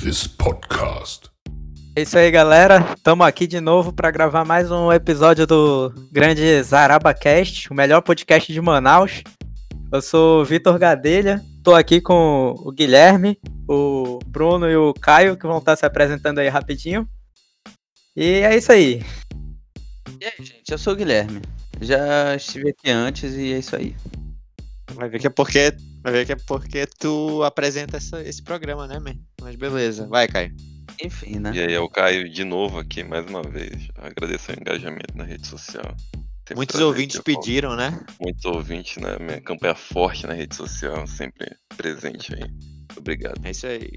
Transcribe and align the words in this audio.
this 0.00 0.26
podcast. 0.26 1.28
É 1.96 2.02
isso 2.02 2.16
aí, 2.16 2.30
galera. 2.30 2.94
Estamos 2.96 3.26
aqui 3.26 3.46
de 3.46 3.60
novo 3.60 3.92
para 3.92 4.10
gravar 4.10 4.44
mais 4.44 4.70
um 4.70 4.92
episódio 4.92 5.46
do 5.46 5.92
grande 6.12 6.62
ZarabaCast, 6.62 7.72
o 7.72 7.74
melhor 7.74 8.00
podcast 8.02 8.52
de 8.52 8.60
Manaus. 8.60 9.24
Eu 9.92 10.00
sou 10.00 10.42
o 10.42 10.44
Vitor 10.44 10.78
Gadelha, 10.78 11.44
estou 11.56 11.74
aqui 11.74 12.00
com 12.00 12.54
o 12.58 12.70
Guilherme, 12.70 13.38
o 13.68 14.20
Bruno 14.26 14.70
e 14.70 14.76
o 14.76 14.94
Caio, 14.94 15.36
que 15.36 15.46
vão 15.46 15.58
estar 15.58 15.74
se 15.74 15.84
apresentando 15.84 16.38
aí 16.38 16.48
rapidinho. 16.48 17.08
E 18.14 18.40
é 18.42 18.56
isso 18.56 18.70
aí. 18.70 19.02
E 20.20 20.24
aí, 20.24 20.44
gente, 20.44 20.70
eu 20.70 20.78
sou 20.78 20.92
o 20.92 20.96
Guilherme. 20.96 21.42
Já 21.80 22.36
estive 22.36 22.70
aqui 22.70 22.90
antes 22.90 23.34
e 23.34 23.52
é 23.52 23.58
isso 23.58 23.74
aí. 23.74 23.96
Vai 24.92 25.08
ver 25.08 25.18
que 25.18 25.26
é 25.26 25.30
porque, 25.30 25.74
vai 26.10 26.20
ver 26.20 26.26
que 26.26 26.32
é 26.32 26.36
porque 26.46 26.86
tu 26.98 27.42
apresenta 27.42 27.96
essa- 27.96 28.22
esse 28.22 28.42
programa, 28.42 28.86
né, 28.86 28.98
man? 28.98 29.14
Mas 29.40 29.56
beleza, 29.56 30.06
vai, 30.06 30.26
Caio. 30.28 30.54
Enfim, 31.02 31.38
né? 31.38 31.52
E 31.54 31.60
aí, 31.60 31.72
é 31.74 31.80
o 31.80 31.88
Caio 31.88 32.28
de 32.28 32.44
novo 32.44 32.78
aqui, 32.78 33.04
mais 33.04 33.24
uma 33.26 33.42
vez. 33.42 33.88
Agradecer 33.96 34.56
o 34.56 34.60
engajamento 34.60 35.16
na 35.16 35.24
rede 35.24 35.46
social. 35.46 35.84
Sempre 36.48 36.56
Muitos 36.56 36.80
ouvintes 36.80 37.20
pediram, 37.20 37.76
né? 37.76 38.00
Muitos 38.20 38.44
ouvintes, 38.46 38.96
né? 38.96 39.16
Minha 39.20 39.40
campanha 39.40 39.74
forte 39.74 40.26
na 40.26 40.32
rede 40.32 40.56
social, 40.56 41.06
sempre 41.06 41.46
presente 41.76 42.34
aí. 42.34 42.50
Obrigado. 42.96 43.38
É 43.44 43.50
isso 43.50 43.66
aí. 43.66 43.90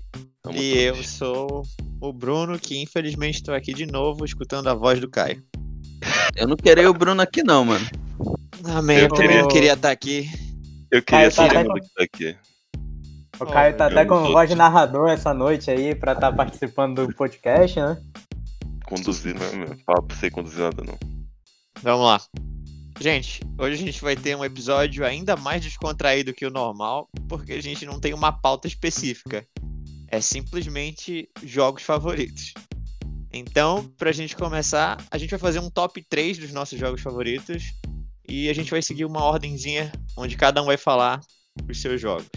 Amo 0.44 0.58
E 0.58 0.78
eu 0.78 1.02
sou 1.04 1.64
o 2.02 2.12
Bruno, 2.14 2.60
que 2.60 2.82
infelizmente 2.82 3.36
estou 3.36 3.54
aqui 3.56 3.74
de 3.74 3.86
novo 3.86 4.26
escutando 4.26 4.68
a 4.68 4.74
voz 4.74 5.00
do 5.00 5.10
Caio. 5.10 5.42
Eu 6.36 6.48
não 6.48 6.56
queria 6.58 6.90
o 6.90 6.94
Bruno 6.94 7.22
aqui, 7.22 7.42
não, 7.42 7.64
mano. 7.66 7.86
Amém, 8.66 8.98
Eu 8.98 9.04
eu 9.04 9.10
também 9.10 9.42
não 9.42 9.48
queria 9.48 9.74
estar 9.74 9.90
aqui. 9.92 10.30
Eu 10.92 11.02
queria 11.02 11.32
Caio 11.32 11.66
tá 11.66 11.80
que 11.80 11.94
tá 11.96 12.04
aqui. 12.04 12.38
O 13.40 13.46
Caio 13.46 13.78
tá 13.78 13.86
até 13.88 14.04
com 14.04 14.24
voz 14.24 14.50
de 14.50 14.56
narrador 14.56 15.10
essa 15.10 15.34
noite 15.34 15.72
aí 15.72 15.96
para 15.96 16.12
estar 16.12 16.34
participando 16.34 17.08
do 17.08 17.16
podcast, 17.16 17.80
né? 17.80 17.98
Conduzir, 18.84 19.34
né? 19.34 19.52
meu? 19.54 19.78
Pra 19.86 20.02
você 20.10 20.30
conduzir 20.30 20.60
nada, 20.60 20.84
não. 20.84 21.00
Vamos 21.82 22.06
lá. 22.06 22.22
Gente, 23.00 23.40
hoje 23.58 23.76
a 23.76 23.86
gente 23.86 24.02
vai 24.02 24.18
ter 24.18 24.36
um 24.36 24.44
episódio 24.44 25.06
ainda 25.06 25.38
mais 25.38 25.64
descontraído 25.64 26.34
que 26.34 26.46
o 26.46 26.52
normal, 26.52 27.08
porque 27.30 27.54
a 27.54 27.62
gente 27.62 27.86
não 27.86 27.98
tem 27.98 28.14
uma 28.14 28.34
pauta 28.34 28.68
específica. 28.68 29.48
É 30.10 30.20
simplesmente 30.20 31.30
jogos 31.42 31.84
favoritos. 31.84 32.54
Então, 33.32 33.86
pra 33.98 34.12
gente 34.12 34.36
começar, 34.36 35.02
a 35.10 35.18
gente 35.18 35.30
vai 35.30 35.40
fazer 35.40 35.60
um 35.60 35.70
top 35.70 36.04
3 36.04 36.38
dos 36.38 36.52
nossos 36.52 36.78
jogos 36.78 37.00
favoritos 37.00 37.74
e 38.32 38.50
a 38.50 38.54
gente 38.54 38.72
vai 38.72 38.82
seguir 38.82 39.04
uma 39.06 39.24
ordenzinha 39.24 39.92
onde 40.16 40.38
cada 40.38 40.62
um 40.62 40.66
vai 40.66 40.78
falar 40.78 41.20
os 41.70 41.82
seus 41.82 42.00
jogos. 42.00 42.28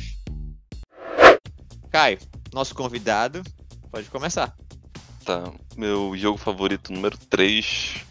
Caio, 1.91 2.19
nosso 2.53 2.75
convidado, 2.75 3.43
pode 3.91 4.09
começar. 4.11 4.55
Tá, 5.25 5.53
meu 5.77 6.17
jogo 6.17 6.37
favorito 6.37 6.93
número 6.93 7.17
3. 7.31 8.05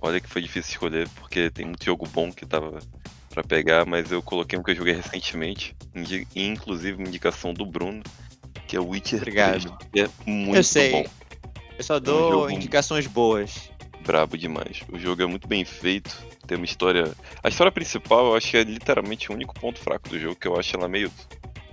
Olha 0.00 0.20
que 0.20 0.28
foi 0.28 0.42
difícil 0.42 0.72
escolher, 0.72 1.08
porque 1.10 1.50
tem 1.50 1.66
muito 1.66 1.84
jogo 1.84 2.06
bom 2.08 2.32
que 2.32 2.46
tava 2.46 2.78
pra 3.30 3.42
pegar, 3.42 3.84
mas 3.86 4.10
eu 4.10 4.22
coloquei 4.22 4.58
um 4.58 4.62
que 4.62 4.70
eu 4.70 4.76
joguei 4.76 4.94
recentemente, 4.94 5.74
inclusive 6.34 6.96
uma 6.98 7.08
indicação 7.08 7.52
do 7.52 7.66
Bruno, 7.66 8.02
que 8.66 8.76
é 8.76 8.80
o 8.80 8.88
Witcher 8.88 9.18
Obrigado. 9.20 9.76
3, 9.76 9.90
que 9.92 10.00
é 10.00 10.08
muito 10.30 10.56
Eu 10.56 10.64
sei. 10.64 10.90
bom, 10.92 11.04
Eu 11.78 11.84
só 11.84 11.98
dou 12.00 12.30
jogo- 12.30 12.50
indicações 12.50 13.06
boas. 13.06 13.70
Brabo 14.04 14.36
demais. 14.36 14.82
O 14.90 14.98
jogo 14.98 15.22
é 15.22 15.26
muito 15.26 15.48
bem 15.48 15.64
feito, 15.64 16.16
tem 16.46 16.56
uma 16.56 16.64
história... 16.64 17.12
A 17.42 17.48
história 17.48 17.72
principal 17.72 18.26
eu 18.26 18.36
acho 18.36 18.50
que 18.50 18.56
é 18.56 18.62
literalmente 18.62 19.30
o 19.30 19.34
único 19.34 19.54
ponto 19.54 19.80
fraco 19.80 20.08
do 20.08 20.18
jogo, 20.18 20.36
que 20.36 20.46
eu 20.46 20.58
acho 20.58 20.76
ela 20.76 20.88
meio, 20.88 21.10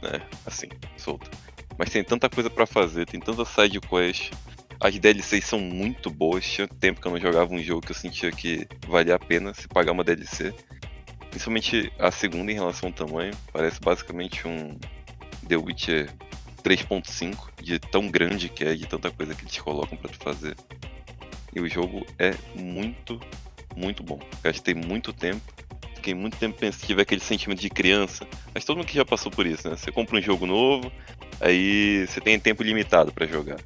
né, 0.02 0.22
assim, 0.46 0.68
solta. 0.98 1.30
Mas 1.78 1.90
tem 1.90 2.04
tanta 2.04 2.30
coisa 2.30 2.50
pra 2.50 2.66
fazer, 2.66 3.06
tem 3.06 3.20
tanta 3.20 3.46
side 3.46 3.80
quest, 3.80 4.32
as 4.82 4.98
DLCs 4.98 5.46
são 5.46 5.60
muito 5.60 6.10
boas. 6.10 6.44
Tinha 6.44 6.68
tempo 6.68 7.00
que 7.00 7.08
eu 7.08 7.12
não 7.12 7.20
jogava 7.20 7.54
um 7.54 7.62
jogo 7.62 7.82
que 7.82 7.92
eu 7.92 7.96
sentia 7.96 8.32
que 8.32 8.68
valia 8.88 9.14
a 9.14 9.20
pena 9.20 9.54
se 9.54 9.68
pagar 9.68 9.92
uma 9.92 10.04
DLC. 10.04 10.52
Principalmente 11.30 11.94
a 12.00 12.10
segunda 12.10 12.52
em 12.52 12.56
relação 12.56 12.90
ao 12.90 12.94
tamanho. 12.94 13.32
Parece 13.54 13.80
basicamente 13.80 14.48
um 14.48 14.76
The 15.48 15.56
Witcher 15.56 16.12
3.5, 16.64 17.50
de 17.62 17.78
tão 17.78 18.10
grande 18.10 18.50
que 18.50 18.64
é, 18.64 18.74
de 18.74 18.88
tanta 18.88 19.12
coisa 19.12 19.36
que 19.36 19.44
eles 19.44 19.58
colocam 19.60 19.98
pra 19.98 20.10
tu 20.10 20.18
fazer. 20.18 20.56
E 21.54 21.60
o 21.60 21.70
jogo 21.70 22.06
é 22.18 22.34
muito, 22.56 23.20
muito 23.76 24.04
bom. 24.04 24.20
Gastei 24.44 24.74
muito 24.74 25.12
tempo. 25.12 25.42
Fiquei 25.96 26.14
muito 26.16 26.38
tempo 26.38 26.58
pensando, 26.58 26.88
tive 26.88 27.02
aquele 27.02 27.22
sentimento 27.22 27.62
de 27.62 27.70
criança. 27.70 28.28
Mas 28.54 28.66
todo 28.66 28.78
mundo 28.78 28.88
que 28.88 28.96
já 28.96 29.06
passou 29.06 29.32
por 29.32 29.46
isso, 29.46 29.70
né? 29.70 29.76
Você 29.76 29.92
compra 29.92 30.18
um 30.18 30.22
jogo 30.22 30.48
novo, 30.48 30.92
aí 31.40 32.08
você 32.08 32.20
tem 32.20 32.40
tempo 32.40 32.64
limitado 32.64 33.12
pra 33.12 33.28
jogar. 33.28 33.60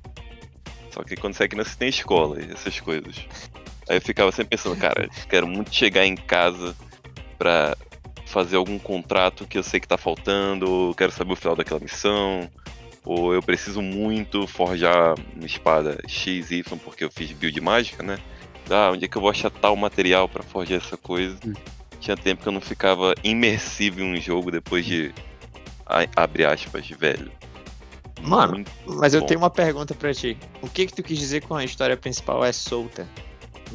Só 0.91 1.03
que 1.03 1.15
quando 1.15 1.33
você 1.33 1.43
é 1.43 1.47
criança, 1.47 1.69
você 1.69 1.77
tem 1.77 1.89
escola 1.89 2.41
e 2.41 2.51
essas 2.51 2.79
coisas. 2.79 3.15
Aí 3.87 3.97
eu 3.97 4.01
ficava 4.01 4.31
sempre 4.31 4.57
pensando, 4.57 4.75
cara, 4.75 5.07
quero 5.29 5.47
muito 5.47 5.73
chegar 5.73 6.05
em 6.05 6.15
casa 6.15 6.75
pra 7.37 7.77
fazer 8.25 8.57
algum 8.57 8.79
contrato 8.79 9.47
que 9.47 9.57
eu 9.57 9.63
sei 9.63 9.79
que 9.79 9.87
tá 9.87 9.97
faltando, 9.97 10.69
ou 10.69 10.95
quero 10.95 11.11
saber 11.11 11.33
o 11.33 11.35
final 11.35 11.55
daquela 11.55 11.79
missão, 11.79 12.49
ou 13.05 13.33
eu 13.33 13.41
preciso 13.41 13.81
muito 13.81 14.47
forjar 14.47 15.15
uma 15.35 15.45
espada 15.45 15.97
XY 16.07 16.63
porque 16.83 17.03
eu 17.03 17.11
fiz 17.11 17.31
build 17.31 17.59
mágica, 17.61 18.01
né? 18.03 18.17
Ah, 18.69 18.89
onde 18.91 19.05
é 19.05 19.07
que 19.07 19.15
eu 19.15 19.21
vou 19.21 19.29
achar 19.29 19.49
tal 19.51 19.75
material 19.75 20.27
pra 20.27 20.41
forjar 20.43 20.77
essa 20.79 20.97
coisa? 20.97 21.37
Hum. 21.45 21.53
Tinha 21.99 22.17
tempo 22.17 22.41
que 22.41 22.47
eu 22.47 22.51
não 22.53 22.61
ficava 22.61 23.13
imersivo 23.23 24.01
em 24.01 24.13
um 24.17 24.19
jogo 24.21 24.51
depois 24.51 24.85
de, 24.85 25.13
a- 25.85 26.07
abre 26.15 26.45
aspas, 26.45 26.87
velho. 26.89 27.31
Mano, 28.21 28.53
Muito 28.53 28.71
Mas 28.87 29.13
eu 29.13 29.21
bom. 29.21 29.27
tenho 29.27 29.39
uma 29.39 29.49
pergunta 29.49 29.93
pra 29.93 30.13
ti. 30.13 30.37
O 30.61 30.67
que 30.67 30.87
que 30.87 30.93
tu 30.93 31.03
quis 31.03 31.17
dizer 31.19 31.43
com 31.43 31.55
a 31.55 31.63
história 31.63 31.95
principal 31.95 32.43
é 32.43 32.51
solta? 32.51 33.07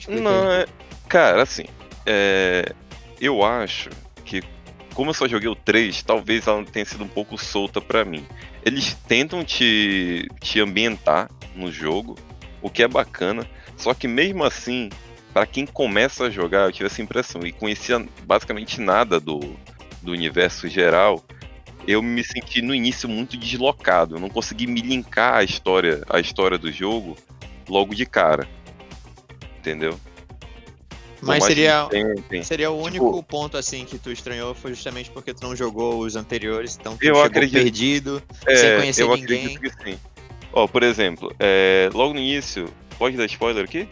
Não, 0.09 0.51
é. 0.51 0.67
Cara, 1.09 1.43
assim. 1.43 1.65
é, 2.07 2.73
Eu 3.21 3.45
acho 3.45 3.91
que, 4.25 4.43
como 4.95 5.11
eu 5.11 5.15
só 5.15 5.29
joguei 5.29 5.49
o 5.49 5.55
3, 5.55 6.03
talvez 6.03 6.47
ela 6.47 6.65
tenha 6.65 6.85
sido 6.85 7.05
um 7.05 7.09
pouco 7.09 7.37
solta 7.39 7.81
pra 7.81 8.05
mim. 8.05 8.27
Eles 8.65 8.95
tentam 9.09 9.45
te, 9.45 10.29
te 10.41 10.61
ambientar 10.61 11.31
no 11.55 11.73
jogo, 11.73 12.17
o 12.61 12.69
que 12.69 12.83
é 12.83 12.89
bacana. 12.89 13.47
Só 13.77 13.95
que 13.95 14.07
mesmo 14.07 14.45
assim, 14.45 14.91
pra 15.33 15.47
quem 15.47 15.65
começa 15.65 16.25
a 16.25 16.31
jogar, 16.31 16.67
eu 16.67 16.73
tive 16.73 16.87
essa 16.87 17.03
impressão 17.03 17.43
e 17.47 17.53
conhecia 17.53 18.05
basicamente 18.25 18.81
nada 18.81 19.19
do, 19.19 19.41
do 20.03 20.13
universo 20.13 20.69
geral. 20.69 21.25
Eu 21.87 22.03
me 22.03 22.23
senti 22.23 22.61
no 22.61 22.75
início 22.75 23.09
muito 23.09 23.37
deslocado. 23.37 24.17
Eu 24.17 24.21
não 24.21 24.29
consegui 24.29 24.67
me 24.67 24.83
linkar 24.83 25.37
à 25.37 25.43
história, 25.43 26.03
à 26.09 26.21
história 26.21 26.59
do 26.59 26.71
jogo 26.71 27.17
logo 27.69 27.95
de 27.95 28.05
cara. 28.05 28.47
Entendeu? 29.59 29.99
Mas 31.23 31.45
seria, 31.45 31.89
seria 32.43 32.71
o 32.71 32.77
tipo- 32.91 33.05
único 33.07 33.23
ponto 33.23 33.57
assim 33.57 33.85
que 33.85 33.99
tu 33.99 34.11
estranhou 34.11 34.55
foi 34.55 34.73
justamente 34.73 35.11
porque 35.11 35.35
tu 35.35 35.43
não 35.43 35.55
jogou 35.55 35.99
os 36.01 36.17
anteriores, 36.17 36.77
então 36.81 36.97
tu 36.97 37.03
Eu 37.03 37.15
chegou 37.15 37.23
acredito- 37.23 37.53
perdido. 37.63 38.23
É, 38.47 38.57
sem 38.57 38.77
conhecer 38.79 39.03
eu 39.03 39.17
ninguém. 39.17 39.47
acredito 39.57 39.61
que 39.79 39.91
sim. 39.91 39.99
Ó, 40.53 40.67
por 40.67 40.83
exemplo, 40.83 41.33
é, 41.39 41.91
logo 41.93 42.15
no 42.15 42.21
início, 42.21 42.69
pode 42.99 43.17
dar 43.17 43.27
spoiler 43.27 43.65
aqui? 43.65 43.87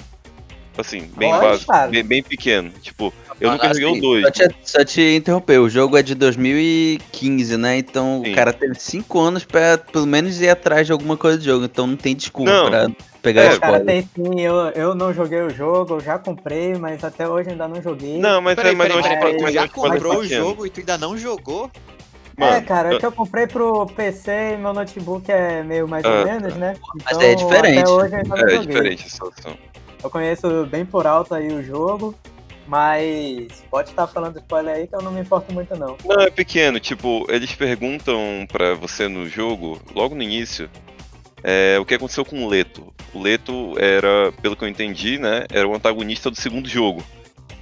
Assim, 0.77 1.11
bem 1.17 1.31
Pode, 1.31 1.45
básico, 1.67 1.73
bem, 1.91 2.05
bem 2.05 2.23
pequeno. 2.23 2.71
Tipo, 2.81 3.13
eu 3.41 3.51
nunca 3.51 3.69
Assim, 3.69 3.81
joguei 3.83 3.99
o 3.99 4.01
2. 4.01 4.23
Só 4.25 4.31
te, 4.31 4.55
só 4.63 4.85
te 4.85 5.17
interromper, 5.17 5.59
o 5.59 5.69
jogo 5.69 5.97
é 5.97 6.03
de 6.05 6.15
2015, 6.15 7.57
né? 7.57 7.79
Então 7.79 8.23
Sim. 8.25 8.31
o 8.31 8.35
cara 8.35 8.53
teve 8.53 8.77
5 8.79 9.19
anos 9.21 9.45
pra 9.45 9.77
pelo 9.77 10.07
menos 10.07 10.41
ir 10.41 10.49
atrás 10.49 10.87
de 10.87 10.93
alguma 10.93 11.17
coisa 11.17 11.37
do 11.37 11.45
jogo. 11.45 11.65
Então 11.65 11.85
não 11.87 11.97
tem 11.97 12.15
desculpa 12.15 12.51
Não. 12.53 12.71
pra 12.71 12.89
pegar 13.23 13.43
É, 13.45 13.59
Cara, 13.59 13.85
tem 13.85 14.03
sim, 14.03 14.41
eu, 14.41 14.55
eu 14.71 14.95
não 14.95 15.13
joguei 15.13 15.41
o 15.43 15.51
jogo, 15.51 15.95
eu 15.95 16.01
já 16.01 16.19
comprei, 16.19 16.75
mas 16.77 17.03
até 17.05 17.29
hoje 17.29 17.51
ainda 17.51 17.67
não 17.69 17.81
joguei. 17.83 18.19
Não, 18.19 18.41
mas 18.41 18.55
Peraí, 18.57 18.75
é 18.75 18.77
peraí, 18.79 19.03
peraí, 19.19 19.37
tu 19.39 19.47
é 19.47 19.53
já 19.53 19.69
comprou 19.69 20.19
o 20.19 20.23
pequeno. 20.23 20.45
jogo 20.45 20.67
e 20.67 20.71
tu 20.71 20.81
ainda 20.81 20.99
não 20.99 21.17
jogou? 21.17 21.71
é, 22.37 22.41
Mano, 22.41 22.67
cara, 22.67 22.91
é 22.91 22.95
eu- 22.95 22.99
que 23.01 23.07
eu 23.07 23.13
comprei 23.13 23.47
pro 23.47 23.87
PC 23.87 24.55
e 24.55 24.57
meu 24.57 24.73
notebook 24.73 25.31
é 25.31 25.63
meio 25.63 25.89
mais 25.89 26.05
Ah, 26.05 26.21
ou 26.21 26.25
menos, 26.25 26.55
né? 26.57 26.77
Mas 27.05 27.19
é 27.19 27.35
diferente. 27.35 27.79
Até 27.81 27.89
hoje 27.89 28.13
eu 28.15 28.19
ainda 28.19 28.37
não 28.37 28.47
é 28.47 28.51
joguei. 28.51 28.67
diferente 28.67 29.07
a 29.07 29.11
situação. 29.11 29.59
Eu 30.03 30.11
conheço 30.11 30.67
bem 30.67 30.87
por 30.87 31.07
alto 31.07 31.35
aí 31.35 31.49
o 31.49 31.61
jogo, 31.63 32.15
mas 32.69 33.65
pode 33.71 33.91
estar 33.91 34.07
falando 34.07 34.39
spoiler 34.39 34.77
aí 34.77 34.87
que 34.87 34.95
eu 34.95 35.03
não 35.03 35.11
me 35.11 35.21
importo 35.21 35.53
muito 35.53 35.75
não. 35.77 35.97
Não, 36.05 36.21
é 36.23 36.31
pequeno, 36.31 36.79
tipo, 36.79 37.27
eles 37.29 37.53
perguntam 37.55 38.47
pra 38.51 38.75
você 38.75 39.09
no 39.09 39.29
jogo, 39.29 39.81
logo 39.95 40.15
no 40.15 40.23
início, 40.23 40.71
é, 41.43 41.79
o 41.79 41.85
que 41.85 41.95
aconteceu 41.95 42.25
com 42.25 42.45
o 42.45 42.49
Leto. 42.49 42.93
O 43.13 43.21
Leto 43.21 43.75
era, 43.79 44.33
pelo 44.43 44.57
que 44.57 44.65
eu 44.65 44.69
entendi, 44.69 45.19
né, 45.19 45.45
era 45.51 45.67
o 45.67 45.75
antagonista 45.75 46.31
do 46.31 46.37
segundo 46.37 46.69
jogo. 46.69 47.03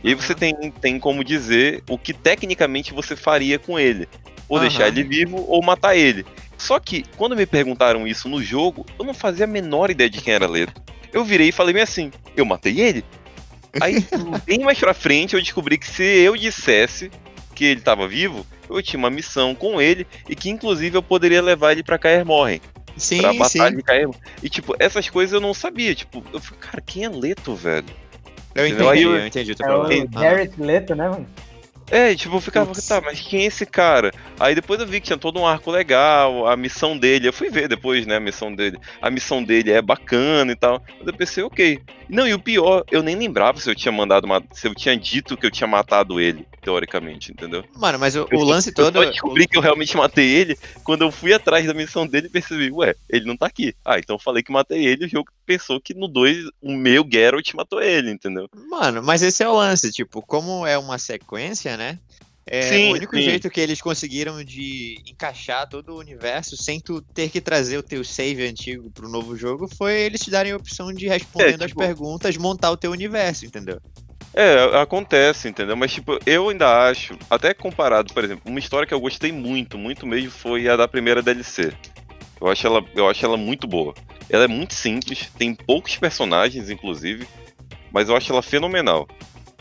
E 0.02 0.08
aí 0.08 0.14
você 0.14 0.34
tem, 0.34 0.55
tem 0.81 0.99
como 0.99 1.25
dizer 1.25 1.82
o 1.88 1.99
que 1.99 2.12
tecnicamente 2.12 2.93
você 2.93 3.17
faria 3.17 3.58
com 3.58 3.78
ele. 3.78 4.08
Ou 4.49 4.58
Aham. 4.58 4.69
deixar 4.69 4.88
ele 4.88 5.02
vivo 5.02 5.44
ou 5.49 5.62
matar 5.62 5.96
ele. 5.96 6.25
Só 6.56 6.78
que, 6.78 7.05
quando 7.17 7.37
me 7.37 7.44
perguntaram 7.44 8.06
isso 8.06 8.28
no 8.28 8.43
jogo, 8.43 8.87
eu 8.99 9.05
não 9.05 9.12
fazia 9.12 9.44
a 9.44 9.49
menor 9.49 9.90
ideia 9.90 10.08
de 10.08 10.20
quem 10.20 10.32
era 10.32 10.46
Leto. 10.46 10.81
Eu 11.12 11.25
virei 11.25 11.49
e 11.49 11.52
falei 11.52 11.75
bem 11.75 11.82
assim, 11.82 12.11
eu 12.37 12.44
matei 12.44 12.81
ele? 12.81 13.05
Aí, 13.81 14.06
bem 14.46 14.61
mais 14.61 14.78
pra 14.78 14.94
frente, 14.94 15.34
eu 15.34 15.40
descobri 15.40 15.76
que 15.76 15.87
se 15.87 16.02
eu 16.02 16.37
dissesse 16.37 17.11
que 17.55 17.64
ele 17.64 17.81
tava 17.81 18.06
vivo, 18.06 18.46
eu 18.69 18.82
tinha 18.82 18.99
uma 18.99 19.11
missão 19.11 19.55
com 19.55 19.81
ele 19.81 20.06
e 20.28 20.34
que 20.34 20.50
inclusive 20.50 20.96
eu 20.96 21.02
poderia 21.02 21.43
levar 21.43 21.73
ele 21.73 21.82
pra 21.82 21.99
Caer 21.99 22.25
Morhen. 22.25 22.61
Sim, 22.97 23.21
pra 23.21 23.33
sim. 23.33 23.39
batalha 23.39 23.77
de 23.77 23.83
Caerma. 23.83 24.15
E, 24.43 24.49
tipo, 24.49 24.75
essas 24.79 25.09
coisas 25.11 25.33
eu 25.33 25.41
não 25.41 25.53
sabia. 25.53 25.95
Tipo, 25.95 26.25
eu 26.33 26.41
falei, 26.41 26.61
cara, 26.61 26.83
quem 26.85 27.05
é 27.05 27.09
Leto, 27.09 27.55
velho? 27.55 27.87
Eu 28.55 28.67
entendi, 28.67 28.89
Aí 28.89 29.03
eu- 29.03 29.15
eu 29.17 29.27
entendi 29.27 29.53
o 29.53 29.55
teu 29.55 29.67
É 29.67 29.71
o 29.71 29.75
problema. 29.81 30.09
Ah. 30.15 30.21
Jared 30.21 30.53
Leto, 30.59 30.95
né, 30.95 31.09
mano? 31.09 31.27
É, 31.89 32.17
tipo, 32.17 32.35
eu 32.35 32.41
ficava, 32.41 32.67
Putz. 32.67 32.85
tá, 32.89 33.01
mas 33.01 33.21
quem 33.21 33.43
é 33.43 33.45
esse 33.45 33.65
cara? 33.65 34.11
Aí 34.41 34.57
depois 34.57 34.81
eu 34.81 34.87
vi 34.87 35.01
que 35.01 35.07
tinha 35.07 35.17
todo 35.19 35.39
um 35.39 35.47
arco 35.47 35.71
legal, 35.71 36.45
a 36.49 36.57
missão 36.57 36.99
dele, 36.99 37.29
eu 37.29 37.33
fui 37.33 37.49
ver 37.49 37.69
depois, 37.69 38.05
né, 38.07 38.17
a 38.17 38.21
missão 38.21 38.53
dele. 38.53 38.77
A 39.01 39.09
missão 39.09 39.41
dele 39.45 39.71
é 39.71 39.81
bacana 39.81 40.51
e 40.51 40.57
tal. 40.57 40.83
Mas 40.99 41.07
eu 41.07 41.15
pensei, 41.15 41.45
ok. 41.45 41.79
Não, 42.08 42.26
e 42.26 42.35
o 42.35 42.38
pior, 42.38 42.85
eu 42.91 43.03
nem 43.03 43.17
lembrava 43.17 43.58
se 43.61 43.69
eu 43.69 43.75
tinha 43.75 43.91
mandado, 43.91 44.26
ma- 44.29 44.43
se 44.53 44.69
eu 44.69 44.75
tinha 44.75 44.97
dito 44.97 45.37
que 45.37 45.44
eu 45.47 45.50
tinha 45.50 45.67
matado 45.67 46.20
ele, 46.20 46.47
teoricamente, 46.62 47.32
entendeu? 47.32 47.64
Mano, 47.76 47.99
mas 47.99 48.14
o, 48.17 48.26
Eu 48.31 48.38
o 48.38 48.44
lance 48.44 48.70
Eu 48.70 48.75
todo. 48.75 48.94
só 48.94 49.05
descobri 49.05 49.47
que 49.47 49.56
eu 49.56 49.62
realmente 49.62 49.97
matei 49.97 50.29
ele 50.29 50.56
quando 50.85 51.03
eu 51.03 51.11
fui 51.11 51.32
atrás 51.32 51.67
da 51.67 51.75
missão 51.75 52.06
dele 52.06 52.29
e 52.29 52.31
percebi, 52.31 52.70
ué, 52.70 52.94
ele 53.08 53.25
não 53.25 53.37
tá 53.37 53.47
aqui. 53.47 53.75
Ah, 53.85 53.99
então 53.99 54.17
eu 54.17 54.20
falei 54.20 54.43
que 54.43 54.53
matei 54.53 54.85
ele 54.87 55.05
e 55.05 55.06
o 55.06 55.11
jogo 55.11 55.31
pensou 55.44 55.81
que 55.81 55.94
no 55.94 56.06
2 56.08 56.44
o 56.62 56.73
meu 56.73 57.05
Geralt 57.11 57.53
matou 57.55 57.81
ele, 57.81 58.11
entendeu? 58.11 58.49
Mano, 58.70 59.02
mas 59.02 59.23
esse 59.23 59.43
é 59.43 59.49
o 59.49 59.55
lance, 59.55 59.91
tipo, 59.93 60.23
como 60.23 60.67
é 60.67 60.79
uma 60.79 60.99
sequência, 60.99 61.76
né? 61.76 61.99
É, 62.49 62.63
Sim, 62.63 62.91
o 62.91 62.93
único 62.93 63.17
sim. 63.17 63.23
jeito 63.23 63.51
que 63.51 63.61
eles 63.61 63.81
conseguiram 63.81 64.43
de 64.45 65.03
encaixar 65.05 65.69
todo 65.69 65.93
o 65.93 65.99
universo 65.99 66.57
sem 66.57 66.81
tu 66.81 67.03
ter 67.13 67.29
que 67.29 67.41
trazer 67.41 67.77
o 67.77 67.83
teu 67.83 68.05
save 68.05 68.47
antigo 68.47 68.89
pro 68.93 69.09
novo 69.09 69.37
jogo 69.37 69.67
foi 69.77 70.03
eles 70.03 70.21
te 70.21 70.31
darem 70.31 70.53
a 70.53 70.57
opção 70.57 70.93
de 70.93 71.09
respondendo 71.09 71.63
as 71.63 71.69
tipo- 71.71 71.81
perguntas, 71.81 72.37
montar 72.37 72.71
o 72.71 72.77
teu 72.77 72.93
universo, 72.93 73.45
entendeu? 73.45 73.81
É, 74.33 74.79
acontece, 74.81 75.49
entendeu? 75.49 75.77
Mas, 75.77 75.93
tipo, 75.93 76.19
eu 76.27 76.51
ainda 76.51 76.89
acho, 76.89 77.19
até 77.29 77.55
comparado, 77.55 78.13
por 78.13 78.23
exemplo, 78.23 78.43
uma 78.47 78.59
história 78.59 78.87
que 78.87 78.95
eu 78.95 79.01
gostei 79.01 79.33
muito, 79.33 79.77
muito 79.79 80.07
mesmo, 80.07 80.31
foi 80.31 80.69
a 80.69 80.77
da 80.77 80.87
primeira 80.87 81.23
DLC. 81.23 81.73
Eu 82.41 82.49
acho 82.49 82.67
ela, 82.67 82.85
eu 82.95 83.09
acho 83.09 83.25
ela 83.25 83.37
muito 83.37 83.67
boa. 83.67 83.95
Ela 84.29 84.45
é 84.45 84.49
muito 84.49 84.75
simples, 84.75 85.31
tem 85.39 85.55
poucos 85.55 85.97
personagens, 85.97 86.69
inclusive, 86.69 87.27
mas 87.91 88.09
eu 88.09 88.17
acho 88.17 88.31
ela 88.31 88.43
fenomenal. 88.43 89.09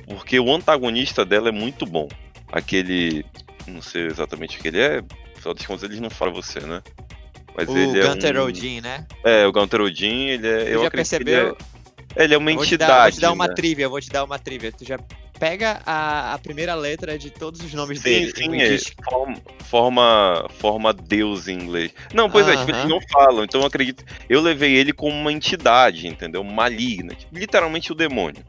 Porque 0.06 0.40
o 0.40 0.54
antagonista 0.54 1.26
dela 1.26 1.50
é 1.50 1.54
muito 1.54 1.86
bom. 1.86 2.08
Aquele. 2.52 3.26
Não 3.68 3.82
sei 3.82 4.06
exatamente 4.06 4.58
o 4.58 4.62
que 4.62 4.68
ele 4.68 4.80
é, 4.80 5.02
afinal 5.36 5.54
das 5.54 5.66
contas 5.66 5.84
eles 5.84 6.00
não 6.00 6.10
falam 6.10 6.34
você, 6.34 6.60
né? 6.60 6.82
Mas 7.56 7.68
o 7.70 7.78
ele 7.78 8.00
é. 8.00 8.08
Gunter 8.08 8.38
um... 8.38 8.46
Odin, 8.46 8.82
né? 8.82 9.06
É, 9.24 9.46
o 9.46 9.52
Gunter 9.52 9.82
Odin, 9.82 10.28
ele 10.28 10.48
é. 10.48 10.66
Tu 10.66 10.70
eu 10.70 10.84
já 10.84 10.92
percebeu? 10.92 11.48
Ele 11.48 11.56
é, 12.16 12.24
ele 12.24 12.34
é 12.34 12.38
uma 12.38 12.52
entidade. 12.52 12.78
dar, 12.78 13.04
vou 13.04 13.12
te 13.12 13.22
dar 13.22 13.32
uma 13.32 13.48
né? 13.48 13.54
trivia, 13.54 13.90
vou 13.90 14.02
te 14.02 14.10
dar 14.10 14.24
uma 14.24 14.40
trivia. 14.40 14.72
Tu 14.72 14.86
já 14.86 14.98
pega 15.40 15.82
a, 15.86 16.34
a 16.34 16.40
primeira 16.40 16.76
letra 16.76 17.18
de 17.18 17.30
todos 17.30 17.62
os 17.62 17.74
nomes 17.74 18.00
Sim, 18.00 18.04
dele. 18.04 18.34
sim, 18.36 18.50
me 18.50 18.62
é, 18.62 18.78
forma, 19.04 19.36
forma, 19.66 20.48
forma 20.60 20.94
Deus 20.94 21.48
em 21.48 21.60
inglês. 21.60 21.92
Não, 22.14 22.30
pois 22.30 22.48
é, 22.48 22.56
tipo, 22.58 22.72
eles 22.72 22.86
não 22.86 23.00
falam, 23.12 23.44
então 23.44 23.62
eu 23.62 23.68
acredito. 23.68 24.04
Eu 24.30 24.42
levei 24.42 24.74
ele 24.74 24.94
como 24.94 25.14
uma 25.14 25.32
entidade, 25.32 26.08
entendeu? 26.08 26.44
Maligna. 26.44 27.14
tipo, 27.16 27.38
literalmente 27.38 27.92
o 27.92 27.96
demônio. 27.96 28.44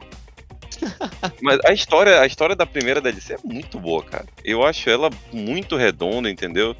Mas 1.41 1.59
a 1.65 1.73
história, 1.73 2.21
a 2.21 2.25
história 2.25 2.55
da 2.55 2.65
primeira 2.65 3.01
DLC 3.01 3.33
é 3.33 3.37
muito 3.43 3.79
boa, 3.79 4.03
cara. 4.03 4.25
Eu 4.43 4.65
acho 4.65 4.89
ela 4.89 5.09
muito 5.31 5.75
redonda, 5.75 6.29
entendeu? 6.29 6.75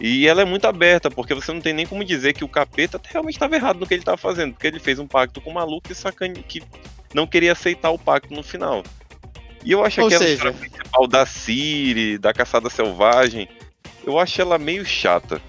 E 0.00 0.26
ela 0.26 0.40
é 0.42 0.44
muito 0.44 0.66
aberta, 0.66 1.10
porque 1.10 1.34
você 1.34 1.52
não 1.52 1.60
tem 1.60 1.74
nem 1.74 1.86
como 1.86 2.02
dizer 2.02 2.32
que 2.32 2.42
o 2.42 2.48
capeta 2.48 3.00
realmente 3.04 3.34
estava 3.34 3.54
errado 3.54 3.78
no 3.78 3.86
que 3.86 3.92
ele 3.92 4.00
estava 4.00 4.16
fazendo, 4.16 4.54
porque 4.54 4.66
ele 4.66 4.78
fez 4.80 4.98
um 4.98 5.06
pacto 5.06 5.40
com 5.40 5.50
o 5.50 5.54
maluco 5.54 5.92
e 5.92 5.94
sacane... 5.94 6.42
que 6.42 6.62
não 7.12 7.26
queria 7.26 7.52
aceitar 7.52 7.90
o 7.90 7.98
pacto 7.98 8.32
no 8.32 8.42
final. 8.42 8.82
E 9.62 9.72
eu 9.72 9.84
acho 9.84 10.00
Ou 10.00 10.06
aquela 10.06 10.22
seja- 10.22 10.34
história 10.34 10.56
principal 10.56 11.06
da 11.06 11.26
Siri, 11.26 12.16
da 12.16 12.32
caçada 12.32 12.70
selvagem, 12.70 13.46
eu 14.06 14.18
acho 14.18 14.40
ela 14.40 14.58
meio 14.58 14.86
chata. 14.86 15.40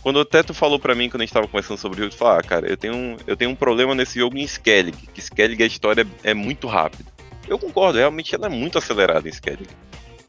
Quando 0.00 0.20
até 0.20 0.42
tu 0.42 0.54
falou 0.54 0.78
pra 0.78 0.94
mim, 0.94 1.10
quando 1.10 1.20
a 1.20 1.24
gente 1.26 1.34
tava 1.34 1.46
conversando 1.46 1.76
sobre 1.76 1.98
o 2.00 2.04
jogo, 2.04 2.14
tu 2.14 2.18
falou, 2.18 2.38
ah, 2.38 2.42
cara, 2.42 2.66
eu 2.66 2.76
tenho, 2.78 2.94
um, 2.94 3.16
eu 3.26 3.36
tenho 3.36 3.50
um 3.50 3.54
problema 3.54 3.94
nesse 3.94 4.18
jogo 4.18 4.38
em 4.38 4.42
Skellig, 4.42 4.96
que 5.12 5.20
Skellig 5.20 5.62
a 5.62 5.66
história 5.66 6.06
é, 6.24 6.30
é 6.30 6.34
muito 6.34 6.66
rápida. 6.66 7.12
Eu 7.48 7.58
concordo, 7.58 7.98
realmente 7.98 8.34
ela 8.34 8.46
é 8.46 8.50
muito 8.50 8.78
acelerada 8.78 9.26
em 9.28 9.30
Skellig. 9.32 9.68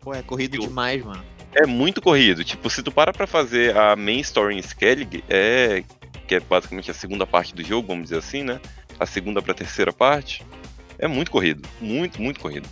Pô, 0.01 0.13
é 0.13 0.21
corrido 0.21 0.55
Eu- 0.55 0.61
demais, 0.61 1.03
mano. 1.03 1.23
É 1.53 1.65
muito 1.65 2.01
corrido. 2.01 2.43
Tipo, 2.43 2.69
se 2.69 2.81
tu 2.83 2.91
para 2.91 3.11
pra 3.11 3.25
fazer 3.27 3.75
a 3.75 3.95
main 3.95 4.19
story 4.19 4.55
em 4.55 4.59
Skellig, 4.59 5.23
é. 5.29 5.83
Que 6.27 6.35
é 6.35 6.39
basicamente 6.39 6.91
a 6.91 6.93
segunda 6.93 7.25
parte 7.25 7.55
do 7.55 7.63
jogo, 7.63 7.87
vamos 7.87 8.03
dizer 8.03 8.17
assim, 8.19 8.43
né? 8.43 8.61
A 8.99 9.05
segunda 9.05 9.41
pra 9.41 9.53
terceira 9.53 9.91
parte. 9.91 10.45
É 10.99 11.07
muito 11.07 11.31
corrido. 11.31 11.67
Muito, 11.81 12.21
muito 12.21 12.39
corrido. 12.39 12.69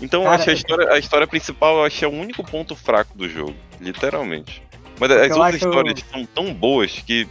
Então 0.00 0.20
eu 0.22 0.28
Cara, 0.30 0.36
acho 0.40 0.48
a 0.50 0.52
eu- 0.52 0.56
história, 0.56 0.90
a 0.92 0.98
história 0.98 1.26
principal, 1.26 1.78
eu 1.78 1.84
acho 1.84 1.98
que 1.98 2.04
é 2.04 2.08
o 2.08 2.12
único 2.12 2.44
ponto 2.44 2.76
fraco 2.76 3.16
do 3.18 3.28
jogo. 3.28 3.54
Literalmente. 3.80 4.62
Mas 5.00 5.10
as 5.10 5.16
eu 5.30 5.36
outras 5.36 5.54
acho- 5.56 5.56
histórias 5.68 6.04
são 6.10 6.24
tão 6.24 6.54
boas 6.54 6.92
que 7.04 7.26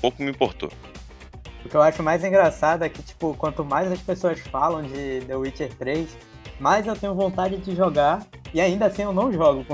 pouco 0.00 0.22
me 0.22 0.30
importou. 0.30 0.70
O 1.64 1.68
que 1.68 1.74
eu 1.74 1.82
acho 1.82 2.02
mais 2.02 2.24
engraçado 2.24 2.84
é 2.84 2.88
que, 2.88 3.02
tipo, 3.02 3.34
quanto 3.34 3.64
mais 3.64 3.92
as 3.92 4.00
pessoas 4.00 4.40
falam 4.40 4.82
de 4.82 5.20
The 5.26 5.36
Witcher 5.36 5.74
3, 5.74 6.16
mais 6.58 6.86
eu 6.86 6.96
tenho 6.96 7.14
vontade 7.14 7.56
de 7.58 7.74
jogar 7.74 8.26
e 8.52 8.60
ainda 8.60 8.86
assim 8.86 9.02
eu 9.02 9.12
não 9.12 9.32
jogo. 9.32 9.64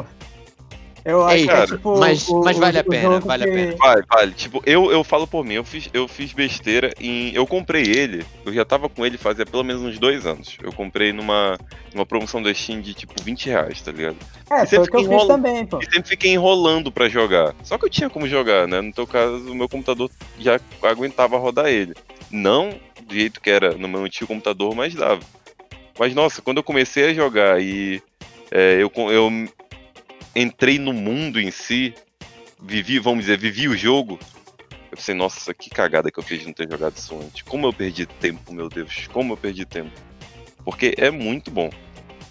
Eu 1.08 1.24
acho 1.24 1.36
Ei, 1.36 1.42
que 1.42 1.46
cara, 1.46 1.62
é 1.62 1.66
tipo. 1.68 1.98
mas- 2.00 2.26
mas 2.44 2.58
vale 2.58 2.78
a 2.78 2.84
pena, 2.84 3.20
vale 3.20 3.44
a 3.44 3.46
que- 3.46 3.52
pena. 3.52 3.76
Vale, 3.78 4.02
vale. 4.12 4.32
Tipo, 4.32 4.60
eu, 4.66 4.90
eu 4.90 5.04
falo 5.04 5.24
por 5.24 5.44
mim, 5.44 5.54
eu 5.54 5.62
fiz, 5.64 5.88
eu 5.94 6.08
fiz 6.08 6.32
besteira 6.32 6.92
em. 7.00 7.32
Eu 7.32 7.46
comprei 7.46 7.82
ele, 7.84 8.26
eu 8.44 8.52
já 8.52 8.64
tava 8.64 8.88
com 8.88 9.06
ele 9.06 9.16
fazia 9.16 9.46
pelo 9.46 9.62
menos 9.62 9.82
uns 9.82 10.00
dois 10.00 10.26
anos. 10.26 10.56
Eu 10.60 10.72
comprei 10.72 11.12
numa, 11.12 11.56
numa 11.94 12.04
promoção 12.04 12.42
da 12.42 12.52
Steam 12.52 12.80
de 12.80 12.92
tipo 12.92 13.14
20 13.22 13.46
reais, 13.46 13.80
tá 13.80 13.92
ligado? 13.92 14.16
É, 14.50 14.62
E 14.62 14.66
você 14.66 14.76
foi 14.76 14.84
o 14.84 14.90
que 14.90 14.96
eu 14.96 15.00
fica 15.00 15.12
fiz 15.14 15.22
enrola- 15.22 15.26
também, 15.28 15.64
pô. 15.66 15.78
E 15.78 15.84
sempre 15.84 16.08
fiquei 16.08 16.32
enrolando 16.32 16.90
pra 16.90 17.08
jogar. 17.08 17.54
Só 17.62 17.78
que 17.78 17.84
eu 17.86 17.90
tinha 17.90 18.10
como 18.10 18.26
jogar, 18.26 18.66
né? 18.66 18.80
No 18.80 18.92
teu 18.92 19.06
caso, 19.06 19.48
o 19.50 19.54
meu 19.54 19.68
computador 19.68 20.10
já 20.40 20.58
aguentava 20.82 21.38
rodar 21.38 21.66
ele. 21.68 21.94
Não 22.32 22.70
do 23.06 23.14
jeito 23.14 23.40
que 23.40 23.48
era 23.48 23.76
no 23.76 23.86
meu 23.86 24.02
antigo 24.02 24.26
computador, 24.26 24.74
mas 24.74 24.92
dava. 24.92 25.20
Mas 25.96 26.12
nossa, 26.14 26.42
quando 26.42 26.56
eu 26.56 26.64
comecei 26.64 27.10
a 27.10 27.14
jogar 27.14 27.62
e 27.62 28.02
é, 28.50 28.74
eu, 28.82 28.90
eu 29.10 29.30
entrei 30.36 30.78
no 30.78 30.92
mundo 30.92 31.40
em 31.40 31.50
si, 31.50 31.94
vivi, 32.62 32.98
vamos 32.98 33.20
dizer, 33.24 33.38
vivi 33.38 33.68
o 33.68 33.76
jogo. 33.76 34.18
Eu 34.90 34.96
pensei, 34.96 35.14
nossa, 35.14 35.52
que 35.52 35.68
cagada 35.70 36.10
que 36.10 36.18
eu 36.18 36.22
fiz 36.22 36.40
de 36.40 36.46
não 36.46 36.52
ter 36.52 36.70
jogado 36.70 36.96
isso 36.96 37.18
antes. 37.18 37.42
Como 37.42 37.66
eu 37.66 37.72
perdi 37.72 38.06
tempo, 38.06 38.52
meu 38.52 38.68
Deus. 38.68 39.08
Como 39.12 39.32
eu 39.32 39.36
perdi 39.36 39.64
tempo. 39.64 39.90
Porque 40.64 40.94
é 40.98 41.10
muito 41.10 41.50
bom. 41.50 41.70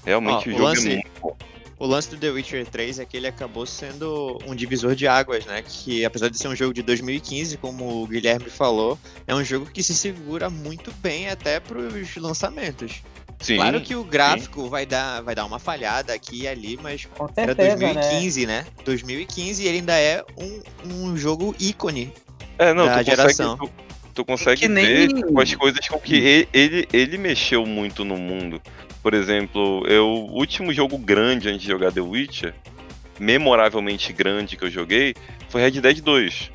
Realmente 0.06 0.50
Ó, 0.50 0.52
o 0.52 0.56
o 0.56 0.57
jogo 0.57 0.63
lance- 0.63 0.88
é 0.90 0.94
muito 0.94 1.12
bom. 1.22 1.38
O 1.78 1.86
lance 1.86 2.10
do 2.10 2.18
The 2.18 2.30
Witcher 2.30 2.66
3 2.66 3.00
é 3.00 3.06
que 3.06 3.18
ele 3.18 3.28
acabou 3.28 3.66
sendo 3.66 4.40
um 4.48 4.56
divisor 4.56 4.96
de 4.96 5.07
águas, 5.07 5.46
né? 5.46 5.62
Que 5.62 6.06
apesar 6.06 6.30
de 6.30 6.38
ser 6.38 6.48
um 6.48 6.56
jogo 6.56 6.74
de 6.74 6.81
2015, 6.81 7.57
como 7.57 8.02
o 8.02 8.07
Guilherme 8.07 8.50
falou, 8.50 8.97
é 9.28 9.35
um 9.35 9.44
jogo 9.44 9.66
que 9.66 9.83
se 9.83 9.94
segura 9.94 10.50
muito 10.50 10.90
bem 11.02 11.30
até 11.30 11.59
pros 11.59 12.16
lançamentos. 12.16 13.02
Sim, 13.39 13.57
claro 13.57 13.81
que 13.81 13.95
o 13.95 14.04
gráfico 14.04 14.68
vai 14.69 14.85
dar, 14.85 15.21
vai 15.21 15.35
dar 15.35 15.45
uma 15.45 15.59
falhada 15.59 16.13
aqui 16.13 16.44
e 16.44 16.47
ali, 16.47 16.80
mas 16.81 17.06
Com 17.06 17.27
era 17.35 17.54
certeza, 17.54 17.75
né? 17.75 17.94
2015, 17.94 18.45
né? 18.45 18.65
2015 18.83 19.63
e 19.63 19.68
ele 19.68 19.77
ainda 19.80 19.94
é 19.99 20.23
um, 20.37 20.61
um 20.85 21.18
jogo 21.18 21.56
ícone. 21.59 22.11
É, 22.57 22.73
não, 22.73 22.85
da 22.85 23.04
tu 23.04 23.06
geração. 23.06 23.57
consegue, 23.57 23.73
tu, 23.77 24.13
tu 24.15 24.25
consegue 24.25 24.68
nem- 24.68 24.85
ver 24.85 25.07
tipo, 25.09 25.39
as 25.42 25.54
coisas 25.54 25.87
com 25.87 25.99
que 25.99 26.15
ele, 26.15 26.49
ele, 26.54 26.87
ele 26.92 27.18
mexeu 27.18 27.65
muito 27.65 28.04
no 28.06 28.18
mundo. 28.18 28.61
Por 29.04 29.13
exemplo, 29.13 29.85
eu, 29.87 30.07
o 30.07 30.37
último 30.37 30.73
jogo 30.73 30.97
grande 30.97 31.47
antes 31.49 31.61
de 31.61 31.68
jogar 31.68 31.92
The 31.92 32.01
Witcher, 32.01 32.56
memoravelmente 33.19 34.11
grande 34.13 34.57
que 34.57 34.65
eu 34.65 34.71
joguei, 34.71 35.13
foi 35.49 35.61
Red 35.61 35.81
Dead 35.81 36.01
2. 36.01 36.51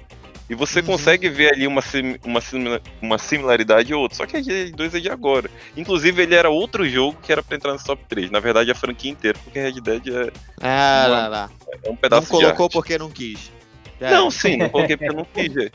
E 0.50 0.54
você 0.56 0.80
Uhum. 0.80 0.86
consegue 0.86 1.28
ver 1.28 1.52
ali 1.54 1.64
uma, 1.64 1.80
sim- 1.80 2.18
uma, 2.24 2.40
simila- 2.40 2.80
uma 3.00 3.18
similaridade 3.18 3.94
ou 3.94 4.02
outra. 4.02 4.16
Só 4.16 4.26
que 4.26 4.32
Red 4.36 4.42
Dead 4.42 4.74
2 4.74 4.96
é 4.96 4.98
de 5.00 5.08
agora. 5.08 5.48
Inclusive, 5.76 6.20
ele 6.24 6.34
era 6.34 6.50
outro 6.50 6.88
jogo 6.88 7.16
que 7.22 7.30
era 7.30 7.40
pra 7.40 7.56
entrar 7.56 7.72
no 7.72 7.78
top 7.82 8.04
3. 8.08 8.32
Na 8.32 8.40
verdade, 8.40 8.68
a 8.68 8.74
franquia 8.74 9.12
inteira, 9.12 9.38
porque 9.44 9.60
Red 9.60 9.80
Dead 9.80 10.08
é, 10.08 10.32
Ah, 10.60 11.04
Não, 11.04 11.10
lá, 11.12 11.28
lá. 11.28 11.50
é 11.84 11.86
um 11.88 11.90
Não 11.90 11.96
pedaço 11.96 12.22
de 12.22 12.28
colocou 12.32 12.64
arte. 12.64 12.72
porque 12.72 12.98
não 12.98 13.08
quis. 13.08 13.52
Já 14.00 14.10
Não, 14.10 14.22
era. 14.22 14.30
sim, 14.32 14.56
não 14.56 14.68
coloquei 14.68 14.96
porque 14.96 15.10
eu 15.12 15.16
não 15.16 15.24
quis, 15.24 15.56
é. 15.56 15.70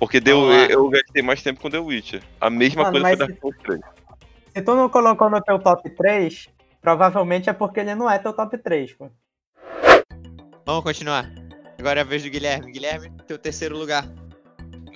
Porque 0.00 0.20
deu, 0.20 0.52
eu 0.52 0.88
gastei 0.90 1.22
mais 1.22 1.40
tempo 1.40 1.60
com 1.60 1.70
The 1.70 1.78
Witcher. 1.78 2.22
A 2.40 2.50
mesma 2.50 2.82
Mano, 2.82 3.00
coisa 3.00 3.06
foi 3.08 3.16
Dark 3.16 3.40
Souls 3.40 3.56
3. 3.62 3.80
Se 4.52 4.62
tu 4.62 4.74
não 4.74 4.88
colocou 4.88 5.30
no 5.30 5.40
teu 5.40 5.60
top 5.60 5.88
3, 5.90 6.48
provavelmente 6.82 7.48
é 7.48 7.52
porque 7.52 7.78
ele 7.80 7.94
não 7.94 8.10
é 8.10 8.18
teu 8.18 8.32
top 8.32 8.58
3, 8.58 8.92
pô. 8.94 9.08
Vamos 10.66 10.82
continuar. 10.82 11.30
Agora 11.86 12.00
é 12.00 12.02
a 12.02 12.04
vez 12.04 12.24
do 12.24 12.30
Guilherme. 12.30 12.72
Guilherme, 12.72 13.12
teu 13.28 13.38
terceiro 13.38 13.78
lugar. 13.78 14.04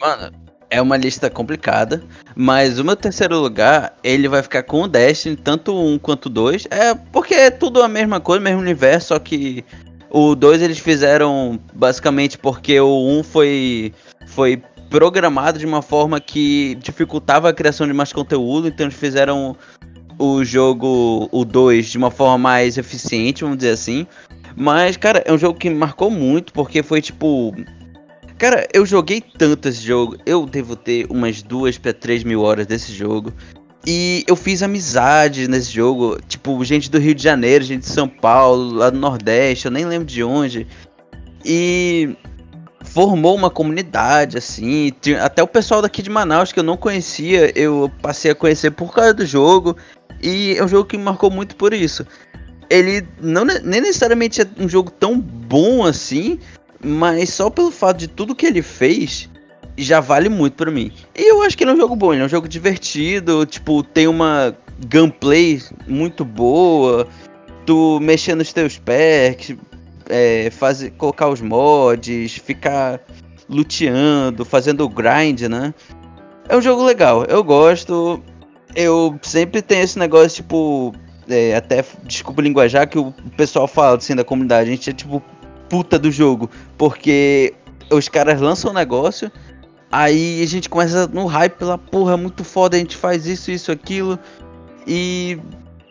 Mano, 0.01 0.37
é 0.69 0.83
uma 0.83 0.97
lista 0.97 1.31
complicada, 1.31 2.03
mas 2.35 2.81
o 2.81 2.85
meu 2.85 2.97
terceiro 2.97 3.39
lugar, 3.39 3.97
ele 4.03 4.27
vai 4.27 4.43
ficar 4.43 4.65
com 4.65 4.83
o 4.83 4.89
Destiny, 4.89 5.37
tanto 5.37 5.73
um 5.73 6.01
quanto 6.01 6.29
dois. 6.29 6.67
É 6.69 6.93
porque 6.93 7.33
é 7.33 7.49
tudo 7.49 7.81
a 7.81 7.87
mesma 7.87 8.19
coisa, 8.19 8.43
mesmo 8.43 8.61
universo, 8.61 9.07
só 9.09 9.21
que 9.21 9.65
o 10.11 10.35
dois 10.35 10.61
eles 10.61 10.81
fizeram 10.81 11.61
basicamente 11.73 12.37
porque 12.37 12.81
o 12.81 13.07
um 13.07 13.23
foi 13.23 13.95
foi 14.27 14.61
programado 14.91 15.61
de 15.61 15.67
uma 15.67 15.83
forma 15.83 16.21
que 16.21 16.75
dificultava 16.83 17.49
a 17.49 17.53
criação 17.53 17.87
de 17.87 17.93
mais 17.93 18.13
conteúdo, 18.13 18.67
então 18.67 18.87
eles 18.87 18.99
fizeram 18.99 19.57
o 20.19 20.45
jogo 20.45 21.29
o 21.33 21.45
2 21.45 21.87
de 21.87 21.97
uma 21.97 22.11
forma 22.11 22.37
mais 22.37 22.77
eficiente, 22.77 23.43
vamos 23.43 23.59
dizer 23.59 23.71
assim. 23.71 24.09
Mas, 24.57 24.97
cara, 24.97 25.23
é 25.27 25.33
um 25.33 25.39
jogo 25.39 25.59
que 25.59 25.71
me 25.71 25.77
marcou 25.77 26.11
muito, 26.11 26.53
porque 26.53 26.83
foi 26.83 27.01
tipo. 27.01 27.55
Cara, 28.39 28.67
eu 28.73 28.87
joguei 28.87 29.21
tanto 29.21 29.69
esse 29.69 29.83
jogo. 29.83 30.17
Eu 30.25 30.47
devo 30.47 30.75
ter 30.75 31.07
umas 31.11 31.43
duas 31.43 31.77
para 31.77 31.93
três 31.93 32.25
mil 32.25 32.43
horas 32.43 32.67
desse 32.67 32.93
jogo. 32.93 33.33
E 33.87 34.25
eu 34.27 34.37
fiz 34.37 34.63
amizade 34.63 35.49
nesse 35.49 35.71
jogo. 35.71 36.19
Tipo, 36.29 36.63
gente 36.65 36.91
do 36.91 36.99
Rio 36.99 37.15
de 37.15 37.23
Janeiro, 37.23 37.65
gente 37.65 37.81
de 37.81 37.89
São 37.89 38.09
Paulo, 38.09 38.75
lá 38.75 38.91
do 38.91 38.99
Nordeste, 38.99 39.67
eu 39.67 39.71
nem 39.71 39.85
lembro 39.85 40.07
de 40.07 40.23
onde. 40.23 40.67
E 41.45 42.17
formou 42.83 43.35
uma 43.35 43.51
comunidade, 43.51 44.37
assim. 44.37 44.93
Até 45.21 45.43
o 45.43 45.47
pessoal 45.47 45.81
daqui 45.81 46.03
de 46.03 46.11
Manaus 46.11 46.53
que 46.53 46.59
eu 46.59 46.65
não 46.65 46.77
conhecia, 46.77 47.53
eu 47.59 47.91
passei 48.03 48.31
a 48.31 48.35
conhecer 48.35 48.71
por 48.71 48.93
causa 48.93 49.15
do 49.15 49.25
jogo. 49.25 49.77
E 50.23 50.55
é 50.57 50.65
um 50.65 50.69
jogo 50.69 50.89
que 50.89 50.99
me 50.99 51.05
marcou 51.05 51.31
muito 51.31 51.57
por 51.57 51.73
isso. 51.73 52.07
Ele 52.71 53.07
não 53.21 53.45
nem 53.45 53.81
necessariamente 53.81 54.41
é 54.41 54.47
um 54.59 54.69
jogo 54.69 54.91
tão 54.93 55.21
bom 55.21 55.85
assim, 55.85 56.39
mas 56.83 57.31
só 57.31 57.51
pelo 57.51 57.71
fato 57.71 57.99
de 57.99 58.09
tudo 58.09 58.35
que 58.35 58.47
ele 58.47 58.63
fez 58.63 59.29
já 59.77 60.01
vale 60.01 60.29
muito 60.29 60.55
para 60.55 60.71
mim. 60.71 60.93
E 61.17 61.31
eu 61.31 61.43
acho 61.43 61.57
que 61.57 61.65
ele 61.65 61.73
é 61.73 61.75
um 61.75 61.77
jogo 61.77 61.97
bom, 61.97 62.13
ele 62.13 62.23
é 62.23 62.27
um 62.27 62.29
jogo 62.29 62.49
divertido, 62.49 63.45
tipo, 63.45 63.83
tem 63.83 64.07
uma 64.07 64.57
gameplay 64.87 65.61
muito 65.87 66.25
boa, 66.25 67.09
tu 67.67 67.99
mexer 68.01 68.35
nos 68.35 68.53
teus 68.53 68.79
perks, 68.79 69.57
é, 70.09 70.51
fazer, 70.51 70.91
colocar 70.93 71.29
os 71.29 71.41
mods, 71.41 72.37
ficar 72.37 73.01
luteando, 73.49 74.45
fazendo 74.45 74.89
grind, 74.89 75.43
né? 75.43 75.75
É 76.49 76.57
um 76.57 76.63
jogo 76.63 76.85
legal, 76.85 77.25
eu 77.25 77.43
gosto. 77.43 78.23
Eu 78.75 79.19
sempre 79.23 79.61
tenho 79.63 79.83
esse 79.83 79.99
negócio, 79.99 80.43
tipo, 80.43 80.95
é, 81.31 81.57
até, 81.57 81.85
desculpa 82.05 82.41
o 82.41 82.45
linguajar, 82.45 82.89
que 82.89 82.99
o 82.99 83.13
pessoal 83.37 83.67
fala 83.67 83.97
assim 83.97 84.15
da 84.15 84.25
comunidade, 84.25 84.69
a 84.69 84.73
gente 84.73 84.91
é 84.91 84.93
tipo 84.93 85.23
puta 85.69 85.99
do 85.99 86.11
jogo, 86.11 86.51
porque 86.77 87.55
os 87.91 88.09
caras 88.09 88.41
lançam 88.41 88.71
um 88.71 88.75
negócio, 88.75 89.31
aí 89.91 90.43
a 90.43 90.47
gente 90.47 90.69
começa 90.69 91.07
no 91.07 91.27
hype 91.27 91.55
pela 91.55 91.79
porra, 91.79 92.17
muito 92.17 92.43
foda, 92.45 92.77
a 92.77 92.81
gente 92.81 92.97
faz 92.97 93.27
isso, 93.27 93.51
isso, 93.51 93.71
aquilo, 93.71 94.19
e 94.87 95.39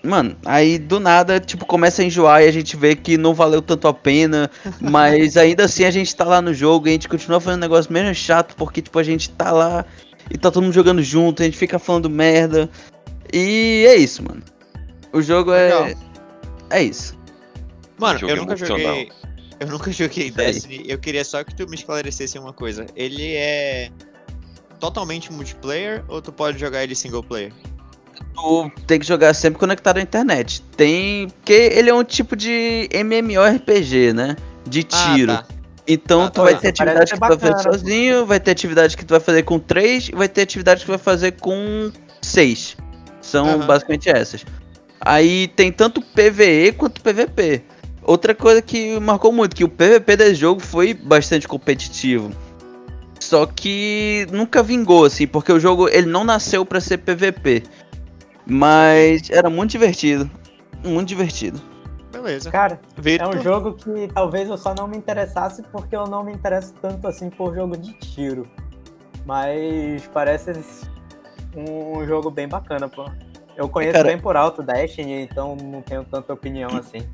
Mano, 0.02 0.36
aí 0.46 0.80
do 0.80 0.98
nada, 0.98 1.42
tipo, 1.42 1.66
começa 1.66 2.02
a 2.02 2.06
enjoar 2.06 2.42
e 2.42 2.48
a 2.48 2.52
gente 2.52 2.78
vê 2.78 2.96
que 2.96 3.18
não 3.18 3.34
valeu 3.34 3.62
tanto 3.62 3.86
a 3.88 3.94
pena, 3.94 4.50
mas 4.80 5.36
ainda 5.36 5.66
assim 5.66 5.84
a 5.84 5.92
gente 5.92 6.16
tá 6.16 6.24
lá 6.24 6.42
no 6.42 6.54
jogo 6.54 6.88
e 6.88 6.92
a 6.92 6.94
gente 6.94 7.10
continua 7.10 7.42
fazendo 7.42 7.60
um 7.60 7.62
negócio 7.62 7.92
menos 7.92 8.18
chato, 8.18 8.56
porque, 8.56 8.82
tipo, 8.82 8.98
a 8.98 9.04
gente 9.04 9.30
tá 9.32 9.52
lá 9.52 9.86
e 10.32 10.38
tá 10.38 10.50
todo 10.50 10.64
mundo 10.64 10.74
jogando 10.74 11.04
junto, 11.04 11.42
a 11.42 11.46
gente 11.46 11.58
fica 11.58 11.78
falando 11.78 12.10
merda. 12.10 12.70
E 13.34 13.86
é 13.88 13.96
isso, 13.96 14.24
mano. 14.24 14.42
O 15.14 15.22
jogo 15.22 15.52
é. 15.54 15.64
Legal. 15.64 16.02
É 16.70 16.84
isso. 16.84 17.18
Mano, 17.98 18.20
eu 18.28 18.36
nunca 18.38 18.56
joguei. 18.56 19.12
Eu 19.60 19.68
nunca 19.68 19.92
joguei 19.92 20.32
Destiny. 20.32 20.86
Eu 20.88 20.98
queria 20.98 21.26
só 21.26 21.44
que 21.44 21.54
tu 21.54 21.68
me 21.68 21.76
esclarecesse 21.76 22.40
uma 22.40 22.54
coisa. 22.54 22.86
Ele 22.96 23.36
é 23.36 23.90
totalmente 24.80 25.32
multiplayer 25.34 26.04
ou 26.08 26.22
tu 26.22 26.32
pode 26.32 26.58
jogar 26.58 26.84
ele 26.84 26.96
single 26.96 27.24
player? 27.24 27.52
tu 28.34 28.72
tem 28.88 29.00
que 29.00 29.06
jogar 29.06 29.34
sempre 29.34 29.60
conectado 29.60 29.98
à 29.98 30.02
internet. 30.02 30.62
Tem. 30.76 31.28
Porque 31.28 31.54
ele 31.54 31.90
é 31.90 31.94
um 31.94 32.04
tipo 32.04 32.36
de 32.36 32.90
MMORPG, 32.92 34.14
né? 34.14 34.36
De 34.66 34.86
ah, 34.92 35.14
tiro. 35.14 35.32
Ah, 35.32 35.38
tá. 35.38 35.56
Então 35.88 36.24
ah, 36.24 36.30
tu 36.30 36.44
vai 36.44 36.58
ter 36.58 36.70
atividade 36.70 37.12
que 37.12 37.20
tu 37.20 37.28
vai 37.28 37.38
fazer 37.38 37.64
sozinho, 37.64 38.26
vai 38.26 38.40
ter 38.40 38.52
atividade 38.52 38.98
que 38.98 39.06
tu 39.06 39.10
vai 39.10 39.20
fazer 39.20 39.44
com 39.44 39.60
três 39.60 40.10
e 40.10 40.16
vai 40.16 40.30
ter 40.30 40.42
atividade 40.42 40.82
que 40.82 40.86
tu 40.86 40.90
vai 40.90 41.00
fazer 41.00 41.32
com 41.34 41.92
seis. 42.22 42.78
São 43.22 43.60
uhum. 43.60 43.66
basicamente 43.66 44.10
essas. 44.10 44.46
Aí 45.02 45.48
tem 45.50 45.72
tanto 45.72 46.02
PVE 46.02 46.74
quanto 46.74 47.02
PVP. 47.02 47.64
Outra 48.04 48.34
coisa 48.34 48.62
que 48.62 49.00
marcou 49.00 49.32
muito, 49.32 49.56
que 49.56 49.64
o 49.64 49.70
PVP 49.70 50.18
desse 50.18 50.36
jogo 50.36 50.60
foi 50.60 50.94
bastante 50.94 51.48
competitivo. 51.48 52.32
Só 53.20 53.46
que 53.46 54.26
nunca 54.32 54.64
vingou, 54.64 55.06
assim, 55.06 55.28
porque 55.28 55.52
o 55.52 55.60
jogo 55.60 55.90
ele 55.90 56.08
não 56.08 56.24
nasceu 56.24 56.66
para 56.66 56.80
ser 56.80 56.98
PVP. 56.98 57.64
Mas 58.46 59.30
era 59.30 59.50
muito 59.50 59.72
divertido. 59.72 60.30
Muito 60.84 61.10
divertido. 61.10 61.62
Beleza. 62.12 62.50
Cara, 62.50 62.80
Vitor. 62.98 63.36
é 63.36 63.38
um 63.38 63.42
jogo 63.44 63.74
que 63.74 64.08
talvez 64.14 64.50
eu 64.50 64.58
só 64.58 64.74
não 64.74 64.88
me 64.88 64.98
interessasse 64.98 65.62
porque 65.72 65.96
eu 65.96 66.08
não 66.08 66.24
me 66.24 66.34
interesso 66.34 66.74
tanto 66.82 67.08
assim 67.08 67.30
por 67.30 67.54
jogo 67.54 67.78
de 67.78 67.94
tiro. 67.94 68.48
Mas 69.26 70.08
parece 70.08 70.52
um 71.56 72.06
jogo 72.08 72.32
bem 72.32 72.48
bacana, 72.48 72.90
pô. 72.90 73.06
Eu 73.60 73.68
conheço 73.68 73.92
Cara, 73.92 74.08
bem 74.08 74.18
por 74.18 74.38
alto 74.38 74.64
Destiny, 74.64 75.24
então 75.24 75.54
não 75.62 75.82
tenho 75.82 76.06
tanta 76.06 76.32
opinião 76.32 76.70
assim. 76.78 77.06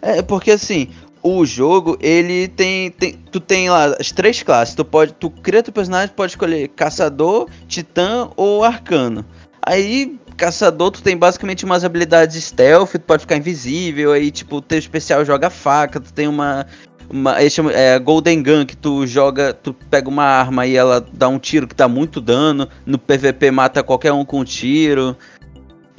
É, 0.00 0.22
porque 0.22 0.52
assim, 0.52 0.90
o 1.20 1.44
jogo, 1.44 1.98
ele 2.00 2.46
tem, 2.46 2.92
tem. 2.92 3.14
Tu 3.32 3.40
tem 3.40 3.68
lá 3.68 3.96
as 3.98 4.12
três 4.12 4.44
classes. 4.44 4.76
Tu 4.76 4.84
pode. 4.84 5.12
Tu 5.14 5.28
cria 5.28 5.64
teu 5.64 5.72
personagem, 5.72 6.14
pode 6.14 6.30
escolher 6.30 6.68
caçador, 6.68 7.48
titã 7.66 8.30
ou 8.36 8.62
arcano. 8.62 9.24
Aí 9.60 10.16
caçador, 10.36 10.92
tu 10.92 11.02
tem 11.02 11.16
basicamente 11.16 11.64
umas 11.64 11.82
habilidades 11.82 12.44
stealth, 12.44 12.92
tu 12.92 13.00
pode 13.00 13.22
ficar 13.22 13.36
invisível, 13.36 14.12
aí, 14.12 14.30
tipo, 14.30 14.60
teu 14.60 14.78
especial 14.78 15.24
joga 15.24 15.50
faca, 15.50 15.98
tu 15.98 16.12
tem 16.12 16.28
uma. 16.28 16.64
Uma, 17.08 17.48
chama, 17.48 17.72
é, 17.72 17.96
Golden 18.00 18.42
Gun, 18.42 18.66
que 18.66 18.76
tu 18.76 19.06
joga, 19.06 19.52
tu 19.52 19.72
pega 19.72 20.08
uma 20.08 20.24
arma 20.24 20.66
e 20.66 20.76
ela 20.76 21.04
dá 21.12 21.28
um 21.28 21.38
tiro 21.38 21.68
que 21.68 21.74
dá 21.74 21.86
muito 21.86 22.20
dano. 22.20 22.68
No 22.84 22.98
PVP 22.98 23.50
mata 23.52 23.82
qualquer 23.82 24.12
um 24.12 24.24
com 24.24 24.40
um 24.40 24.44
tiro. 24.44 25.16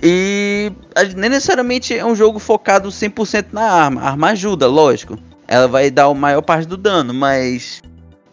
E 0.02 0.72
nem 1.16 1.30
necessariamente 1.30 1.98
é 1.98 2.06
um 2.06 2.16
jogo 2.16 2.40
focado 2.40 2.90
100% 2.90 3.48
na 3.52 3.64
arma. 3.64 4.02
A 4.02 4.10
arma 4.10 4.30
ajuda, 4.30 4.68
lógico. 4.68 5.18
Ela 5.48 5.68
vai 5.68 5.90
dar 5.90 6.06
a 6.06 6.14
maior 6.14 6.42
parte 6.42 6.68
do 6.68 6.78
dano, 6.78 7.14
mas 7.14 7.82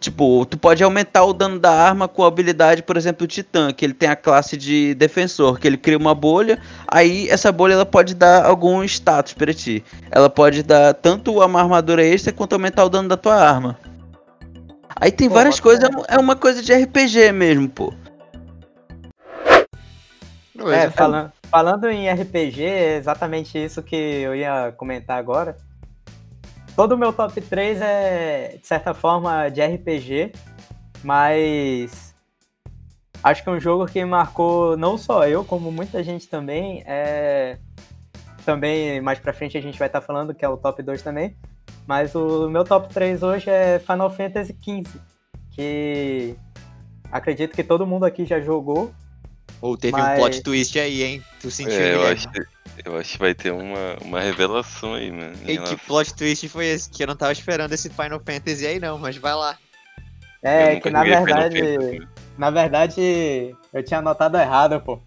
Tipo, 0.05 0.45
tu 0.45 0.55
pode 0.55 0.83
aumentar 0.83 1.23
o 1.23 1.33
dano 1.33 1.57
da 1.57 1.71
arma 1.71 2.07
com 2.07 2.23
a 2.23 2.27
habilidade, 2.27 2.83
por 2.83 2.95
exemplo, 2.95 3.25
do 3.25 3.27
Titã, 3.27 3.73
que 3.73 3.83
ele 3.83 3.93
tem 3.95 4.07
a 4.07 4.15
classe 4.15 4.55
de 4.55 4.93
defensor, 4.93 5.57
que 5.59 5.65
ele 5.65 5.77
cria 5.77 5.97
uma 5.97 6.13
bolha, 6.13 6.61
aí 6.87 7.27
essa 7.27 7.51
bolha 7.51 7.73
ela 7.73 7.87
pode 7.87 8.13
dar 8.13 8.45
algum 8.45 8.83
status 8.83 9.33
para 9.33 9.51
ti. 9.51 9.83
Ela 10.11 10.29
pode 10.29 10.61
dar 10.61 10.93
tanto 10.93 11.43
uma 11.43 11.59
armadura 11.59 12.05
extra 12.05 12.31
quanto 12.31 12.53
aumentar 12.53 12.85
o 12.85 12.89
dano 12.89 13.09
da 13.09 13.17
tua 13.17 13.33
arma. 13.33 13.79
Aí 14.95 15.11
tem 15.11 15.27
pô, 15.27 15.33
várias 15.33 15.59
coisas, 15.59 15.89
é 16.07 16.19
uma 16.19 16.35
coisa 16.35 16.61
de 16.61 16.71
RPG 16.71 17.31
mesmo, 17.31 17.67
pô. 17.67 17.91
É, 20.71 20.89
falando, 20.91 21.31
falando 21.49 21.85
em 21.85 22.11
RPG, 22.11 22.63
é 22.63 22.97
exatamente 22.97 23.57
isso 23.57 23.81
que 23.81 23.95
eu 23.95 24.35
ia 24.35 24.71
comentar 24.73 25.17
agora 25.17 25.55
todo 26.75 26.91
o 26.91 26.97
meu 26.97 27.13
top 27.13 27.39
3 27.39 27.81
é, 27.81 28.57
de 28.61 28.67
certa 28.67 28.93
forma, 28.93 29.49
de 29.49 29.61
RPG, 29.61 30.33
mas 31.03 32.13
acho 33.23 33.41
que 33.41 33.49
é 33.49 33.51
um 33.51 33.59
jogo 33.59 33.85
que 33.85 34.03
marcou 34.03 34.75
não 34.75 34.97
só 34.97 35.25
eu, 35.25 35.43
como 35.45 35.71
muita 35.71 36.03
gente 36.03 36.27
também. 36.27 36.83
É... 36.85 37.57
Também 38.45 39.01
mais 39.01 39.17
pra 39.17 39.33
frente 39.33 39.57
a 39.57 39.61
gente 39.61 39.79
vai 39.79 39.87
estar 39.87 40.01
tá 40.01 40.05
falando 40.05 40.33
que 40.33 40.45
é 40.45 40.49
o 40.49 40.57
top 40.57 40.83
2 40.83 41.01
também. 41.01 41.35
Mas 41.87 42.13
o 42.13 42.49
meu 42.49 42.63
top 42.63 42.93
3 42.93 43.23
hoje 43.23 43.49
é 43.49 43.79
Final 43.79 44.09
Fantasy 44.09 44.55
XV, 44.61 44.99
que 45.51 46.35
acredito 47.11 47.55
que 47.55 47.63
todo 47.63 47.87
mundo 47.87 48.05
aqui 48.05 48.25
já 48.25 48.39
jogou. 48.39 48.91
Ou 49.61 49.77
teve 49.77 49.97
mas... 49.97 50.13
um 50.13 50.21
plot 50.21 50.41
twist 50.41 50.79
aí, 50.79 51.03
hein? 51.03 51.23
Tu 51.41 51.49
sentiu 51.49 51.73
é, 51.73 51.95
eu 51.95 52.07
acho, 52.07 52.27
eu 52.83 52.97
acho 52.97 53.13
que 53.13 53.19
vai 53.19 53.33
ter 53.33 53.51
uma, 53.51 53.97
uma 54.01 54.19
revelação 54.19 54.93
aí, 54.93 55.11
mano. 55.11 55.35
E 55.45 55.57
que 55.57 55.75
plot 55.77 56.13
twist 56.13 56.47
foi 56.49 56.67
esse? 56.67 56.89
Que 56.89 57.03
eu 57.03 57.07
não 57.07 57.15
tava 57.15 57.31
esperando 57.31 57.71
esse 57.73 57.89
Final 57.89 58.19
Fantasy 58.19 58.65
aí, 58.65 58.79
não, 58.79 58.97
mas 58.97 59.17
vai 59.17 59.33
lá. 59.33 59.57
É, 60.43 60.79
que 60.79 60.89
na 60.89 61.03
verdade. 61.03 62.07
Na 62.37 62.49
verdade, 62.49 63.55
eu 63.73 63.83
tinha 63.83 63.99
anotado 63.99 64.37
errado, 64.37 64.79
pô. 64.81 64.99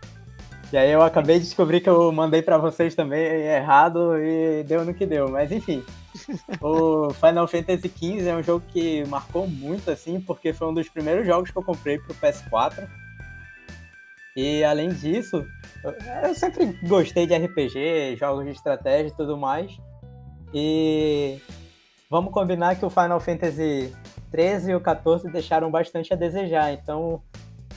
E 0.72 0.76
aí 0.76 0.90
eu 0.90 1.02
acabei 1.02 1.38
de 1.38 1.44
descobrir 1.44 1.80
que 1.80 1.88
eu 1.88 2.10
mandei 2.12 2.42
para 2.42 2.58
vocês 2.58 2.94
também 2.94 3.22
errado 3.22 4.18
e 4.18 4.62
deu 4.64 4.84
no 4.84 4.92
que 4.92 5.06
deu. 5.06 5.28
Mas 5.28 5.50
enfim, 5.52 5.82
o 6.60 7.10
Final 7.14 7.46
Fantasy 7.46 7.88
XV 7.88 8.28
é 8.28 8.34
um 8.34 8.42
jogo 8.42 8.64
que 8.68 9.04
marcou 9.06 9.46
muito, 9.46 9.90
assim, 9.90 10.20
porque 10.20 10.52
foi 10.52 10.68
um 10.68 10.74
dos 10.74 10.88
primeiros 10.88 11.26
jogos 11.26 11.50
que 11.50 11.56
eu 11.56 11.62
comprei 11.62 11.98
pro 11.98 12.14
PS4. 12.14 12.86
E 14.38 14.62
além 14.62 14.90
disso, 14.90 15.44
eu 16.22 16.32
sempre 16.32 16.78
gostei 16.84 17.26
de 17.26 17.36
RPG, 17.36 18.14
jogos 18.16 18.44
de 18.44 18.52
estratégia 18.52 19.08
e 19.08 19.16
tudo 19.16 19.36
mais. 19.36 19.76
E 20.54 21.40
vamos 22.08 22.32
combinar 22.32 22.76
que 22.76 22.86
o 22.86 22.90
Final 22.90 23.18
Fantasy 23.18 23.92
13 24.30 24.70
e 24.70 24.74
o 24.76 24.80
14 24.80 25.28
deixaram 25.28 25.72
bastante 25.72 26.12
a 26.12 26.16
desejar, 26.16 26.72
então 26.72 27.20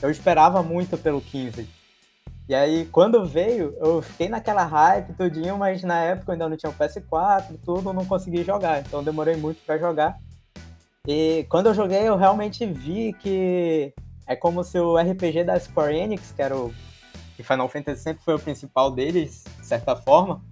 eu 0.00 0.08
esperava 0.08 0.62
muito 0.62 0.96
pelo 0.96 1.20
15. 1.20 1.68
E 2.48 2.54
aí, 2.54 2.86
quando 2.92 3.26
veio, 3.26 3.74
eu 3.80 4.00
fiquei 4.00 4.28
naquela 4.28 4.62
hype 4.64 5.14
tudinho, 5.14 5.58
mas 5.58 5.82
na 5.82 5.98
época 5.98 6.30
eu 6.30 6.34
ainda 6.34 6.48
não 6.48 6.56
tinha 6.56 6.70
o 6.70 6.74
PS4 6.74 7.54
e 7.54 7.58
tudo, 7.58 7.92
não 7.92 8.06
consegui 8.06 8.44
jogar, 8.44 8.78
então 8.78 9.02
demorei 9.02 9.34
muito 9.34 9.60
para 9.66 9.78
jogar. 9.78 10.16
E 11.08 11.44
quando 11.48 11.66
eu 11.66 11.74
joguei, 11.74 12.06
eu 12.06 12.16
realmente 12.16 12.64
vi 12.64 13.12
que 13.14 13.92
é 14.32 14.36
como 14.36 14.64
se 14.64 14.78
o 14.78 14.96
RPG 14.96 15.44
da 15.44 15.58
Square 15.58 15.96
Enix, 15.96 16.32
que 16.32 16.42
era 16.42 16.56
o 16.56 16.72
que 17.36 17.42
Final 17.42 17.68
Fantasy 17.68 18.02
sempre 18.02 18.24
foi 18.24 18.34
o 18.34 18.38
principal 18.38 18.90
deles, 18.90 19.44
de 19.60 19.66
certa 19.66 19.94
forma, 19.96 20.42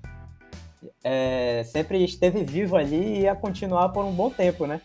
é, 1.02 1.62
sempre 1.64 2.02
esteve 2.04 2.44
vivo 2.44 2.76
ali 2.76 2.96
e 2.96 3.20
ia 3.22 3.34
continuar 3.34 3.90
por 3.90 4.04
um 4.04 4.12
bom 4.12 4.30
tempo, 4.30 4.66
né? 4.66 4.80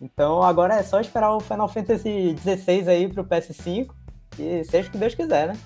Então 0.00 0.42
agora 0.42 0.74
é 0.74 0.82
só 0.82 1.00
esperar 1.00 1.34
o 1.34 1.40
Final 1.40 1.68
Fantasy 1.68 2.36
XVI 2.38 2.88
aí 2.88 3.08
pro 3.08 3.24
PS5 3.24 3.88
e 4.38 4.64
seja 4.64 4.88
o 4.88 4.92
que 4.92 4.98
Deus 4.98 5.14
quiser, 5.14 5.48
né? 5.48 5.58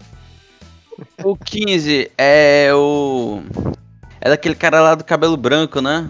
O 1.24 1.36
15 1.36 2.10
é 2.18 2.70
o. 2.74 3.40
É 4.20 4.28
daquele 4.28 4.56
cara 4.56 4.80
lá 4.80 4.94
do 4.96 5.04
cabelo 5.04 5.36
branco, 5.36 5.80
né? 5.80 6.08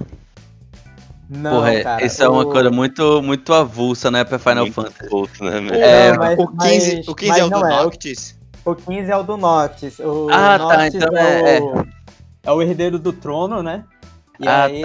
Não, 1.29 1.57
Porra, 1.57 1.83
cara. 1.83 2.05
isso 2.07 2.23
é 2.23 2.29
uma 2.29 2.43
o- 2.43 2.51
coisa 2.51 2.71
muito, 2.71 3.23
muito 3.23 3.53
avulsa, 3.53 4.11
né, 4.11 4.25
pra 4.25 4.39
Final 4.39 4.65
Muito 4.65 4.75
Fantasy. 4.75 5.09
solto, 5.11 5.45
né? 5.45 5.59
É, 5.79 6.17
mas- 6.17 6.39
o 6.39 6.47
15, 6.57 6.97
mas- 6.97 7.09
o 7.09 7.15
15 7.15 7.29
mas 7.33 7.39
é 7.41 7.45
o 7.45 7.51
do 7.51 7.67
é. 7.67 7.69
Noctis. 7.83 8.39
O 8.65 8.75
15 8.75 9.11
é 9.11 9.17
o 9.17 9.23
do 9.23 9.37
Noctis. 9.37 9.99
O 9.99 10.29
Ah, 10.31 10.59
tá, 10.59 10.77
Noctis 10.79 10.95
então 10.95 11.17
é, 11.19 11.61
o, 11.61 11.87
é 12.45 12.53
o 12.53 12.63
herdeiro 12.63 12.99
do 12.99 13.13
trono, 13.13 13.63
né? 13.63 13.85
E 14.41 14.49
Ah, 14.49 14.65
aí 14.65 14.81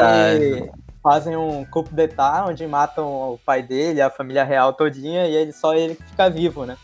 tá. 0.68 0.74
fazem 1.02 1.38
um 1.38 1.64
coup 1.66 1.88
d'etat 1.92 2.46
onde 2.50 2.68
matam 2.68 3.06
o 3.06 3.40
pai 3.46 3.64
dele, 3.64 4.02
a 4.02 4.10
família 4.10 4.44
real 4.44 4.74
todinha, 4.74 5.26
e 5.28 5.36
ele 5.36 5.54
só 5.54 5.74
ele 5.74 5.96
que 5.96 6.04
fica 6.04 6.30
vivo, 6.30 6.66
né? 6.66 6.76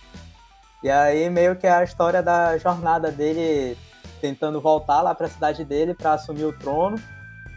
E 0.81 0.89
aí 0.89 1.29
meio 1.29 1.57
que 1.57 1.67
é 1.67 1.71
a 1.73 1.83
história 1.83 2.23
da 2.23 2.57
jornada 2.57 3.11
dele 3.11 3.77
tentando 4.21 4.61
voltar 4.61 5.01
lá 5.01 5.13
pra 5.13 5.27
cidade 5.27 5.65
dele 5.65 5.93
pra 5.93 6.13
assumir 6.13 6.45
o 6.45 6.53
trono. 6.53 6.97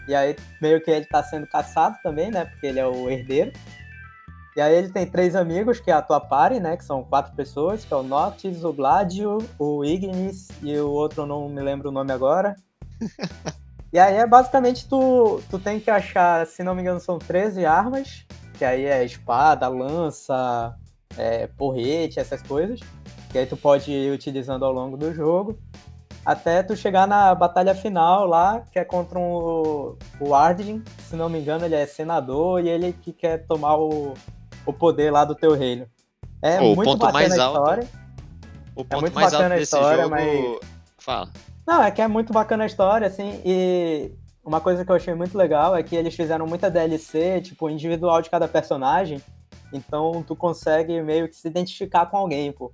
E 0.09 0.15
aí 0.15 0.37
meio 0.61 0.81
que 0.83 0.91
ele 0.91 1.07
tá 1.07 1.23
sendo 1.23 1.47
caçado 1.47 1.97
também, 2.03 2.31
né? 2.31 2.45
Porque 2.45 2.67
ele 2.67 2.81
é 2.81 2.87
o 2.87 3.09
herdeiro. 3.09 3.53
E 4.55 4.61
aí 4.61 4.75
ele 4.75 4.91
tem 4.91 5.07
três 5.07 5.35
amigos, 5.35 5.81
que 5.81 5.91
é 5.91 5.95
a 5.95 6.03
tua 6.03 6.21
party, 6.21 6.61
né? 6.61 6.77
Que 6.77 6.85
são 6.85 7.03
quatro 7.03 7.35
pessoas, 7.35 7.85
que 7.85 7.95
é 7.95 7.97
o 7.97 8.03
Noctis, 8.03 8.65
o 8.65 8.73
Gladio, 8.73 9.39
o 9.59 9.85
Ignis 9.85 10.49
e 10.63 10.77
o 10.77 10.91
outro 10.91 11.23
eu 11.23 11.27
não 11.27 11.49
me 11.49 11.63
lembro 11.63 11.89
o 11.89 11.93
nome 11.93 12.13
agora. 12.13 12.55
e 13.91 13.99
aí 13.99 14.17
é 14.17 14.27
basicamente 14.27 14.87
tu, 14.87 15.41
tu 15.49 15.59
tem 15.59 15.81
que 15.81 15.91
achar, 15.91 16.47
se 16.47 16.63
não 16.63 16.75
me 16.75 16.83
engano, 16.83 17.01
são 17.01 17.19
13 17.19 17.65
armas, 17.65 18.27
que 18.59 18.65
aí 18.65 18.85
é 18.85 19.03
espada, 19.03 19.67
lança, 19.69 20.77
é, 21.17 21.47
porrete, 21.47 22.21
essas 22.21 22.43
coisas. 22.43 22.81
Que 23.31 23.39
aí 23.39 23.47
tu 23.47 23.57
pode 23.57 23.91
ir 23.91 24.13
utilizando 24.13 24.67
ao 24.67 24.73
longo 24.73 24.99
do 24.99 25.15
jogo. 25.15 25.59
Até 26.25 26.63
tu 26.63 26.77
chegar 26.77 27.07
na 27.07 27.35
batalha 27.35 27.75
final 27.75 28.27
lá, 28.27 28.63
que 28.71 28.79
é 28.79 28.85
contra 28.85 29.19
um, 29.19 29.97
o 30.21 30.35
Ardyn, 30.35 30.81
se 31.09 31.17
não 31.17 31.29
me 31.29 31.41
engano, 31.41 31.65
ele 31.65 31.75
é 31.75 31.85
senador 31.85 32.65
e 32.65 32.69
ele 32.69 32.93
que 32.93 33.13
quer 33.13 33.45
tomar 33.47 33.77
o, 33.77 34.15
o 34.65 34.73
poder 34.73 35.11
lá 35.11 35.25
do 35.25 35.35
teu 35.35 35.53
reino. 35.55 35.87
É 36.41 36.61
muito 36.61 36.85
ponto 36.85 36.99
bacana 37.01 37.13
mais 37.29 37.39
a 37.39 37.45
alto. 37.45 37.59
história. 37.59 37.89
O 38.75 38.85
ponto 38.85 39.01
muito 39.01 39.15
mais 39.15 39.27
alto 39.27 39.37
bacana 39.37 39.55
a 39.55 39.59
desse 39.59 39.75
história, 39.75 40.03
jogo. 40.05 40.11
mas- 40.11 40.59
Fala. 40.99 41.29
Não, 41.67 41.83
é 41.83 41.91
que 41.91 42.01
é 42.01 42.07
muito 42.09 42.33
bacana 42.33 42.63
a 42.65 42.67
história, 42.67 43.07
assim, 43.07 43.41
e 43.45 44.13
uma 44.45 44.61
coisa 44.61 44.85
que 44.85 44.91
eu 44.91 44.97
achei 44.97 45.15
muito 45.15 45.37
legal 45.37 45.75
é 45.77 45.83
que 45.83 45.95
eles 45.97 46.15
fizeram 46.15 46.47
muita 46.47 46.71
DLC, 46.71 47.41
tipo, 47.41 47.69
individual 47.69 48.21
de 48.23 48.31
cada 48.31 48.47
personagem, 48.49 49.21
então 49.73 50.23
tu 50.27 50.35
consegue 50.37 51.01
meio 51.03 51.29
que 51.29 51.35
se 51.37 51.47
identificar 51.49 52.07
com 52.07 52.17
alguém, 52.17 52.53
pô. 52.53 52.73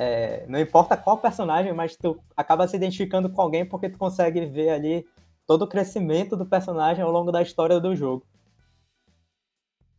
É, 0.00 0.46
não 0.46 0.60
importa 0.60 0.96
qual 0.96 1.18
personagem, 1.18 1.72
mas 1.72 1.96
tu 1.96 2.22
acaba 2.36 2.68
se 2.68 2.76
identificando 2.76 3.28
com 3.28 3.42
alguém 3.42 3.66
porque 3.66 3.88
tu 3.88 3.98
consegue 3.98 4.46
ver 4.46 4.70
ali 4.70 5.04
todo 5.44 5.62
o 5.62 5.66
crescimento 5.66 6.36
do 6.36 6.46
personagem 6.46 7.02
ao 7.02 7.10
longo 7.10 7.32
da 7.32 7.42
história 7.42 7.80
do 7.80 7.96
jogo. 7.96 8.24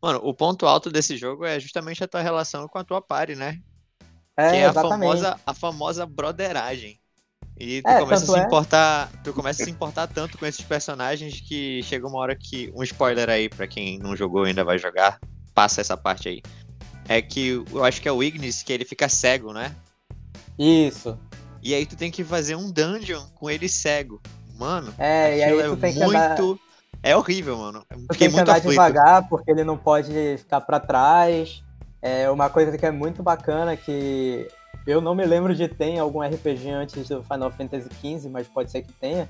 Mano, 0.02 0.18
o 0.22 0.32
ponto 0.32 0.66
alto 0.66 0.90
desse 0.90 1.18
jogo 1.18 1.44
é 1.44 1.60
justamente 1.60 2.02
a 2.02 2.08
tua 2.08 2.22
relação 2.22 2.66
com 2.66 2.78
a 2.78 2.84
tua 2.84 3.02
party, 3.02 3.34
né? 3.34 3.60
É, 4.38 4.50
que 4.50 4.56
é 4.56 4.66
a 4.66 4.70
exatamente. 4.70 5.00
famosa, 5.00 5.40
a 5.46 5.52
famosa 5.52 6.06
broderagem. 6.06 6.98
E 7.58 7.82
tu 7.82 7.88
É, 7.90 8.00
começa 8.00 8.24
a 8.24 8.26
se 8.26 8.40
é. 8.40 8.44
importar. 8.46 9.12
Tu 9.22 9.34
começa 9.34 9.62
a 9.62 9.64
se 9.66 9.70
importar 9.70 10.06
tanto 10.06 10.38
com 10.38 10.46
esses 10.46 10.64
personagens 10.64 11.42
que 11.42 11.82
chega 11.82 12.06
uma 12.06 12.18
hora 12.20 12.34
que. 12.34 12.72
Um 12.74 12.82
spoiler 12.82 13.28
aí 13.28 13.50
pra 13.50 13.66
quem 13.66 13.98
não 13.98 14.16
jogou 14.16 14.46
e 14.46 14.48
ainda 14.48 14.64
vai 14.64 14.78
jogar. 14.78 15.20
Passa 15.52 15.82
essa 15.82 15.94
parte 15.94 16.26
aí. 16.26 16.42
É 17.06 17.20
que 17.20 17.62
eu 17.70 17.84
acho 17.84 18.00
que 18.00 18.08
é 18.08 18.12
o 18.12 18.22
Ignis 18.22 18.62
que 18.62 18.72
ele 18.72 18.86
fica 18.86 19.10
cego, 19.10 19.52
né? 19.52 19.76
Isso. 20.62 21.18
E 21.62 21.74
aí 21.74 21.86
tu 21.86 21.96
tem 21.96 22.10
que 22.10 22.22
fazer 22.22 22.54
um 22.54 22.70
dungeon 22.70 23.22
com 23.34 23.48
ele 23.50 23.68
cego. 23.68 24.20
Mano, 24.58 24.92
É, 24.98 25.38
e 25.38 25.42
aí 25.42 25.52
tu 25.62 25.72
é 25.72 25.76
tem 25.76 25.94
que 25.94 26.02
andar, 26.02 26.28
muito. 26.38 26.60
É 27.02 27.16
horrível, 27.16 27.56
mano. 27.56 27.82
Eu 27.90 27.96
tu 27.96 28.02
Fiquei 28.12 28.18
tem 28.18 28.28
que 28.28 28.34
muito 28.34 28.40
andar 28.42 28.52
aflito. 28.58 28.70
devagar 28.70 29.28
porque 29.28 29.50
ele 29.50 29.64
não 29.64 29.78
pode 29.78 30.12
ficar 30.36 30.60
pra 30.60 30.78
trás. 30.78 31.62
É 32.02 32.30
uma 32.30 32.50
coisa 32.50 32.76
que 32.76 32.84
é 32.84 32.90
muito 32.90 33.22
bacana 33.22 33.74
que 33.76 34.46
eu 34.86 35.00
não 35.00 35.14
me 35.14 35.24
lembro 35.24 35.54
de 35.54 35.66
ter 35.66 35.98
algum 35.98 36.20
RPG 36.20 36.68
antes 36.70 37.08
do 37.08 37.22
Final 37.22 37.50
Fantasy 37.50 37.88
XV, 38.00 38.28
mas 38.28 38.46
pode 38.48 38.70
ser 38.70 38.82
que 38.82 38.92
tenha. 38.92 39.28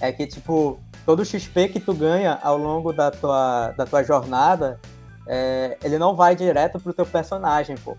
É 0.00 0.10
que, 0.12 0.26
tipo, 0.26 0.80
todo 1.04 1.20
o 1.20 1.24
XP 1.24 1.68
que 1.68 1.80
tu 1.80 1.92
ganha 1.92 2.38
ao 2.42 2.56
longo 2.56 2.92
da 2.92 3.10
tua, 3.10 3.72
da 3.76 3.84
tua 3.84 4.02
jornada, 4.02 4.80
é, 5.26 5.76
ele 5.84 5.98
não 5.98 6.14
vai 6.16 6.34
direto 6.36 6.78
pro 6.80 6.92
teu 6.92 7.04
personagem, 7.06 7.76
pô. 7.76 7.96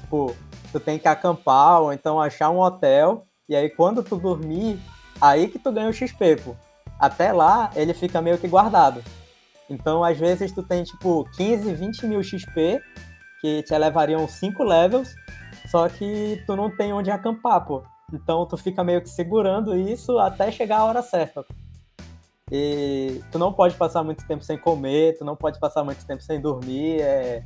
Tipo, 0.00 0.34
tu 0.74 0.80
tem 0.80 0.98
que 0.98 1.06
acampar 1.06 1.80
ou 1.80 1.92
então 1.92 2.20
achar 2.20 2.50
um 2.50 2.58
hotel, 2.58 3.24
e 3.48 3.54
aí 3.54 3.70
quando 3.70 4.02
tu 4.02 4.16
dormir, 4.16 4.76
aí 5.20 5.46
que 5.46 5.56
tu 5.56 5.70
ganha 5.70 5.88
o 5.88 5.92
XP, 5.92 6.36
pô. 6.42 6.56
Até 6.98 7.32
lá, 7.32 7.70
ele 7.76 7.94
fica 7.94 8.20
meio 8.20 8.38
que 8.38 8.48
guardado. 8.48 9.00
Então, 9.70 10.02
às 10.02 10.18
vezes, 10.18 10.50
tu 10.50 10.64
tem, 10.64 10.82
tipo, 10.82 11.28
15, 11.36 11.74
20 11.74 12.06
mil 12.06 12.22
XP, 12.22 12.80
que 13.40 13.62
te 13.62 13.72
elevariam 13.72 14.26
5 14.26 14.64
levels, 14.64 15.14
só 15.70 15.88
que 15.88 16.42
tu 16.44 16.56
não 16.56 16.74
tem 16.74 16.92
onde 16.92 17.10
acampar, 17.10 17.64
pô. 17.64 17.82
Então, 18.12 18.44
tu 18.44 18.56
fica 18.56 18.82
meio 18.82 19.00
que 19.00 19.08
segurando 19.08 19.76
isso 19.76 20.18
até 20.18 20.50
chegar 20.50 20.78
a 20.78 20.84
hora 20.84 21.02
certa. 21.02 21.44
E 22.50 23.20
tu 23.30 23.38
não 23.38 23.52
pode 23.52 23.76
passar 23.76 24.02
muito 24.02 24.26
tempo 24.26 24.42
sem 24.42 24.58
comer, 24.58 25.16
tu 25.18 25.24
não 25.24 25.36
pode 25.36 25.58
passar 25.60 25.84
muito 25.84 26.04
tempo 26.04 26.22
sem 26.22 26.40
dormir. 26.40 27.00
É, 27.00 27.44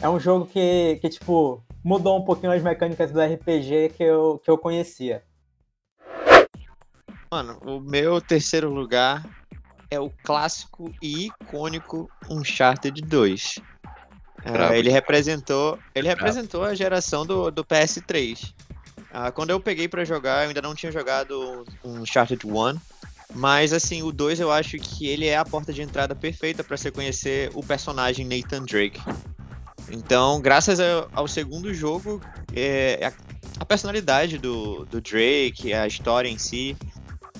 é 0.00 0.08
um 0.08 0.18
jogo 0.18 0.46
que, 0.46 0.98
que, 1.00 1.08
tipo, 1.08 1.62
mudou 1.86 2.18
um 2.18 2.24
pouquinho 2.24 2.50
as 2.50 2.60
mecânicas 2.60 3.12
do 3.12 3.20
RPG 3.20 3.90
que 3.96 4.02
eu, 4.02 4.40
que 4.42 4.50
eu 4.50 4.58
conhecia. 4.58 5.22
Mano, 7.30 7.60
o 7.64 7.78
meu 7.78 8.20
terceiro 8.20 8.68
lugar 8.68 9.24
é 9.88 10.00
o 10.00 10.10
clássico 10.24 10.92
e 11.00 11.26
icônico 11.26 12.10
Uncharted 12.28 13.00
2. 13.00 13.60
Ah, 14.44 14.50
Bravo. 14.50 14.74
ele 14.74 14.90
representou, 14.90 15.78
ele 15.94 16.08
representou 16.08 16.64
a 16.64 16.74
geração 16.74 17.24
do, 17.24 17.52
do 17.52 17.64
PS3. 17.64 18.52
Ah, 19.12 19.30
quando 19.30 19.50
eu 19.50 19.60
peguei 19.60 19.86
pra 19.86 20.04
jogar, 20.04 20.42
eu 20.42 20.48
ainda 20.48 20.60
não 20.60 20.74
tinha 20.74 20.90
jogado 20.90 21.64
um 21.84 22.00
Uncharted 22.00 22.44
1, 22.44 22.80
mas 23.32 23.72
assim, 23.72 24.02
o 24.02 24.10
2 24.10 24.40
eu 24.40 24.50
acho 24.50 24.76
que 24.76 25.06
ele 25.06 25.26
é 25.26 25.36
a 25.36 25.44
porta 25.44 25.72
de 25.72 25.82
entrada 25.82 26.16
perfeita 26.16 26.64
pra 26.64 26.76
você 26.76 26.90
conhecer 26.90 27.48
o 27.54 27.62
personagem 27.62 28.26
Nathan 28.26 28.64
Drake. 28.64 29.00
Então, 29.90 30.40
graças 30.40 30.78
ao, 31.12 31.28
segundo 31.28 31.72
jogo, 31.72 32.20
é, 32.54 33.06
a, 33.06 33.62
a 33.62 33.64
personalidade 33.64 34.38
do, 34.38 34.84
do 34.86 35.00
Drake, 35.00 35.72
a 35.72 35.86
história 35.86 36.28
em 36.28 36.38
si, 36.38 36.76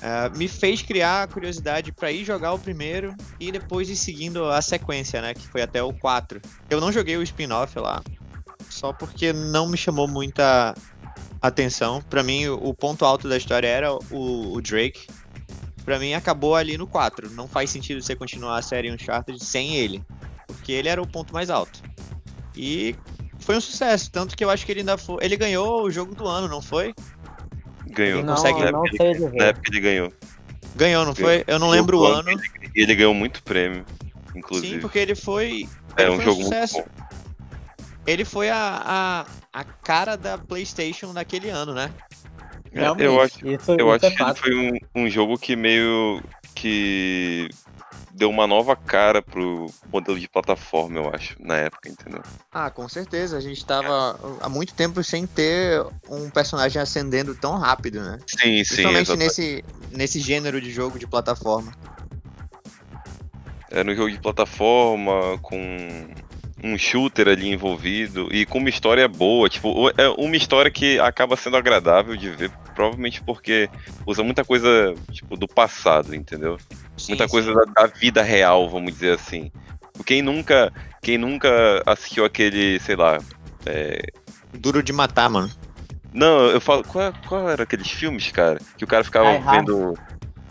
ah, 0.02 0.30
me 0.36 0.48
fez 0.48 0.82
criar 0.82 1.22
a 1.22 1.26
curiosidade 1.26 1.92
pra 1.92 2.12
ir 2.12 2.24
jogar 2.24 2.52
o 2.52 2.58
primeiro 2.58 3.14
e 3.40 3.50
depois 3.50 3.88
ir 3.88 3.96
seguindo 3.96 4.44
a 4.44 4.60
sequência, 4.60 5.20
né? 5.22 5.34
Que 5.34 5.46
foi 5.48 5.62
até 5.62 5.82
o 5.82 5.92
4. 5.92 6.40
Eu 6.68 6.80
não 6.80 6.92
joguei 6.92 7.16
o 7.16 7.22
spin-off 7.22 7.78
lá, 7.78 8.02
só 8.68 8.92
porque 8.92 9.32
não 9.32 9.68
me 9.68 9.76
chamou 9.76 10.06
muita 10.06 10.74
atenção. 11.40 12.02
Pra 12.02 12.22
mim, 12.22 12.46
o 12.48 12.74
ponto 12.74 13.04
alto 13.04 13.28
da 13.28 13.36
história 13.36 13.68
era 13.68 13.92
o, 13.92 14.54
o 14.54 14.60
Drake. 14.60 15.06
Pra 15.84 15.98
mim, 15.98 16.14
acabou 16.14 16.56
ali 16.56 16.76
no 16.76 16.86
4. 16.86 17.30
Não 17.30 17.46
faz 17.46 17.70
sentido 17.70 18.02
você 18.02 18.14
continuar 18.14 18.58
a 18.58 18.62
série 18.62 18.90
Uncharted 18.90 19.42
sem 19.42 19.76
ele, 19.76 20.04
porque 20.46 20.72
ele 20.72 20.88
era 20.88 21.00
o 21.00 21.06
ponto 21.06 21.32
mais 21.32 21.48
alto. 21.48 21.80
E 22.56 22.96
foi 23.38 23.56
um 23.56 23.60
sucesso, 23.60 24.10
tanto 24.10 24.36
que 24.36 24.44
eu 24.44 24.50
acho 24.50 24.64
que 24.64 24.72
ele 24.72 24.80
ainda 24.80 24.96
foi. 24.96 25.18
Ele 25.24 25.36
ganhou 25.36 25.82
o 25.82 25.90
jogo 25.90 26.14
do 26.14 26.26
ano, 26.26 26.48
não 26.48 26.62
foi? 26.62 26.94
Ganhou. 27.88 28.22
Não, 28.22 28.34
consegue- 28.34 28.60
na, 28.64 28.72
não 28.72 28.84
época 28.86 28.96
sei 28.96 29.10
ele, 29.10 29.36
na 29.36 29.44
época 29.44 29.70
ele 29.70 29.80
ganhou. 29.80 30.12
Ganhou, 30.74 31.04
não 31.06 31.14
foi? 31.14 31.44
Eu 31.46 31.58
não 31.58 31.70
lembro 31.70 32.00
o 32.00 32.04
ano. 32.04 32.28
Ele, 32.30 32.40
ele 32.74 32.94
ganhou 32.94 33.14
muito 33.14 33.42
prêmio, 33.42 33.84
inclusive. 34.34 34.74
Sim, 34.74 34.80
porque 34.80 34.98
ele 34.98 35.14
foi. 35.14 35.68
é 35.96 36.02
ele 36.02 36.10
um 36.10 36.16
foi 36.16 36.24
jogo 36.24 36.42
sucesso. 36.42 36.74
muito 36.78 36.90
bom. 36.90 37.06
Ele 38.06 38.24
foi 38.24 38.48
a, 38.50 39.26
a, 39.52 39.60
a 39.60 39.64
cara 39.64 40.16
da 40.16 40.38
PlayStation 40.38 41.12
naquele 41.12 41.48
ano, 41.50 41.74
né? 41.74 41.90
É, 42.72 42.80
Realmente, 42.80 43.04
eu 43.06 43.20
acho, 43.20 43.34
isso, 43.48 43.72
eu 43.72 43.94
isso 43.96 44.06
acho 44.06 44.22
é 44.22 44.32
que 44.34 44.40
foi 44.40 44.54
um, 44.54 45.02
um 45.02 45.08
jogo 45.08 45.36
que 45.38 45.56
meio 45.56 46.22
que 46.54 47.48
deu 48.16 48.30
uma 48.30 48.46
nova 48.46 48.74
cara 48.74 49.20
pro 49.20 49.66
modelo 49.92 50.18
de 50.18 50.26
plataforma, 50.26 50.98
eu 50.98 51.10
acho, 51.14 51.36
na 51.38 51.56
época, 51.58 51.88
entendeu? 51.88 52.22
Ah, 52.50 52.70
com 52.70 52.88
certeza. 52.88 53.36
A 53.36 53.40
gente 53.40 53.64
tava 53.64 54.18
há 54.40 54.48
muito 54.48 54.72
tempo 54.72 55.04
sem 55.04 55.26
ter 55.26 55.84
um 56.08 56.30
personagem 56.30 56.80
ascendendo 56.80 57.34
tão 57.34 57.58
rápido, 57.58 58.00
né? 58.00 58.18
Sim, 58.26 58.64
sim, 58.64 58.74
Principalmente 58.74 59.16
nesse, 59.16 59.64
nesse 59.92 60.18
gênero 60.18 60.60
de 60.60 60.72
jogo 60.72 60.98
de 60.98 61.06
plataforma. 61.06 61.72
Era 63.70 63.90
um 63.90 63.94
jogo 63.94 64.10
de 64.10 64.18
plataforma, 64.18 65.38
com 65.42 66.08
um 66.64 66.78
shooter 66.78 67.28
ali 67.28 67.52
envolvido 67.52 68.28
e 68.32 68.46
com 68.46 68.58
uma 68.58 68.70
história 68.70 69.06
boa, 69.06 69.46
tipo, 69.48 69.90
é 69.90 70.08
uma 70.08 70.36
história 70.36 70.70
que 70.70 70.98
acaba 70.98 71.36
sendo 71.36 71.58
agradável 71.58 72.16
de 72.16 72.30
ver, 72.30 72.50
provavelmente 72.74 73.22
porque 73.22 73.68
usa 74.06 74.22
muita 74.22 74.42
coisa, 74.42 74.94
tipo, 75.12 75.36
do 75.36 75.46
passado, 75.46 76.14
entendeu? 76.14 76.56
Sim, 76.96 77.12
muita 77.12 77.24
sim. 77.24 77.30
coisa 77.30 77.52
da, 77.54 77.82
da 77.82 77.86
vida 77.86 78.22
real, 78.22 78.68
vamos 78.68 78.92
dizer 78.92 79.14
assim. 79.14 79.50
Quem 80.04 80.22
nunca, 80.22 80.72
quem 81.02 81.16
nunca 81.18 81.82
assistiu 81.86 82.24
aquele, 82.24 82.78
sei 82.80 82.96
lá, 82.96 83.18
é, 83.64 84.02
Duro 84.54 84.82
de 84.82 84.92
matar, 84.92 85.28
mano. 85.28 85.50
Não, 86.12 86.46
eu 86.46 86.60
falo, 86.60 86.82
qual, 86.84 87.12
qual 87.28 87.50
era 87.50 87.64
aqueles 87.64 87.90
filmes, 87.90 88.30
cara? 88.30 88.58
Que 88.78 88.84
o 88.84 88.86
cara 88.86 89.04
ficava 89.04 89.38
vendo. 89.50 89.94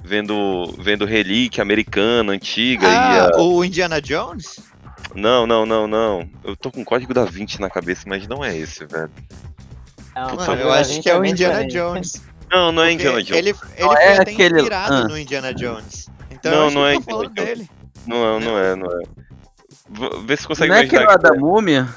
Vendo. 0.03 0.75
Vendo 0.77 1.05
relíquia 1.05 1.63
americana, 1.63 2.33
antiga 2.33 2.87
Ah, 2.87 3.15
e. 3.33 3.35
a- 3.35 3.41
o 3.41 3.65
Indiana 3.65 3.99
Jones? 3.99 4.59
Não, 5.15 5.47
não, 5.47 5.65
não, 5.65 5.87
não. 5.87 6.29
Eu 6.43 6.55
tô 6.55 6.69
com 6.69 6.81
o 6.81 6.85
código 6.85 7.13
da 7.13 7.25
20 7.25 7.59
na 7.59 7.69
cabeça, 7.69 8.03
mas 8.05 8.27
não 8.27 8.43
é 8.45 8.55
esse, 8.55 8.85
velho. 8.85 9.09
Não, 10.15 10.35
Mano, 10.35 10.53
o 10.53 10.55
eu 10.57 10.71
acho 10.71 11.01
que 11.01 11.09
é 11.09 11.15
o 11.17 11.21
bem 11.21 11.31
Indiana. 11.31 11.65
Jones. 11.67 12.21
Não, 12.51 12.71
não 12.71 12.83
é 12.83 12.89
Porque 12.91 13.03
Indiana 13.07 13.23
Jones. 13.23 13.37
Ele, 13.39 13.49
ele 13.49 13.57
Não 13.79 13.87
foi 13.93 14.03
é 14.03 14.13
até 14.17 14.31
aquele- 14.31 14.55
inspirado 14.57 14.93
ah. 14.93 15.03
no 15.07 15.17
Indiana 15.17 15.53
Jones. 15.53 16.07
Então 16.45 16.69
Não, 16.69 16.71
não 16.71 16.91
que 16.91 16.97
é 16.97 17.01
falando 17.01 17.29
Indiana 17.31 17.55
dele. 17.55 17.69
Não, 18.05 18.39
não 18.39 18.59
é, 18.59 18.75
não 18.75 18.87
é. 18.87 19.03
Vê 20.25 20.37
se 20.37 20.47
consegue 20.47 20.69
Não 20.71 20.77
é 20.77 20.81
aquele 20.81 21.03
imaginar. 21.03 21.23
lá 21.23 21.29
da 21.29 21.39
múmia? 21.39 21.87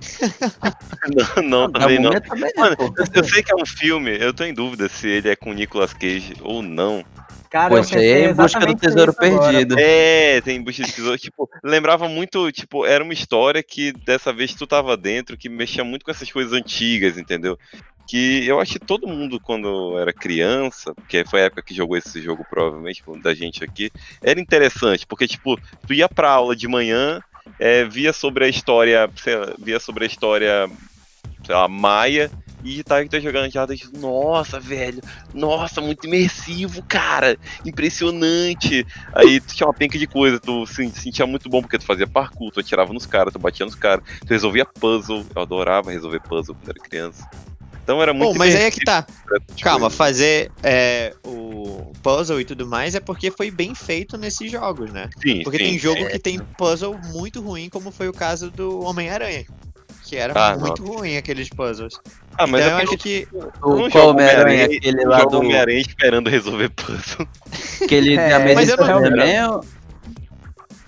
Não, 1.36 1.42
não, 1.42 1.70
da 1.70 1.80
também 1.80 1.98
não. 2.00 2.10
também 2.20 2.50
é, 2.56 2.60
Mano, 2.60 2.76
pô. 2.76 2.84
eu, 2.84 3.04
eu 3.14 3.24
sei 3.24 3.42
que 3.42 3.52
é 3.52 3.56
um 3.56 3.66
filme, 3.66 4.16
eu 4.20 4.32
tô 4.32 4.44
em 4.44 4.54
dúvida 4.54 4.88
se 4.88 5.08
ele 5.08 5.28
é 5.28 5.34
com 5.36 5.50
o 5.50 5.52
Nicolas 5.52 5.92
Cage 5.92 6.34
ou 6.42 6.62
não. 6.62 7.04
Cara, 7.52 7.68
Pô, 7.68 7.76
eu 7.76 8.00
é 8.00 8.30
em 8.30 8.34
busca 8.34 8.60
do 8.60 8.74
tesouro 8.74 9.12
nisso 9.12 9.22
agora. 9.22 9.52
perdido. 9.52 9.76
É, 9.78 10.40
tem 10.40 10.62
bucha 10.62 10.82
de 10.84 10.90
tesouro. 10.90 11.18
Tipo, 11.18 11.50
lembrava 11.62 12.08
muito, 12.08 12.50
tipo, 12.50 12.86
era 12.86 13.04
uma 13.04 13.12
história 13.12 13.62
que 13.62 13.92
dessa 13.92 14.32
vez 14.32 14.54
tu 14.54 14.66
tava 14.66 14.96
dentro, 14.96 15.36
que 15.36 15.50
mexia 15.50 15.84
muito 15.84 16.02
com 16.02 16.10
essas 16.10 16.32
coisas 16.32 16.54
antigas, 16.54 17.18
entendeu? 17.18 17.58
Que 18.06 18.46
eu 18.46 18.60
acho 18.60 18.72
que 18.74 18.78
todo 18.78 19.06
mundo, 19.06 19.40
quando 19.40 19.98
era 19.98 20.12
criança, 20.12 20.94
porque 20.94 21.24
foi 21.24 21.40
a 21.40 21.44
época 21.44 21.62
que 21.62 21.74
jogou 21.74 21.96
esse 21.96 22.20
jogo, 22.20 22.44
provavelmente, 22.48 23.02
da 23.22 23.34
gente 23.34 23.64
aqui, 23.64 23.90
era 24.22 24.40
interessante, 24.40 25.06
porque, 25.06 25.26
tipo, 25.26 25.58
tu 25.86 25.94
ia 25.94 26.08
pra 26.08 26.30
aula 26.30 26.54
de 26.54 26.68
manhã, 26.68 27.20
é, 27.58 27.84
via 27.84 28.12
sobre 28.12 28.44
a 28.44 28.48
história, 28.48 29.06
lá, 29.06 29.54
via 29.58 29.80
sobre 29.80 30.04
a 30.04 30.06
história, 30.06 30.70
sei 31.44 31.54
lá, 31.54 31.68
maia, 31.68 32.30
e 32.64 32.74
de 32.74 32.84
tarde 32.84 33.08
ia 33.12 33.20
jogando 33.20 33.48
Uncharted, 33.48 33.80
tipo, 33.80 33.98
nossa, 33.98 34.60
velho, 34.60 35.00
nossa, 35.34 35.80
muito 35.80 36.06
imersivo, 36.06 36.82
cara, 36.84 37.36
impressionante. 37.64 38.86
Aí 39.12 39.40
tu 39.40 39.54
tinha 39.54 39.66
uma 39.66 39.74
penca 39.74 39.98
de 39.98 40.06
coisa, 40.06 40.38
tu 40.38 40.64
se 40.66 40.88
sentia 40.90 41.26
muito 41.26 41.48
bom 41.48 41.60
porque 41.60 41.78
tu 41.78 41.84
fazia 41.84 42.06
parkour, 42.06 42.52
tu 42.52 42.60
atirava 42.60 42.92
nos 42.92 43.06
caras, 43.06 43.32
tu 43.32 43.38
batia 43.38 43.66
nos 43.66 43.74
caras, 43.74 44.04
tu 44.20 44.28
resolvia 44.28 44.64
puzzle, 44.64 45.24
eu 45.34 45.42
adorava 45.42 45.90
resolver 45.90 46.20
puzzle 46.20 46.54
quando 46.54 46.70
era 46.70 46.88
criança. 46.88 47.28
Então 47.82 48.00
era 48.00 48.12
muito 48.14 48.32
Bom, 48.32 48.38
mas 48.38 48.54
aí 48.54 48.62
é 48.62 48.70
que 48.70 48.84
tá. 48.84 49.04
imersivo, 49.08 49.44
essas 49.50 49.62
Calma, 49.62 49.90
fazer 49.90 50.52
é, 50.62 51.14
o 51.24 51.92
puzzle 52.02 52.40
e 52.40 52.44
tudo 52.44 52.66
mais 52.66 52.94
é 52.94 53.00
porque 53.00 53.30
foi 53.30 53.50
bem 53.50 53.74
feito 53.74 54.16
nesses 54.16 54.50
jogos, 54.50 54.92
né? 54.92 55.08
Sim, 55.20 55.42
Porque 55.42 55.58
sim. 55.58 55.64
tem 55.64 55.78
jogo 55.78 56.06
que 56.08 56.18
tem 56.18 56.38
puzzle 56.56 56.96
muito 57.12 57.40
ruim, 57.40 57.68
como 57.68 57.90
foi 57.90 58.08
o 58.08 58.12
caso 58.12 58.50
do 58.50 58.80
Homem-Aranha. 58.84 59.44
Que 60.04 60.16
era 60.16 60.32
Ah, 60.36 60.56
muito 60.58 60.84
ruim 60.84 61.16
aqueles 61.16 61.48
puzzles. 61.48 61.94
Ah, 62.36 62.46
mas 62.46 62.60
então 62.60 62.72
eu 62.72 62.78
é 62.78 62.82
acho 62.82 62.90
porque 62.92 63.26
que. 63.26 63.36
eu 63.36 63.40
O 63.62 63.90
qual 63.90 64.08
Homem-Aranha? 64.10 64.10
Homem-Aranha, 64.10 64.64
Aquele 64.66 65.02
eu 65.02 65.08
lá 65.08 65.24
do. 65.24 65.38
Homem-Aranha 65.38 65.80
esperando 65.80 66.28
resolver 66.30 66.68
puzzle. 66.70 67.26
Aquele 67.82 68.16
É, 68.16 68.28
da 68.28 68.36
eu 68.68 68.76
não- 69.00 69.02
também. 69.02 69.36
é- 69.36 69.44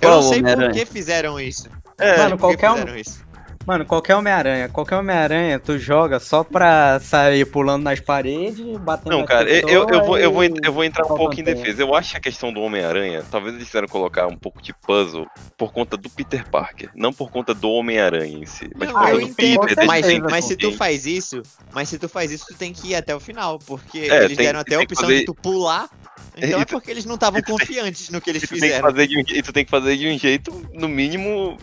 Eu 0.00 0.11
não 0.11 0.22
sei 0.22 0.42
por 0.42 0.50
Homem-Aranha? 0.50 0.72
que 0.72 0.87
fizeram 0.87 1.40
isso. 1.40 1.68
É, 1.98 2.18
Mano, 2.18 2.37
Por 2.37 2.50
que 2.50 2.57
qualquer 2.59 2.70
um, 2.70 2.74
fizeram 2.74 2.98
isso? 2.98 3.24
Mano, 3.66 3.87
qualquer 3.87 4.14
Homem-Aranha, 4.14 4.68
qualquer 4.68 4.96
Homem-Aranha, 4.96 5.59
tu 5.59 5.79
joga 5.79 6.20
só 6.20 6.44
pra 6.44 7.00
sair 7.00 7.46
pulando 7.46 7.83
nas 7.85 7.98
paredes, 7.98 8.61
batendo 8.79 9.16
Não, 9.16 9.24
cara, 9.24 9.48
eu, 9.48 9.66
eu, 9.68 9.88
eu 9.88 10.05
vou, 10.05 10.18
eu, 10.18 10.31
vou, 10.33 10.44
eu 10.44 10.72
vou 10.72 10.85
entrar 10.85 11.05
um 11.07 11.16
pouco 11.16 11.40
em 11.40 11.42
defesa. 11.42 11.81
Eu 11.81 11.94
acho 11.94 12.11
que 12.11 12.16
a 12.18 12.20
questão 12.20 12.53
do 12.53 12.61
Homem-Aranha, 12.61 13.24
talvez 13.31 13.55
eles 13.55 13.66
quiseram 13.66 13.88
colocar 13.88 14.27
um 14.27 14.37
pouco 14.37 14.61
de 14.61 14.74
puzzle 14.74 15.27
por 15.57 15.72
conta 15.72 15.96
do 15.96 16.11
Peter 16.11 16.46
Parker, 16.50 16.90
não 16.94 17.11
por 17.11 17.31
conta 17.31 17.55
do 17.55 17.70
Homem-Aranha 17.70 18.38
em 18.38 18.44
si. 18.44 18.68
Mas 18.77 18.88
Não, 18.90 18.94
por 18.96 19.00
conta 19.00 19.12
eu 19.14 19.20
do 19.20 19.27
entendo, 19.29 19.61
Peter, 19.61 19.87
mas, 19.87 20.07
mas 20.31 20.44
se 20.44 20.57
tu 20.57 20.72
faz 20.72 21.07
isso, 21.07 21.42
mas 21.72 21.88
se 21.88 21.98
tu 21.98 22.09
faz 22.09 22.31
isso, 22.31 22.44
tu 22.48 22.55
tem 22.55 22.70
que 22.72 22.88
ir 22.88 22.94
até 22.96 23.14
o 23.16 23.20
final, 23.20 23.59
porque 23.61 23.98
É, 24.00 24.24
eles 24.24 24.37
tem- 24.37 24.44
deram 24.46 24.61
até 24.61 24.74
a 24.74 24.81
opção 24.81 25.05
fazer- 25.05 25.20
de 25.20 25.24
tu 25.24 25.35
pular. 25.35 25.88
Então 26.37 26.59
E 26.59 26.62
é 26.62 26.64
porque 26.66 26.90
eles 26.90 27.07
não 27.07 27.14
estavam 27.14 27.40
confiantes 27.81 28.11
no 28.11 28.20
que 28.20 28.29
eles 28.29 28.42
E 28.42 28.46
tu 28.46 28.50
tem 28.50 28.59
que 28.61 28.66
fizeram. 28.66 28.90
fazer 28.90 29.07
de 29.07 29.18
um, 29.18 29.24
je- 29.27 29.38
e 29.38 29.42
tu 29.42 29.53
tem 29.55 29.64
que 29.64 29.70
fazer 29.70 29.96
de 29.96 30.07
um 30.09 30.18
jeito, 30.18 30.68
no 30.74 30.87
mínimo, 30.88 31.57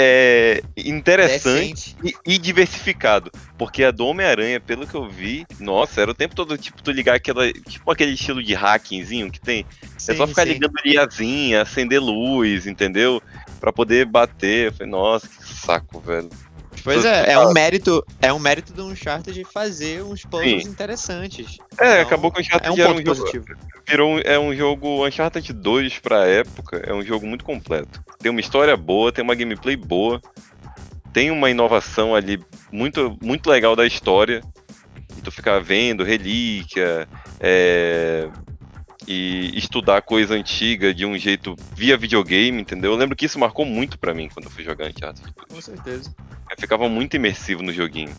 é, 0.00 0.62
interessante 0.76 1.96
e, 2.04 2.14
e 2.24 2.38
diversificado. 2.38 3.32
Porque 3.56 3.82
a 3.82 3.90
do 3.90 4.06
Homem-Aranha, 4.06 4.60
pelo 4.60 4.86
que 4.86 4.94
eu 4.94 5.08
vi, 5.08 5.44
nossa, 5.58 6.00
era 6.00 6.12
o 6.12 6.14
tempo 6.14 6.36
todo, 6.36 6.56
tipo, 6.56 6.80
tu 6.80 6.92
ligar 6.92 7.16
aquela. 7.16 7.52
Tipo 7.52 7.90
aquele 7.90 8.12
estilo 8.12 8.40
de 8.40 8.54
hackingzinho 8.54 9.28
que 9.28 9.40
tem. 9.40 9.66
é 9.82 9.98
só 9.98 10.24
Sim, 10.24 10.26
ficar 10.28 10.46
sim. 10.46 10.52
ligando 10.52 10.74
liazinha, 10.84 11.62
acender 11.62 12.00
luz, 12.00 12.68
entendeu? 12.68 13.20
Pra 13.58 13.72
poder 13.72 14.06
bater. 14.06 14.66
Eu 14.66 14.72
falei, 14.72 14.92
nossa, 14.92 15.26
que 15.26 15.42
saco, 15.42 15.98
velho. 15.98 16.30
Pois 16.82 17.04
é, 17.04 17.32
é 17.32 17.38
um 17.38 17.52
mérito, 17.52 18.04
é 18.20 18.32
um 18.32 18.38
mérito 18.38 18.72
do 18.72 18.86
Uncharted 18.86 19.32
de 19.32 19.44
fazer 19.44 20.02
uns 20.02 20.24
puzzles 20.24 20.64
Sim. 20.64 20.70
interessantes. 20.70 21.58
É, 21.78 21.92
Então, 21.92 22.02
acabou 22.02 22.30
que 22.30 22.38
o 22.38 22.40
Uncharted 22.40 22.68
É 22.68 22.72
um 22.72 22.78
era 22.78 22.88
ponto 22.94 23.00
um 23.02 23.04
jogo. 23.14 23.20
positivo. 23.20 23.44
Virou 23.86 24.14
um, 24.16 24.18
é 24.20 24.38
um 24.38 24.54
jogo 24.54 25.06
Uncharted 25.06 25.52
2 25.52 25.98
pra 25.98 26.26
época, 26.26 26.82
é 26.84 26.92
um 26.92 27.02
jogo 27.02 27.26
muito 27.26 27.44
completo. 27.44 28.02
Tem 28.18 28.30
uma 28.30 28.40
história 28.40 28.76
boa, 28.76 29.10
tem 29.12 29.22
uma 29.24 29.34
gameplay 29.34 29.76
boa, 29.76 30.20
tem 31.12 31.30
uma 31.30 31.50
inovação 31.50 32.14
ali 32.14 32.42
muito, 32.70 33.16
muito 33.22 33.48
legal 33.48 33.74
da 33.74 33.86
história. 33.86 34.42
E 35.16 35.20
tu 35.20 35.30
ficar 35.30 35.58
vendo 35.60 36.04
relíquia, 36.04 37.08
é, 37.40 38.28
e 39.06 39.56
estudar 39.56 40.02
coisa 40.02 40.34
antiga 40.34 40.92
de 40.92 41.06
um 41.06 41.16
jeito 41.16 41.56
via 41.74 41.96
videogame, 41.96 42.60
entendeu? 42.60 42.92
Eu 42.92 42.96
lembro 42.96 43.16
que 43.16 43.24
isso 43.24 43.38
marcou 43.38 43.64
muito 43.64 43.98
pra 43.98 44.12
mim 44.12 44.28
quando 44.28 44.44
eu 44.46 44.50
fui 44.50 44.62
jogar 44.62 44.86
Uncharted. 44.90 45.32
Com 45.48 45.60
certeza. 45.62 46.14
Eu 46.58 46.62
ficava 46.62 46.88
muito 46.88 47.14
imersivo 47.14 47.62
no 47.62 47.72
joguinho. 47.72 48.12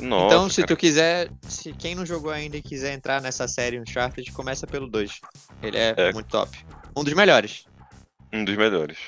Nossa, 0.00 0.26
então, 0.26 0.48
se 0.50 0.56
cara. 0.62 0.66
tu 0.66 0.76
quiser, 0.76 1.30
se 1.48 1.72
quem 1.72 1.94
não 1.94 2.04
jogou 2.04 2.30
ainda 2.32 2.56
e 2.56 2.62
quiser 2.62 2.92
entrar 2.92 3.22
nessa 3.22 3.46
série 3.46 3.78
Uncharted, 3.80 4.30
começa 4.32 4.66
pelo 4.66 4.88
2. 4.88 5.20
Ele 5.62 5.76
é, 5.78 5.94
É. 5.96 6.12
muito 6.12 6.26
top. 6.28 6.58
Um 6.96 7.04
dos 7.04 7.14
melhores. 7.14 7.66
um 8.32 8.44
dos 8.44 8.56
melhores. 8.56 8.98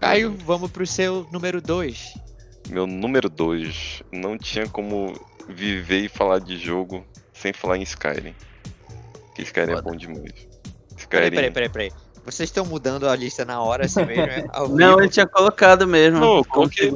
Caio, 0.00 0.36
vamos 0.46 0.70
pro 0.70 0.86
seu 0.86 1.26
número 1.32 1.60
2. 1.60 2.14
Meu 2.70 2.86
número 2.86 3.28
2. 3.28 4.02
Não 4.12 4.38
tinha 4.38 4.68
como 4.68 5.12
viver 5.48 6.04
e 6.04 6.08
falar 6.08 6.38
de 6.38 6.56
jogo 6.56 7.04
sem 7.32 7.52
falar 7.52 7.76
em 7.76 7.82
Skyrim. 7.82 8.34
Que 9.34 9.42
Skyrim 9.42 9.72
é 9.72 9.74
Foda. 9.76 9.82
bom 9.90 9.96
demais. 9.96 10.22
Peraí, 10.22 10.96
Skyrim. 10.96 11.30
peraí, 11.30 11.50
peraí, 11.50 11.68
peraí. 11.68 11.92
Vocês 12.24 12.48
estão 12.48 12.64
mudando 12.64 13.08
a 13.08 13.16
lista 13.16 13.44
na 13.44 13.60
hora 13.60 13.86
assim 13.86 14.04
mesmo? 14.04 14.22
é? 14.22 14.44
Ao 14.52 14.68
Não, 14.68 14.98
ele 15.00 15.08
tinha 15.08 15.26
colocado 15.26 15.86
mesmo. 15.88 16.20
Não, 16.20 16.36
eu 16.38 16.44
coloquei. 16.44 16.92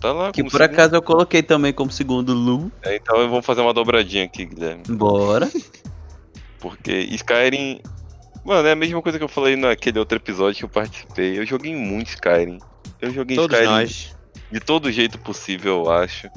Tá 0.00 0.12
lá 0.12 0.30
Que 0.32 0.42
por 0.44 0.52
segundo. 0.52 0.62
acaso 0.64 0.94
eu 0.94 1.02
coloquei 1.02 1.42
também 1.42 1.72
como 1.72 1.90
segundo 1.90 2.32
Lu. 2.32 2.70
É, 2.82 2.96
então 2.96 3.16
vamos 3.28 3.44
fazer 3.44 3.60
uma 3.62 3.74
dobradinha 3.74 4.24
aqui, 4.24 4.44
Guilherme. 4.44 4.82
Bora. 4.88 5.48
Porque 6.60 6.92
Skyrim. 6.92 7.80
Mano, 8.44 8.66
é 8.66 8.72
a 8.72 8.76
mesma 8.76 9.02
coisa 9.02 9.18
que 9.18 9.24
eu 9.24 9.28
falei 9.28 9.56
naquele 9.56 9.98
outro 9.98 10.16
episódio 10.16 10.58
que 10.58 10.64
eu 10.64 10.68
participei. 10.68 11.38
Eu 11.38 11.44
joguei 11.46 11.74
muito 11.74 12.08
Skyrim. 12.08 12.58
Eu 13.00 13.12
joguei 13.12 13.36
Todos 13.36 13.56
Skyrim 13.56 13.72
nós. 13.74 14.16
de 14.50 14.60
todo 14.60 14.90
jeito 14.90 15.18
possível, 15.18 15.84
eu 15.84 15.90
acho. 15.90 16.28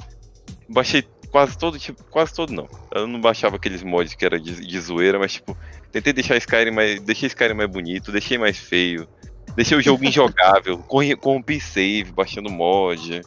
Baixei 0.67 1.03
quase 1.31 1.57
todo 1.57 1.79
tipo, 1.79 2.03
quase 2.05 2.33
todo 2.33 2.51
não. 2.51 2.67
Eu 2.93 3.07
não 3.07 3.21
baixava 3.21 3.55
aqueles 3.55 3.81
mods 3.83 4.13
que 4.15 4.25
era 4.25 4.39
de, 4.39 4.65
de 4.65 4.79
zoeira, 4.81 5.17
mas 5.17 5.33
tipo, 5.33 5.57
tentei 5.91 6.11
deixar 6.11 6.35
Skyrim 6.37 6.71
mais, 6.71 6.99
deixei 7.01 7.27
Skyrim 7.27 7.53
mais 7.53 7.69
bonito, 7.69 8.11
deixei 8.11 8.37
mais 8.37 8.57
feio, 8.57 9.07
deixei 9.55 9.77
o 9.77 9.81
jogo 9.81 10.03
injogável, 10.05 10.77
corri- 10.87 11.15
corrompi 11.15 11.59
save 11.59 12.11
baixando 12.11 12.49
mod 12.49 13.23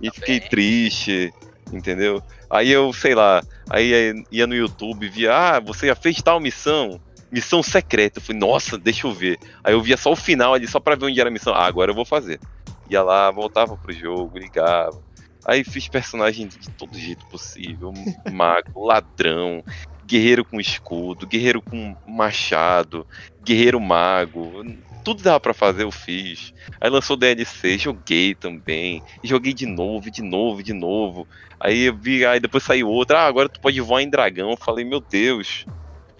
e 0.00 0.10
fiquei 0.14 0.40
triste, 0.40 1.32
entendeu? 1.72 2.22
Aí 2.48 2.70
eu, 2.70 2.92
sei 2.92 3.14
lá, 3.14 3.42
aí 3.68 3.92
eh, 3.92 4.14
ia 4.30 4.46
no 4.46 4.54
YouTube, 4.54 5.08
via, 5.08 5.32
ah, 5.32 5.60
você 5.60 5.86
já 5.86 5.94
fez 5.94 6.16
tal 6.16 6.40
missão, 6.40 7.00
missão 7.30 7.62
secreta. 7.62 8.18
Eu 8.18 8.22
falei, 8.22 8.40
nossa, 8.40 8.76
deixa 8.76 9.06
eu 9.06 9.12
ver. 9.12 9.38
Aí 9.62 9.72
eu 9.72 9.82
via 9.82 9.96
só 9.96 10.10
o 10.12 10.16
final 10.16 10.54
ali, 10.54 10.66
só 10.66 10.80
pra 10.80 10.96
ver 10.96 11.06
onde 11.06 11.20
era 11.20 11.28
a 11.28 11.32
missão. 11.32 11.54
Ah, 11.54 11.66
agora 11.66 11.90
eu 11.90 11.94
vou 11.94 12.04
fazer. 12.04 12.40
Ia 12.88 13.02
lá, 13.02 13.30
voltava 13.30 13.76
pro 13.76 13.92
jogo, 13.92 14.38
ligava. 14.38 15.00
Aí 15.46 15.64
fiz 15.64 15.88
personagem 15.88 16.48
de 16.48 16.58
todo 16.76 16.98
jeito 16.98 17.24
possível. 17.28 17.92
Mago, 18.32 18.84
ladrão, 18.86 19.62
guerreiro 20.10 20.44
com 20.44 20.60
escudo, 20.60 21.24
guerreiro 21.24 21.62
com 21.62 21.94
machado, 22.04 23.06
guerreiro 23.44 23.80
mago. 23.80 24.64
Tudo 25.04 25.22
dava 25.22 25.38
pra 25.38 25.54
fazer, 25.54 25.84
eu 25.84 25.92
fiz. 25.92 26.52
Aí 26.80 26.90
lançou 26.90 27.16
DLC, 27.16 27.78
joguei 27.78 28.34
também. 28.34 29.02
Joguei 29.22 29.54
de 29.54 29.66
novo, 29.66 30.10
de 30.10 30.20
novo, 30.20 30.62
de 30.64 30.72
novo. 30.72 31.28
Aí 31.60 31.84
eu 31.84 31.94
vi, 31.94 32.26
aí 32.26 32.40
depois 32.40 32.64
saiu 32.64 32.88
outra. 32.88 33.20
Ah, 33.20 33.26
agora 33.26 33.48
tu 33.48 33.60
pode 33.60 33.80
voar 33.80 34.02
em 34.02 34.10
dragão. 34.10 34.50
Eu 34.50 34.56
falei, 34.56 34.84
meu 34.84 35.00
Deus, 35.00 35.64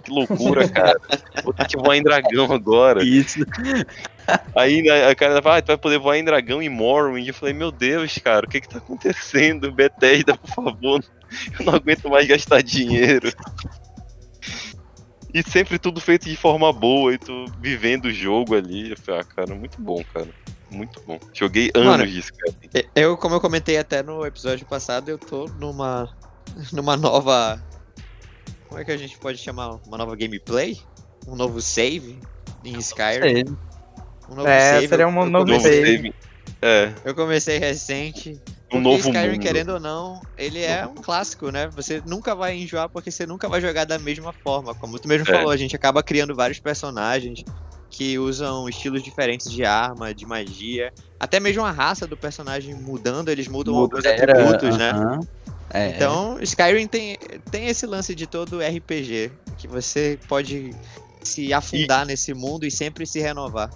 que 0.04 0.10
loucura, 0.10 0.66
cara. 0.70 0.98
Vou 1.42 1.52
ter 1.52 1.66
que 1.66 1.76
voar 1.76 1.96
em 1.96 2.02
dragão 2.02 2.50
agora. 2.52 3.02
Isso. 3.04 3.40
Aí 4.54 4.82
né, 4.82 5.08
a 5.08 5.14
cara 5.14 5.42
fala, 5.42 5.58
ah, 5.58 5.62
tu 5.62 5.66
vai 5.66 5.78
poder 5.78 5.98
voar 5.98 6.16
em 6.16 6.24
dragão 6.24 6.62
em 6.62 6.68
Morrowind. 6.68 7.26
Eu 7.26 7.34
falei, 7.34 7.54
meu 7.54 7.72
Deus, 7.72 8.16
cara, 8.18 8.46
o 8.46 8.48
que 8.48 8.60
que 8.60 8.68
tá 8.68 8.78
acontecendo? 8.78 9.72
Bethesda, 9.72 10.36
por 10.36 10.50
favor, 10.50 11.04
eu 11.58 11.66
não 11.66 11.74
aguento 11.74 12.08
mais 12.08 12.26
gastar 12.26 12.62
dinheiro. 12.62 13.32
E 15.34 15.42
sempre 15.42 15.78
tudo 15.78 16.00
feito 16.00 16.28
de 16.28 16.36
forma 16.36 16.72
boa 16.72 17.12
e 17.14 17.18
tu 17.18 17.44
vivendo 17.60 18.06
o 18.06 18.12
jogo 18.12 18.54
ali. 18.54 18.90
Eu 18.90 18.96
falei, 18.98 19.20
ah, 19.20 19.24
cara, 19.24 19.54
muito 19.54 19.80
bom, 19.80 20.02
cara. 20.12 20.28
Muito 20.70 21.00
bom. 21.06 21.18
Joguei 21.32 21.70
anos 21.74 21.88
Mano, 21.88 22.06
de 22.06 22.18
Skyrim. 22.20 22.56
E- 22.74 22.86
Eu, 22.94 23.16
como 23.16 23.34
eu 23.34 23.40
comentei 23.40 23.76
até 23.78 24.02
no 24.02 24.24
episódio 24.24 24.64
passado, 24.66 25.08
eu 25.08 25.18
tô 25.18 25.46
numa. 25.58 26.08
numa 26.72 26.96
nova. 26.96 27.60
Como 28.68 28.80
é 28.80 28.84
que 28.84 28.92
a 28.92 28.96
gente 28.96 29.18
pode 29.18 29.38
chamar? 29.38 29.80
Uma 29.86 29.98
nova 29.98 30.14
gameplay? 30.14 30.78
Um 31.26 31.34
novo 31.34 31.60
save 31.60 32.18
em 32.64 32.78
Skyrim? 32.78 33.44
Um 34.28 34.34
novo 34.36 34.48
É, 34.48 34.74
save. 34.74 34.88
seria 34.88 35.06
um 35.08 35.10
eu 35.10 35.14
novo 35.16 35.30
Novo 35.30 35.46
comecei- 35.46 35.84
save. 35.84 35.96
save. 35.96 36.14
É, 36.62 36.92
Eu 37.04 37.14
comecei 37.14 37.58
recente. 37.58 38.40
Um 38.72 38.80
Porque 38.80 38.82
novo 38.82 39.08
Skyrim, 39.08 39.32
mundo. 39.32 39.40
querendo 39.42 39.70
ou 39.70 39.80
não, 39.80 40.20
ele 40.36 40.60
é 40.60 40.86
um 40.86 40.94
clássico, 40.94 41.50
né? 41.50 41.68
Você 41.74 42.00
nunca 42.04 42.34
vai 42.34 42.56
enjoar 42.56 42.88
porque 42.88 43.10
você 43.10 43.26
nunca 43.26 43.48
vai 43.48 43.60
jogar 43.60 43.84
da 43.84 43.98
mesma 43.98 44.32
forma. 44.32 44.74
Como 44.74 44.98
tu 44.98 45.08
mesmo 45.08 45.26
É. 45.28 45.32
falou, 45.32 45.50
a 45.50 45.56
gente 45.56 45.74
acaba 45.74 46.02
criando 46.02 46.34
vários 46.34 46.60
personagens 46.60 47.42
que 47.90 48.18
usam 48.18 48.68
estilos 48.68 49.02
diferentes 49.02 49.50
de 49.50 49.64
arma, 49.64 50.14
de 50.14 50.24
magia. 50.24 50.92
Até 51.18 51.40
mesmo 51.40 51.64
a 51.64 51.70
raça 51.72 52.06
do 52.06 52.16
personagem 52.16 52.74
mudando, 52.74 53.28
eles 53.28 53.48
mudam 53.48 53.76
alguns 53.76 54.06
atributos, 54.06 54.78
né? 54.78 54.92
É. 55.74 55.88
Então, 55.88 56.38
Skyrim 56.40 56.86
tem, 56.86 57.16
tem 57.50 57.66
esse 57.66 57.86
lance 57.86 58.14
de 58.14 58.26
todo 58.26 58.60
RPG, 58.62 59.32
que 59.58 59.68
você 59.68 60.18
pode 60.28 60.70
se 61.22 61.52
afundar 61.52 62.06
nesse 62.06 62.32
mundo 62.32 62.64
e 62.64 62.70
sempre 62.70 63.06
se 63.06 63.20
renovar. 63.20 63.68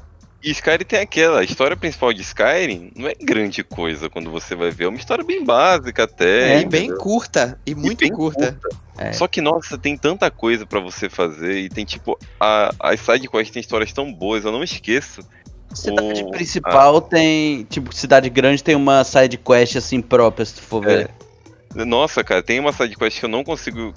E 0.45 0.51
Skyrim 0.51 0.85
tem 0.85 0.99
aquela, 1.01 1.41
a 1.41 1.43
história 1.43 1.75
principal 1.75 2.13
de 2.13 2.21
Skyrim 2.21 2.93
não 2.95 3.09
é 3.09 3.15
grande 3.19 3.65
coisa 3.65 4.11
quando 4.11 4.31
você 4.31 4.55
vai 4.55 4.71
ver, 4.71 4.85
é 4.85 4.89
uma 4.89 4.99
história 4.99 5.25
bem 5.25 5.43
básica 5.43 6.05
até. 6.05 6.57
É, 6.57 6.61
e 6.61 6.67
bem 6.67 6.95
curta, 6.95 7.59
e 7.65 7.75
muito 7.75 8.01
bem 8.01 8.13
curta. 8.13 8.55
É. 8.99 9.11
Só 9.15 9.27
que, 9.27 9.41
nossa, 9.41 9.79
tem 9.79 9.97
tanta 9.97 10.31
coisa 10.31 10.67
pra 10.67 10.81
você 10.81 11.09
fazer 11.09 11.61
e 11.61 11.71
tem 11.71 11.87
tipo, 11.87 12.19
a, 12.39 12.71
as 12.79 13.01
sidequests 13.01 13.51
tem 13.53 13.61
histórias 13.61 13.91
tão 13.91 14.13
boas, 14.13 14.45
eu 14.45 14.53
não 14.53 14.63
esqueço. 14.63 15.23
Cidade 15.73 16.23
o- 16.23 16.31
principal 16.31 17.01
tem. 17.01 17.65
Tipo, 17.65 17.93
cidade 17.95 18.29
grande 18.29 18.63
tem 18.63 18.77
uma 18.77 19.03
side 19.03 19.39
quest 19.39 19.77
assim 19.77 20.03
própria, 20.03 20.45
se 20.45 20.57
tu 20.57 20.63
for 20.63 20.85
É. 20.85 21.09
ver. 21.75 21.85
Nossa, 21.87 22.23
cara, 22.23 22.43
tem 22.43 22.61
uma 22.61 22.73
sidequest 22.73 23.19
que 23.19 23.25
eu 23.25 23.31
não 23.31 23.43
consigo. 23.43 23.95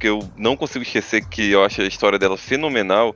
Que 0.00 0.08
eu 0.08 0.18
não 0.36 0.56
consigo 0.56 0.82
esquecer 0.82 1.24
que 1.24 1.52
eu 1.52 1.64
acho 1.64 1.80
a 1.80 1.86
história 1.86 2.18
dela 2.18 2.36
fenomenal, 2.36 3.14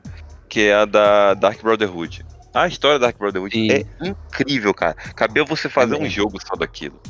que 0.48 0.60
é 0.68 0.74
a 0.74 0.84
da 0.84 1.34
Dark 1.34 1.60
Brotherhood. 1.60 2.24
A 2.62 2.68
história 2.68 2.98
da 2.98 3.06
Dark 3.06 3.18
Brotherhood 3.18 3.54
Sim. 3.54 3.70
é 3.70 3.84
incrível, 4.06 4.72
cara. 4.74 4.94
Cabeu 5.14 5.44
você 5.46 5.68
fazer 5.68 5.94
um 5.96 6.00
mesmo. 6.02 6.14
jogo 6.14 6.38
só 6.44 6.54
daquilo. 6.56 7.00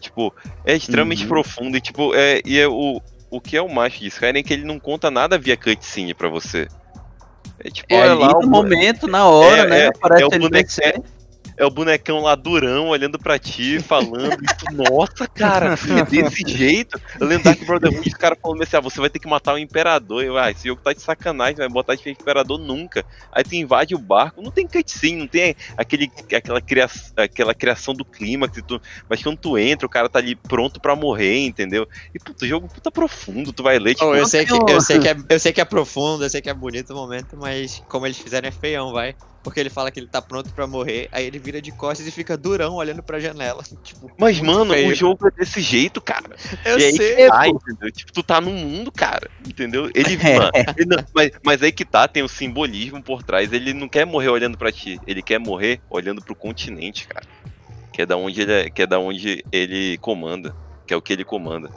Tipo, 0.00 0.34
é 0.64 0.74
extremamente 0.76 1.22
Uhum. 1.22 1.28
profundo 1.28 1.76
e 1.76 1.80
tipo, 1.80 2.14
é, 2.14 2.40
e 2.44 2.58
é 2.58 2.68
o, 2.68 3.00
o 3.30 3.40
que 3.40 3.56
é 3.56 3.62
o 3.62 3.68
macho 3.68 3.98
de 4.00 4.06
Skyrim 4.08 4.38
é 4.38 4.42
que 4.42 4.52
ele 4.52 4.64
não 4.64 4.78
conta 4.78 5.10
nada 5.10 5.36
via 5.38 5.56
cutscene 5.56 6.14
pra 6.14 6.28
você. 6.28 6.68
É 7.58 7.68
tipo, 7.70 7.92
É 7.92 7.96
é, 7.96 8.02
ali 8.10 8.20
lá 8.20 8.28
no 8.34 8.38
o, 8.40 8.48
momento, 8.48 9.06
na 9.08 9.26
hora, 9.26 9.62
É, 9.62 9.66
né? 9.66 9.80
é, 9.80 9.86
Aparece 9.88 10.22
é 10.22 10.26
o 10.26 10.34
NPC. 10.34 11.02
É 11.58 11.66
o 11.66 11.70
bonecão 11.70 12.20
lá 12.20 12.34
durão 12.34 12.88
olhando 12.88 13.18
pra 13.18 13.38
ti, 13.38 13.80
falando 13.80 14.38
isso. 14.42 14.90
Nossa, 14.90 15.26
cara, 15.26 15.74
é 15.74 16.04
desse 16.04 16.44
jeito. 16.46 17.00
Eu 17.20 17.26
lembro 17.26 17.44
Dark 17.44 17.64
Brotherhood, 17.64 18.08
os 18.08 18.14
caras 18.14 18.38
falando 18.40 18.62
assim: 18.62 18.76
ah, 18.76 18.80
você 18.80 19.00
vai 19.00 19.10
ter 19.10 19.18
que 19.18 19.28
matar 19.28 19.54
o 19.54 19.58
imperador. 19.58 20.22
Eu, 20.22 20.38
ah, 20.38 20.50
esse 20.50 20.68
jogo 20.68 20.80
tá 20.82 20.92
de 20.92 21.02
sacanagem, 21.02 21.56
vai 21.56 21.68
botar 21.68 21.94
de 21.94 22.02
frente 22.02 22.20
imperador 22.20 22.58
nunca. 22.58 23.04
Aí 23.32 23.42
tu 23.42 23.54
invade 23.54 23.94
o 23.94 23.98
barco, 23.98 24.40
não 24.40 24.50
tem 24.50 24.66
cutscene, 24.66 25.16
não 25.16 25.26
tem 25.26 25.56
aquele, 25.76 26.10
aquela, 26.32 26.60
cria, 26.60 26.88
aquela 27.16 27.54
criação 27.54 27.92
do 27.92 28.04
clima 28.04 28.48
que 28.48 28.62
tu. 28.62 28.80
Mas 29.08 29.22
quando 29.22 29.38
tu 29.38 29.58
entra, 29.58 29.86
o 29.86 29.90
cara 29.90 30.08
tá 30.08 30.18
ali 30.18 30.36
pronto 30.36 30.80
pra 30.80 30.94
morrer, 30.94 31.44
entendeu? 31.44 31.88
E 32.14 32.18
puta, 32.18 32.44
o 32.44 32.48
jogo 32.48 32.68
puta 32.68 32.90
profundo, 32.90 33.52
tu 33.52 33.62
vai 33.62 33.78
ler, 33.78 33.94
tipo, 33.94 34.08
Oh, 34.08 34.14
eu, 34.14 34.26
sei 34.26 34.46
que, 34.46 34.54
eu, 34.54 34.80
sei 34.80 34.98
que 34.98 35.08
é, 35.08 35.16
eu 35.28 35.40
sei 35.40 35.52
que 35.52 35.60
é 35.60 35.64
profundo, 35.64 36.24
eu 36.24 36.30
sei 36.30 36.40
que 36.40 36.48
é 36.48 36.54
bonito 36.54 36.92
o 36.92 36.96
momento, 36.96 37.36
mas 37.36 37.82
como 37.88 38.06
eles 38.06 38.18
fizeram 38.18 38.48
é 38.48 38.52
feião, 38.52 38.92
vai. 38.92 39.14
Porque 39.48 39.60
ele 39.60 39.70
fala 39.70 39.90
que 39.90 39.98
ele 39.98 40.06
tá 40.06 40.20
pronto 40.20 40.52
pra 40.52 40.66
morrer, 40.66 41.08
aí 41.10 41.24
ele 41.24 41.38
vira 41.38 41.58
de 41.62 41.72
costas 41.72 42.06
e 42.06 42.10
fica 42.10 42.36
durão 42.36 42.74
olhando 42.74 43.02
pra 43.02 43.18
janela. 43.18 43.64
Tipo, 43.82 44.10
Mas, 44.18 44.38
mano, 44.40 44.74
feio. 44.74 44.90
o 44.90 44.94
jogo 44.94 45.26
é 45.26 45.30
desse 45.30 45.62
jeito, 45.62 46.02
cara. 46.02 46.36
Eu 46.66 46.78
e 46.78 46.84
aí 46.84 46.92
sei, 46.94 47.16
que 47.16 47.28
tá, 47.28 47.48
entendeu? 47.48 47.90
Tipo, 47.90 48.12
tu 48.12 48.22
tá 48.22 48.42
no 48.42 48.50
mundo, 48.50 48.92
cara, 48.92 49.30
entendeu? 49.46 49.90
Ele, 49.94 50.18
mano, 50.36 50.50
ele 50.76 50.84
não- 50.86 51.02
mas, 51.14 51.30
mas 51.42 51.62
aí 51.62 51.72
que 51.72 51.86
tá, 51.86 52.06
tem 52.06 52.22
o 52.22 52.28
simbolismo 52.28 53.02
por 53.02 53.22
trás. 53.22 53.50
Ele 53.50 53.72
não 53.72 53.88
quer 53.88 54.04
morrer 54.04 54.28
olhando 54.28 54.58
pra 54.58 54.70
ti, 54.70 55.00
ele 55.06 55.22
quer 55.22 55.38
morrer 55.38 55.80
olhando 55.88 56.22
pro 56.22 56.34
continente, 56.34 57.08
cara. 57.08 57.26
Que 57.90 58.02
é 58.02 58.06
da 58.06 58.18
onde 58.18 58.42
ele, 58.42 58.52
é, 58.52 58.68
que 58.68 58.82
é 58.82 58.86
da 58.86 58.98
onde 58.98 59.42
ele 59.50 59.96
comanda, 59.96 60.54
que 60.86 60.92
é 60.92 60.96
o 60.96 61.00
que 61.00 61.14
ele 61.14 61.24
comanda. 61.24 61.70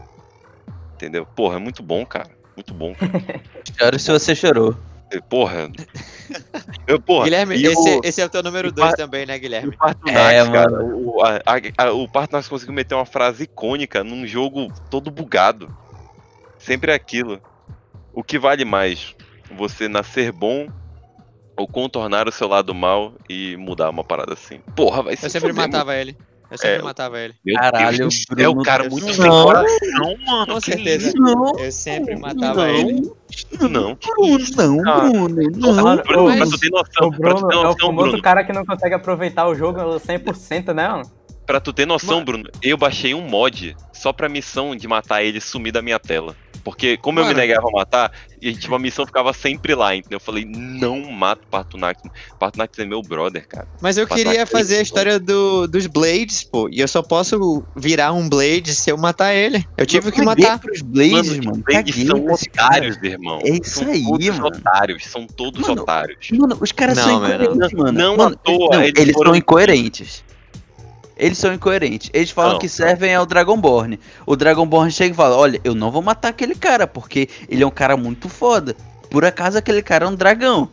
Entendeu? 0.95 1.25
Porra, 1.25 1.55
é 1.55 1.59
muito 1.59 1.81
bom, 1.81 2.05
cara. 2.05 2.29
Muito 2.53 2.73
bom, 2.73 2.93
cara. 2.93 3.11
Choro 3.79 3.97
se 3.97 4.11
você 4.11 4.35
chorou. 4.35 4.75
Porra. 5.29 5.69
Eu, 6.87 7.01
porra, 7.01 7.25
Guilherme, 7.25 7.55
e 7.57 7.65
esse, 7.65 7.89
o- 7.97 8.01
esse 8.03 8.21
é 8.21 8.25
o 8.25 8.29
teu 8.29 8.41
número 8.41 8.69
e 8.69 8.71
2 8.71 8.91
pa- 8.91 8.95
também, 8.95 9.25
né, 9.25 9.37
Guilherme? 9.37 9.69
o 9.69 9.77
Partonax, 9.77 10.17
É, 10.47 10.51
cara, 10.51 10.83
o, 10.83 11.21
a, 11.25 11.39
a- 11.77 11.91
o 11.91 12.07
Partonax 12.07 12.47
conseguiu 12.47 12.73
meter 12.73 12.95
uma 12.95 13.05
frase 13.05 13.43
icônica 13.43 14.03
num 14.03 14.25
jogo 14.25 14.71
todo 14.89 15.11
bugado. 15.11 15.67
Sempre 16.57 16.91
é 16.91 16.95
aquilo. 16.95 17.41
O 18.13 18.23
que 18.23 18.37
vale 18.39 18.63
mais? 18.63 19.15
Você 19.57 19.87
nascer 19.89 20.31
bom 20.31 20.67
ou 21.57 21.67
contornar 21.67 22.27
o 22.27 22.31
seu 22.31 22.47
lado 22.47 22.73
mal 22.73 23.13
e 23.29 23.57
mudar 23.57 23.89
uma 23.89 24.03
parada 24.03 24.33
assim? 24.33 24.59
Porra, 24.75 25.03
vai 25.03 25.15
ser 25.17 25.25
Eu 25.25 25.29
sempre 25.29 25.53
matava 25.53 25.95
ele. 25.95 26.15
Eu 26.51 26.57
sempre 26.57 26.79
É, 26.79 26.81
matava 26.81 27.19
ele. 27.19 27.33
Meu 27.45 27.55
Caralho, 27.55 27.97
Deus 27.97 28.25
Bruno, 28.25 28.41
céu, 28.41 28.51
o 28.51 28.63
cara 28.63 28.89
muito 28.89 29.13
sem 29.13 29.25
coração, 29.25 30.17
mano. 30.25 30.53
Com 30.53 30.59
certeza. 30.61 31.13
Não, 31.15 31.57
Eu 31.57 31.71
sempre 31.71 32.15
matava 32.17 32.55
não, 32.67 32.67
ele. 32.67 32.93
Não, 32.93 33.09
Bruno, 33.57 33.69
não, 33.69 33.95
cara. 34.83 35.09
Bruno, 35.09 35.29
não. 35.55 35.95
Bruno, 36.03 36.33
o- 36.33 36.37
pra 36.37 36.45
tu 36.45 36.59
ter 36.59 36.69
noção, 36.69 37.07
O 37.07 37.11
pra 37.11 37.33
tu 37.33 37.35
Bruno 37.39 37.47
ter 37.47 37.55
é 37.55 37.57
o 37.57 37.63
noção, 37.63 37.87
famoso 37.87 38.07
Bruno, 38.09 38.21
cara 38.23 38.43
que 38.43 38.51
não 38.51 38.65
consegue 38.65 38.95
aproveitar 38.95 39.47
o 39.47 39.55
jogo 39.55 39.79
100%, 39.99 40.73
né, 40.73 40.87
mano? 40.89 41.09
pra 41.45 41.59
tu 41.59 41.73
ter 41.73 41.85
noção, 41.85 42.15
Mano. 42.15 42.25
Bruno, 42.25 42.49
eu 42.61 42.77
baixei 42.77 43.13
um 43.13 43.21
mod 43.27 43.75
só 43.91 44.13
pra 44.13 44.29
missão 44.29 44.73
de 44.75 44.87
matar 44.87 45.21
ele 45.23 45.41
sumir 45.41 45.71
da 45.73 45.81
minha 45.81 45.99
tela. 45.99 46.33
Porque 46.63 46.97
como 46.97 47.19
eu 47.19 47.23
me 47.23 47.29
Mano. 47.31 47.39
negava 47.39 47.67
a 47.67 47.71
matar, 47.71 48.11
e 48.41 48.53
tipo, 48.53 48.73
a 48.75 48.79
missão 48.79 49.05
ficava 49.05 49.33
sempre 49.33 49.73
lá, 49.75 49.95
entendeu? 49.95 50.17
Eu 50.17 50.19
falei, 50.19 50.45
não 50.45 51.01
mato 51.11 51.41
Partunax. 51.49 52.01
Partunax 52.39 52.77
é 52.79 52.85
meu 52.85 53.01
brother, 53.01 53.47
cara. 53.47 53.67
Mas 53.81 53.97
eu 53.97 54.07
queria 54.07 54.33
ele, 54.35 54.45
fazer 54.45 54.75
a 54.75 54.77
bom. 54.77 54.83
história 54.83 55.19
do, 55.19 55.67
dos 55.67 55.87
Blades, 55.87 56.43
pô. 56.43 56.69
E 56.71 56.79
eu 56.79 56.87
só 56.87 57.01
posso 57.01 57.63
virar 57.75 58.13
um 58.13 58.27
Blade 58.29 58.73
se 58.75 58.89
eu 58.91 58.97
matar 58.97 59.33
ele. 59.33 59.63
Eu 59.77 59.85
tive 59.85 60.11
que 60.11 60.23
Caguei 60.23 60.45
matar. 60.45 60.59
pros 60.59 60.81
Blazes, 60.81 61.37
mano. 61.39 61.63
eles 61.67 61.75
Caguei 61.77 62.05
são 62.07 62.29
esse 62.31 62.49
cara. 62.49 62.67
otários, 62.69 62.97
irmão. 63.03 63.39
É 63.43 63.49
isso 63.51 63.79
são 63.79 63.87
aí, 63.89 64.03
todos 64.03 64.27
mano. 64.29 64.45
otários, 64.47 65.03
são 65.05 65.27
todos 65.27 65.61
Mano, 65.61 65.81
otários. 65.81 66.27
Mano, 66.31 66.57
os 66.61 66.71
caras 66.71 66.97
Não, 66.97 67.03
são 67.05 67.19
mano. 67.21 67.33
incoerentes, 67.43 67.73
mano. 67.77 67.91
Não 67.99 68.17
Mano, 68.17 68.35
à 68.35 68.37
toa, 68.37 68.69
não, 68.75 68.83
eles 68.83 68.93
eles, 69.01 69.13
foram- 69.13 69.31
são 69.31 69.35
incoerentes. 69.37 70.23
Eles 71.21 71.37
são 71.37 71.53
incoerentes. 71.53 72.09
Eles 72.13 72.31
falam 72.31 72.53
Não. 72.53 72.59
que 72.59 72.67
servem 72.67 73.13
ao 73.13 73.27
Dragonborn. 73.27 73.99
O 74.25 74.35
Dragonborn 74.35 74.91
chega 74.91 75.13
e 75.13 75.15
fala: 75.15 75.37
Olha, 75.37 75.61
eu 75.63 75.75
não 75.75 75.91
vou 75.91 76.01
matar 76.01 76.29
aquele 76.29 76.55
cara, 76.55 76.87
porque 76.87 77.29
ele 77.47 77.61
é 77.61 77.67
um 77.67 77.71
cara 77.71 77.95
muito 77.95 78.27
foda. 78.27 78.75
Por 79.07 79.23
acaso 79.23 79.55
aquele 79.55 79.83
cara 79.83 80.05
é 80.05 80.07
um 80.07 80.15
dragão. 80.15 80.69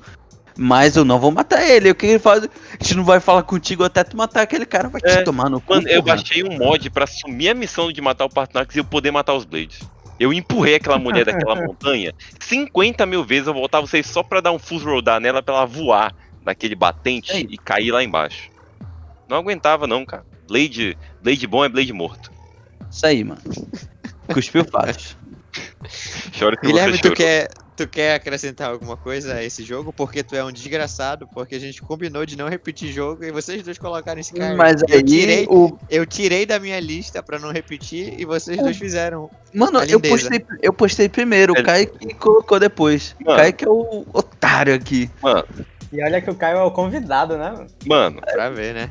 Mas 0.56 0.96
eu 0.96 1.04
não 1.04 1.18
vou 1.20 1.30
matar 1.30 1.62
ele. 1.68 1.90
O 1.90 1.94
que 1.94 2.06
ele 2.06 2.18
faz? 2.18 2.44
A 2.44 2.48
gente 2.82 2.96
não 2.96 3.04
vai 3.04 3.20
falar 3.20 3.42
contigo 3.42 3.84
até 3.84 4.02
tu 4.02 4.16
matar 4.16 4.40
aquele 4.40 4.64
cara. 4.64 4.88
Vai 4.88 5.02
É, 5.04 5.18
te 5.18 5.24
tomar 5.24 5.50
no 5.50 5.60
cu. 5.60 5.74
Mano, 5.74 5.86
eu 5.86 6.00
baixei 6.02 6.42
um 6.42 6.56
mod 6.56 6.88
pra 6.90 7.04
assumir 7.04 7.50
a 7.50 7.54
missão 7.54 7.92
de 7.92 8.00
matar 8.00 8.24
o 8.24 8.30
Partunax 8.30 8.74
e 8.74 8.78
eu 8.78 8.84
poder 8.84 9.10
matar 9.10 9.34
os 9.34 9.44
Blades. 9.44 9.80
Eu 10.18 10.32
empurrei 10.32 10.76
aquela 10.76 10.98
mulher 10.98 11.24
daquela 11.26 11.54
montanha 11.62 12.12
50 12.40 13.04
mil 13.06 13.22
vezes, 13.22 13.46
eu 13.46 13.54
voltava 13.54 13.86
vocês 13.86 14.04
só 14.06 14.22
pra 14.22 14.40
dar 14.40 14.50
um 14.50 14.58
full 14.58 14.78
rodar 14.78 15.20
nela 15.20 15.40
pra 15.42 15.54
ela 15.54 15.64
voar 15.66 16.12
naquele 16.44 16.74
batente 16.74 17.32
Aí. 17.32 17.46
e 17.50 17.56
cair 17.58 17.92
lá 17.92 18.02
embaixo. 18.02 18.50
Não 19.28 19.36
aguentava 19.36 19.86
não, 19.86 20.04
cara. 20.04 20.24
Blade, 20.48 20.96
Blade 21.22 21.46
bom 21.46 21.64
é 21.64 21.68
Blade 21.68 21.92
morto. 21.92 22.32
Isso 22.90 23.06
aí, 23.06 23.22
mano. 23.22 23.40
Cuspiu 24.32 24.64
fatos. 24.64 25.16
Chora 26.38 26.56
que 26.56 26.66
Guilherme, 26.66 26.96
você 26.96 27.02
tu 27.02 27.12
quer, 27.14 27.48
tu 27.76 27.88
quer 27.88 28.14
acrescentar 28.14 28.70
alguma 28.70 28.96
coisa 28.96 29.34
a 29.34 29.44
esse 29.44 29.62
jogo? 29.62 29.92
Porque 29.92 30.22
tu 30.22 30.34
é 30.34 30.44
um 30.44 30.52
desgraçado, 30.52 31.26
porque 31.28 31.54
a 31.54 31.58
gente 31.58 31.82
combinou 31.82 32.24
de 32.24 32.36
não 32.36 32.48
repetir 32.48 32.92
jogo 32.92 33.24
e 33.24 33.30
vocês 33.30 33.62
dois 33.62 33.78
colocaram 33.78 34.20
esse 34.20 34.32
cara. 34.32 34.56
Mas 34.56 34.82
eu 34.88 34.96
aí, 34.96 35.02
tirei, 35.02 35.46
o, 35.48 35.76
eu 35.90 36.06
tirei 36.06 36.46
da 36.46 36.58
minha 36.58 36.78
lista 36.80 37.22
pra 37.22 37.38
não 37.38 37.52
repetir 37.52 38.14
e 38.18 38.24
vocês 38.24 38.58
dois 38.58 38.76
fizeram. 38.76 39.30
Mano, 39.54 39.82
eu 39.82 40.00
postei, 40.00 40.44
eu 40.62 40.72
postei 40.72 41.08
primeiro, 41.08 41.52
o 41.52 41.62
Kaique 41.62 42.14
colocou 42.14 42.58
depois. 42.60 43.14
O 43.20 43.24
Mano. 43.24 43.38
Kaique 43.38 43.64
é 43.64 43.68
o 43.68 44.06
otário 44.12 44.74
aqui. 44.74 45.10
Mano, 45.22 45.44
E 45.92 46.02
olha 46.02 46.20
que 46.20 46.30
o 46.30 46.34
Caio 46.34 46.58
é 46.58 46.62
o 46.62 46.70
convidado, 46.70 47.36
né? 47.36 47.50
mano? 47.50 47.66
mano, 47.86 48.20
Pra 48.32 48.50
ver, 48.50 48.74
né? 48.74 48.90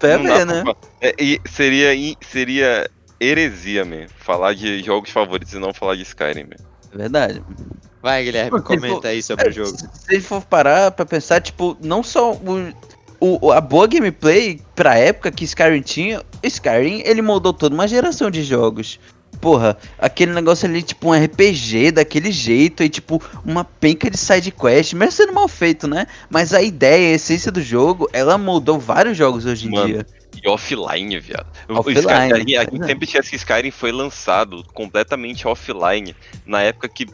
Pra 0.00 0.18
não 0.18 0.24
dá 0.24 0.36
ver, 0.38 0.46
pra 0.46 0.54
né? 0.54 0.62
fa- 0.64 0.76
é, 1.00 1.14
e 1.18 1.40
seria, 1.46 2.16
seria 2.20 2.90
heresia, 3.20 3.84
man. 3.84 4.06
Falar 4.18 4.54
de 4.54 4.82
jogos 4.82 5.10
favoritos 5.10 5.52
e 5.52 5.58
não 5.58 5.72
falar 5.74 5.94
de 5.96 6.02
Skyrim, 6.02 6.44
man. 6.44 6.56
É 6.92 6.96
verdade. 6.96 7.42
Vai, 8.02 8.24
Guilherme, 8.24 8.50
Porque, 8.50 8.76
comenta 8.76 9.08
aí 9.08 9.22
sobre 9.22 9.46
o 9.46 9.50
É, 9.50 9.52
jogo. 9.52 9.76
Se 9.76 9.88
se 10.16 10.20
for 10.20 10.42
parar 10.42 10.90
pra 10.90 11.04
pensar, 11.04 11.40
tipo, 11.40 11.76
não 11.82 12.02
só 12.02 12.32
o, 12.32 13.46
o- 13.46 13.52
a 13.52 13.60
boa 13.60 13.86
gameplay 13.86 14.58
pra 14.74 14.96
época 14.96 15.30
que 15.30 15.44
Skyrim 15.44 15.82
tinha, 15.82 16.22
Skyrim 16.42 17.02
ele 17.04 17.20
moldou 17.20 17.52
toda 17.52 17.74
uma 17.74 17.86
geração 17.86 18.30
de 18.30 18.42
jogos. 18.42 18.98
Porra, 19.40 19.76
aquele 19.98 20.32
negócio 20.32 20.68
ali, 20.68 20.82
tipo 20.82 21.08
um 21.08 21.12
RPG 21.24 21.92
daquele 21.92 22.30
jeito, 22.30 22.82
e 22.82 22.88
tipo, 22.88 23.22
uma 23.44 23.64
penca 23.64 24.10
de 24.10 24.16
side 24.18 24.50
quest, 24.52 24.92
mesmo 24.92 25.12
sendo 25.12 25.32
mal 25.32 25.48
feito, 25.48 25.88
né? 25.88 26.06
Mas 26.28 26.52
a 26.52 26.62
ideia, 26.62 27.12
a 27.12 27.14
essência 27.16 27.50
do 27.50 27.62
jogo, 27.62 28.08
ela 28.12 28.36
moldou 28.36 28.78
vários 28.78 29.16
jogos 29.16 29.46
hoje 29.46 29.66
em 29.66 29.70
Mano, 29.70 29.86
dia. 29.86 30.06
E 30.42 30.48
offline, 30.48 31.18
viado. 31.18 31.46
O 31.68 31.78
Offline, 31.78 32.00
Skyrim- 32.00 32.32
a 32.32 32.38
gente- 32.38 32.56
a 32.56 32.64
gente 32.64 32.82
é. 32.82 32.86
sempre 32.86 33.06
tinha 33.06 33.22
que 33.22 33.36
Skyrim 33.36 33.70
foi 33.70 33.90
lançado 33.92 34.64
completamente 34.72 35.46
offline 35.48 36.14
na 36.46 36.62
época 36.62 36.88
que 36.88 37.06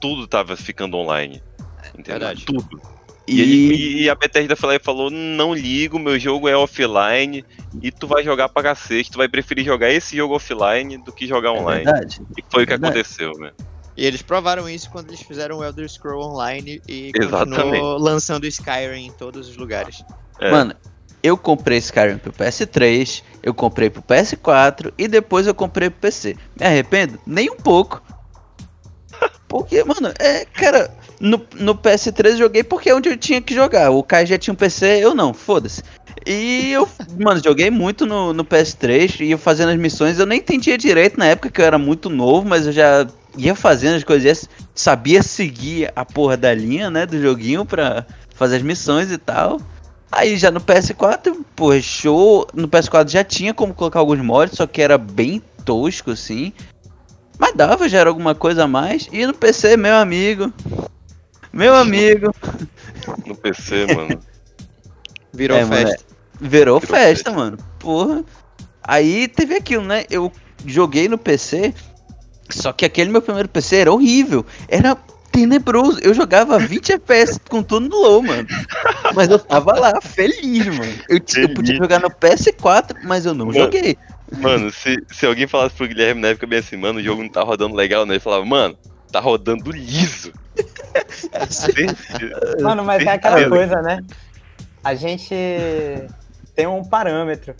tudo 0.00 0.26
tava 0.26 0.56
ficando 0.56 0.96
online. 0.96 1.42
Entendeu? 1.90 2.20
Verdade. 2.20 2.44
Tudo. 2.44 2.95
E, 3.28 3.40
ele- 3.40 4.02
e 4.02 4.10
a 4.10 4.14
Bethesda 4.14 4.54
falou, 4.54 4.78
falou: 4.80 5.10
não 5.10 5.52
ligo, 5.52 5.98
meu 5.98 6.18
jogo 6.18 6.48
é 6.48 6.56
offline 6.56 7.44
e 7.82 7.90
tu 7.90 8.06
vai 8.06 8.22
jogar 8.22 8.48
pra 8.48 8.62
cacete. 8.62 9.10
Tu 9.10 9.18
vai 9.18 9.28
preferir 9.28 9.64
jogar 9.64 9.90
esse 9.90 10.16
jogo 10.16 10.34
offline 10.36 10.96
do 10.98 11.12
que 11.12 11.26
jogar 11.26 11.48
É 11.48 11.60
online. 11.60 11.84
verdade. 11.84 12.22
e 12.38 12.44
foi 12.50 12.62
o 12.62 12.66
que 12.66 12.70
verdade. 12.72 12.98
aconteceu, 13.00 13.32
né? 13.38 13.50
E 13.96 14.04
eles 14.06 14.22
provaram 14.22 14.68
isso 14.68 14.90
quando 14.90 15.08
eles 15.08 15.22
fizeram 15.22 15.58
o 15.58 15.64
Elder 15.64 15.88
Scroll 15.88 16.22
Online 16.22 16.80
e 16.86 17.10
Exatamente. 17.18 17.62
continuou 17.62 17.98
lançando 17.98 18.46
Skyrim 18.46 19.06
em 19.06 19.12
todos 19.12 19.48
os 19.48 19.56
lugares. 19.56 20.04
É. 20.38 20.50
Mano, 20.50 20.74
eu 21.22 21.36
comprei 21.36 21.78
Skyrim 21.78 22.18
pro 22.18 22.30
PS3, 22.32 23.22
eu 23.42 23.54
comprei 23.54 23.88
pro 23.90 24.02
PS4 24.02 24.92
e 24.98 25.08
depois 25.08 25.46
eu 25.46 25.54
comprei 25.54 25.88
pro 25.90 25.98
PC. 26.00 26.36
Me 26.60 26.66
arrependo? 26.66 27.18
Nem 27.26 27.50
um 27.50 27.56
pouco. 27.56 28.02
Porque, 29.48 29.82
mano, 29.82 30.12
é, 30.18 30.44
cara, 30.44 30.94
no, 31.20 31.40
no 31.54 31.74
PS3 31.74 32.30
eu 32.30 32.36
joguei 32.38 32.62
porque 32.62 32.90
é 32.90 32.94
onde 32.94 33.08
eu 33.08 33.16
tinha 33.16 33.40
que 33.40 33.54
jogar. 33.54 33.90
O 33.90 34.02
Kai 34.02 34.26
já 34.26 34.38
tinha 34.38 34.52
um 34.52 34.56
PC, 34.56 35.04
eu 35.04 35.14
não, 35.14 35.32
foda-se. 35.32 35.82
E 36.26 36.72
eu, 36.72 36.88
mano, 37.18 37.40
joguei 37.42 37.70
muito 37.70 38.06
no, 38.06 38.32
no 38.32 38.44
PS3 38.44 39.20
e 39.20 39.36
fazendo 39.36 39.70
as 39.70 39.78
missões, 39.78 40.18
eu 40.18 40.26
nem 40.26 40.38
entendia 40.38 40.76
direito 40.76 41.18
na 41.18 41.26
época 41.26 41.50
que 41.50 41.60
eu 41.60 41.64
era 41.64 41.78
muito 41.78 42.10
novo, 42.10 42.48
mas 42.48 42.66
eu 42.66 42.72
já 42.72 43.06
ia 43.36 43.54
fazendo 43.54 43.96
as 43.96 44.04
coisas, 44.04 44.48
sabia 44.74 45.22
seguir 45.22 45.92
a 45.94 46.04
porra 46.04 46.36
da 46.36 46.54
linha, 46.54 46.90
né, 46.90 47.04
do 47.04 47.20
joguinho 47.20 47.64
pra 47.64 48.06
fazer 48.34 48.56
as 48.56 48.62
missões 48.62 49.10
e 49.10 49.18
tal. 49.18 49.60
Aí 50.10 50.36
já 50.36 50.50
no 50.50 50.60
PS4, 50.60 51.36
pô, 51.54 51.78
show. 51.80 52.46
No 52.54 52.68
PS4 52.68 53.10
já 53.10 53.24
tinha 53.24 53.52
como 53.52 53.74
colocar 53.74 53.98
alguns 53.98 54.20
mods, 54.20 54.56
só 54.56 54.66
que 54.66 54.80
era 54.80 54.96
bem 54.96 55.42
tosco 55.64 56.12
assim. 56.12 56.52
Mas 57.38 57.54
dava, 57.54 57.88
já 57.88 57.98
era 57.98 58.08
alguma 58.08 58.34
coisa 58.34 58.64
a 58.64 58.68
mais. 58.68 59.08
E 59.12 59.26
no 59.26 59.34
PC, 59.34 59.76
meu 59.76 59.94
amigo. 59.94 60.52
Meu 61.56 61.74
amigo. 61.74 62.34
No 63.26 63.34
PC, 63.34 63.86
mano. 63.94 64.20
Virou 65.32 65.58
É, 65.58 65.64
mano, 65.64 65.86
festa. 65.88 66.04
Virou 66.40 66.80
Virou 66.80 66.80
festa, 66.80 67.32
mano. 67.32 67.56
Porra. 67.78 68.24
Aí 68.82 69.26
teve 69.28 69.54
aquilo, 69.56 69.84
né? 69.84 70.04
Eu 70.10 70.30
joguei 70.66 71.08
no 71.08 71.18
PC. 71.18 71.74
Só 72.50 72.72
que 72.72 72.84
aquele 72.84 73.10
meu 73.10 73.22
primeiro 73.22 73.48
PC 73.48 73.76
era 73.76 73.92
horrível. 73.92 74.44
Era 74.68 74.96
tenebroso. 75.32 75.98
Eu 76.02 76.14
jogava 76.14 76.58
20 76.58 76.92
FPS 76.92 77.40
com 77.48 77.62
tudo 77.62 77.88
no 77.88 77.96
low, 77.96 78.22
mano. 78.22 78.46
Mas 79.14 79.28
eu 79.30 79.38
tava 79.38 79.72
lá, 79.78 80.00
feliz, 80.00 80.66
mano. 80.66 80.92
Eu, 81.08 81.18
t- 81.20 81.40
eu 81.42 81.48
podia 81.48 81.74
Feliz. 81.74 81.78
jogar 81.78 82.00
no 82.00 82.10
PS4, 82.10 82.96
mas 83.04 83.26
eu 83.26 83.34
não 83.34 83.46
Mano. 83.46 83.58
joguei. 83.58 83.96
Mano, 84.38 84.70
se, 84.70 84.96
se 85.12 85.24
alguém 85.26 85.46
falasse 85.46 85.74
pro 85.74 85.86
Guilherme 85.88 86.20
na 86.20 86.28
época 86.28 86.46
bem 86.46 86.58
assim, 86.58 86.76
mano, 86.76 86.98
o 86.98 87.02
jogo 87.02 87.22
não 87.22 87.28
tá 87.28 87.42
rodando 87.42 87.74
legal, 87.74 88.04
né? 88.06 88.14
Ele 88.14 88.20
falava, 88.20 88.44
mano, 88.44 88.76
tá 89.10 89.20
rodando 89.20 89.70
liso. 89.70 90.32
Mano, 92.62 92.84
mas 92.84 93.04
é 93.04 93.10
aquela 93.10 93.48
coisa, 93.48 93.82
né? 93.82 94.02
A 94.82 94.94
gente 94.94 95.34
tem 96.54 96.66
um 96.66 96.84
parâmetro. 96.84 97.54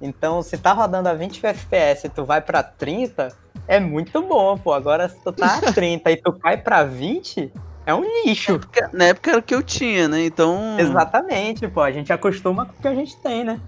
Então, 0.00 0.42
se 0.42 0.58
tá 0.58 0.72
rodando 0.72 1.08
a 1.08 1.14
20 1.14 1.46
FPS 1.46 2.06
e 2.06 2.10
tu 2.10 2.24
vai 2.24 2.40
pra 2.40 2.62
30, 2.62 3.28
é 3.68 3.78
muito 3.78 4.20
bom, 4.22 4.58
pô. 4.58 4.72
Agora, 4.72 5.08
se 5.08 5.16
tu 5.22 5.32
tá 5.32 5.58
a 5.58 5.60
30 5.72 6.10
e 6.10 6.16
tu 6.16 6.32
cai 6.32 6.56
pra 6.56 6.82
20, 6.82 7.52
é 7.86 7.94
um 7.94 8.02
lixo. 8.24 8.58
Porque 8.58 8.84
Na 8.92 9.06
época 9.06 9.30
era 9.30 9.38
o 9.38 9.42
que 9.42 9.54
eu 9.54 9.62
tinha, 9.62 10.08
né? 10.08 10.24
Então. 10.24 10.76
Exatamente, 10.78 11.68
pô. 11.68 11.80
A 11.80 11.92
gente 11.92 12.12
acostuma 12.12 12.66
com 12.66 12.72
o 12.72 12.82
que 12.82 12.88
a 12.88 12.94
gente 12.94 13.16
tem, 13.18 13.44
né? 13.44 13.60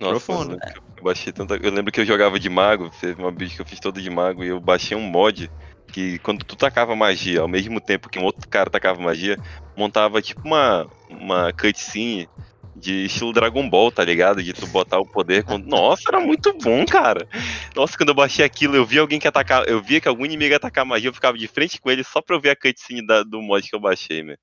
Nossa, 0.00 0.12
Profundo. 0.12 0.58
eu 0.96 1.04
baixei 1.04 1.32
tanta. 1.32 1.54
Eu 1.56 1.70
lembro 1.70 1.92
que 1.92 2.00
eu 2.00 2.06
jogava 2.06 2.40
de 2.40 2.48
mago, 2.48 2.90
teve 3.00 3.20
uma 3.20 3.30
build 3.30 3.54
que 3.54 3.60
eu 3.60 3.66
fiz 3.66 3.78
todo 3.78 4.00
de 4.00 4.10
mago 4.10 4.42
e 4.42 4.48
eu 4.48 4.58
baixei 4.60 4.96
um 4.96 5.02
mod 5.02 5.50
que 5.94 6.18
quando 6.18 6.44
tu 6.44 6.56
tacava 6.56 6.96
magia, 6.96 7.40
ao 7.40 7.46
mesmo 7.46 7.80
tempo 7.80 8.08
que 8.08 8.18
um 8.18 8.24
outro 8.24 8.48
cara 8.48 8.68
tacava 8.68 9.00
magia, 9.00 9.38
montava 9.76 10.20
tipo 10.20 10.40
uma, 10.44 10.90
uma 11.08 11.52
cutscene 11.52 12.28
de 12.74 13.04
estilo 13.04 13.32
Dragon 13.32 13.70
Ball, 13.70 13.92
tá 13.92 14.04
ligado? 14.04 14.42
De 14.42 14.52
tu 14.52 14.66
botar 14.66 14.98
o 14.98 15.06
poder 15.06 15.44
quando. 15.44 15.66
Nossa, 15.66 16.02
era 16.08 16.18
muito 16.18 16.52
bom, 16.58 16.84
cara. 16.84 17.28
Nossa, 17.76 17.96
quando 17.96 18.08
eu 18.08 18.14
baixei 18.14 18.44
aquilo, 18.44 18.74
eu 18.74 18.84
vi 18.84 18.98
alguém 18.98 19.20
que 19.20 19.28
atacava. 19.28 19.66
Eu 19.66 19.80
via 19.80 20.00
que 20.00 20.08
algum 20.08 20.24
inimigo 20.24 20.50
ia 20.50 20.56
atacar 20.56 20.84
magia, 20.84 21.10
eu 21.10 21.14
ficava 21.14 21.38
de 21.38 21.46
frente 21.46 21.80
com 21.80 21.88
ele 21.88 22.02
só 22.02 22.20
pra 22.20 22.34
eu 22.34 22.40
ver 22.40 22.50
a 22.50 22.56
cutscene 22.56 23.06
da- 23.06 23.22
do 23.22 23.40
mod 23.40 23.68
que 23.68 23.76
eu 23.76 23.80
baixei, 23.80 24.24
né? 24.24 24.34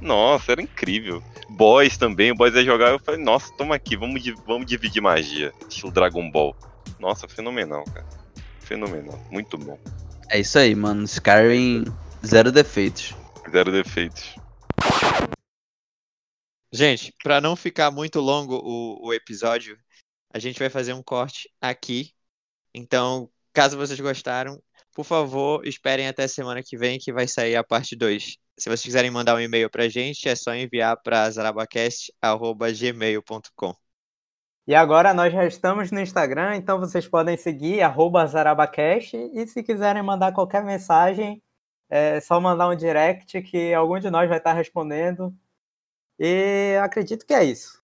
Nossa, 0.00 0.52
era 0.52 0.62
incrível. 0.62 1.22
Boys 1.50 1.98
também, 1.98 2.32
o 2.32 2.34
Boys 2.34 2.54
ia 2.54 2.64
jogar, 2.64 2.88
eu 2.88 2.98
falei, 2.98 3.22
nossa, 3.22 3.54
toma 3.58 3.74
aqui, 3.74 3.96
vamos, 3.96 4.22
vamos 4.46 4.66
dividir 4.66 5.02
magia. 5.02 5.52
Estilo 5.68 5.92
Dragon 5.92 6.30
Ball. 6.30 6.56
Nossa, 6.98 7.28
fenomenal, 7.28 7.84
cara. 7.84 8.06
Fenomenal, 8.60 9.20
muito 9.30 9.58
bom. 9.58 9.78
É 10.28 10.40
isso 10.40 10.58
aí, 10.58 10.74
mano. 10.74 11.04
Skyrim, 11.04 11.84
zero 12.24 12.50
defeitos. 12.50 13.14
Zero 13.50 13.70
defeitos. 13.70 14.34
Gente, 16.72 17.14
pra 17.22 17.40
não 17.40 17.54
ficar 17.54 17.92
muito 17.92 18.18
longo 18.20 18.56
o, 18.56 19.06
o 19.06 19.14
episódio, 19.14 19.78
a 20.32 20.38
gente 20.38 20.58
vai 20.58 20.68
fazer 20.68 20.92
um 20.92 21.02
corte 21.02 21.48
aqui. 21.60 22.12
Então, 22.74 23.30
caso 23.52 23.76
vocês 23.76 24.00
gostaram, 24.00 24.60
por 24.92 25.04
favor, 25.04 25.64
esperem 25.66 26.08
até 26.08 26.26
semana 26.26 26.62
que 26.62 26.76
vem 26.76 26.98
que 26.98 27.12
vai 27.12 27.28
sair 27.28 27.54
a 27.56 27.64
parte 27.64 27.94
2. 27.94 28.36
Se 28.58 28.68
vocês 28.68 28.82
quiserem 28.82 29.10
mandar 29.10 29.36
um 29.36 29.40
e-mail 29.40 29.70
pra 29.70 29.88
gente, 29.88 30.28
é 30.28 30.34
só 30.34 30.54
enviar 30.54 30.96
para 31.02 31.30
zarabacast.gmail.com. 31.30 33.85
E 34.66 34.74
agora 34.74 35.14
nós 35.14 35.32
já 35.32 35.46
estamos 35.46 35.92
no 35.92 36.00
Instagram, 36.00 36.56
então 36.56 36.80
vocês 36.80 37.06
podem 37.06 37.36
seguir 37.36 37.82
Zarabacast 38.26 39.16
e 39.16 39.46
se 39.46 39.62
quiserem 39.62 40.02
mandar 40.02 40.32
qualquer 40.32 40.64
mensagem, 40.64 41.40
é 41.88 42.20
só 42.20 42.40
mandar 42.40 42.68
um 42.68 42.76
direct 42.76 43.40
que 43.42 43.72
algum 43.74 44.00
de 44.00 44.10
nós 44.10 44.28
vai 44.28 44.38
estar 44.38 44.52
respondendo. 44.54 45.32
E 46.18 46.76
acredito 46.82 47.26
que 47.26 47.34
é 47.34 47.44
isso. 47.44 47.82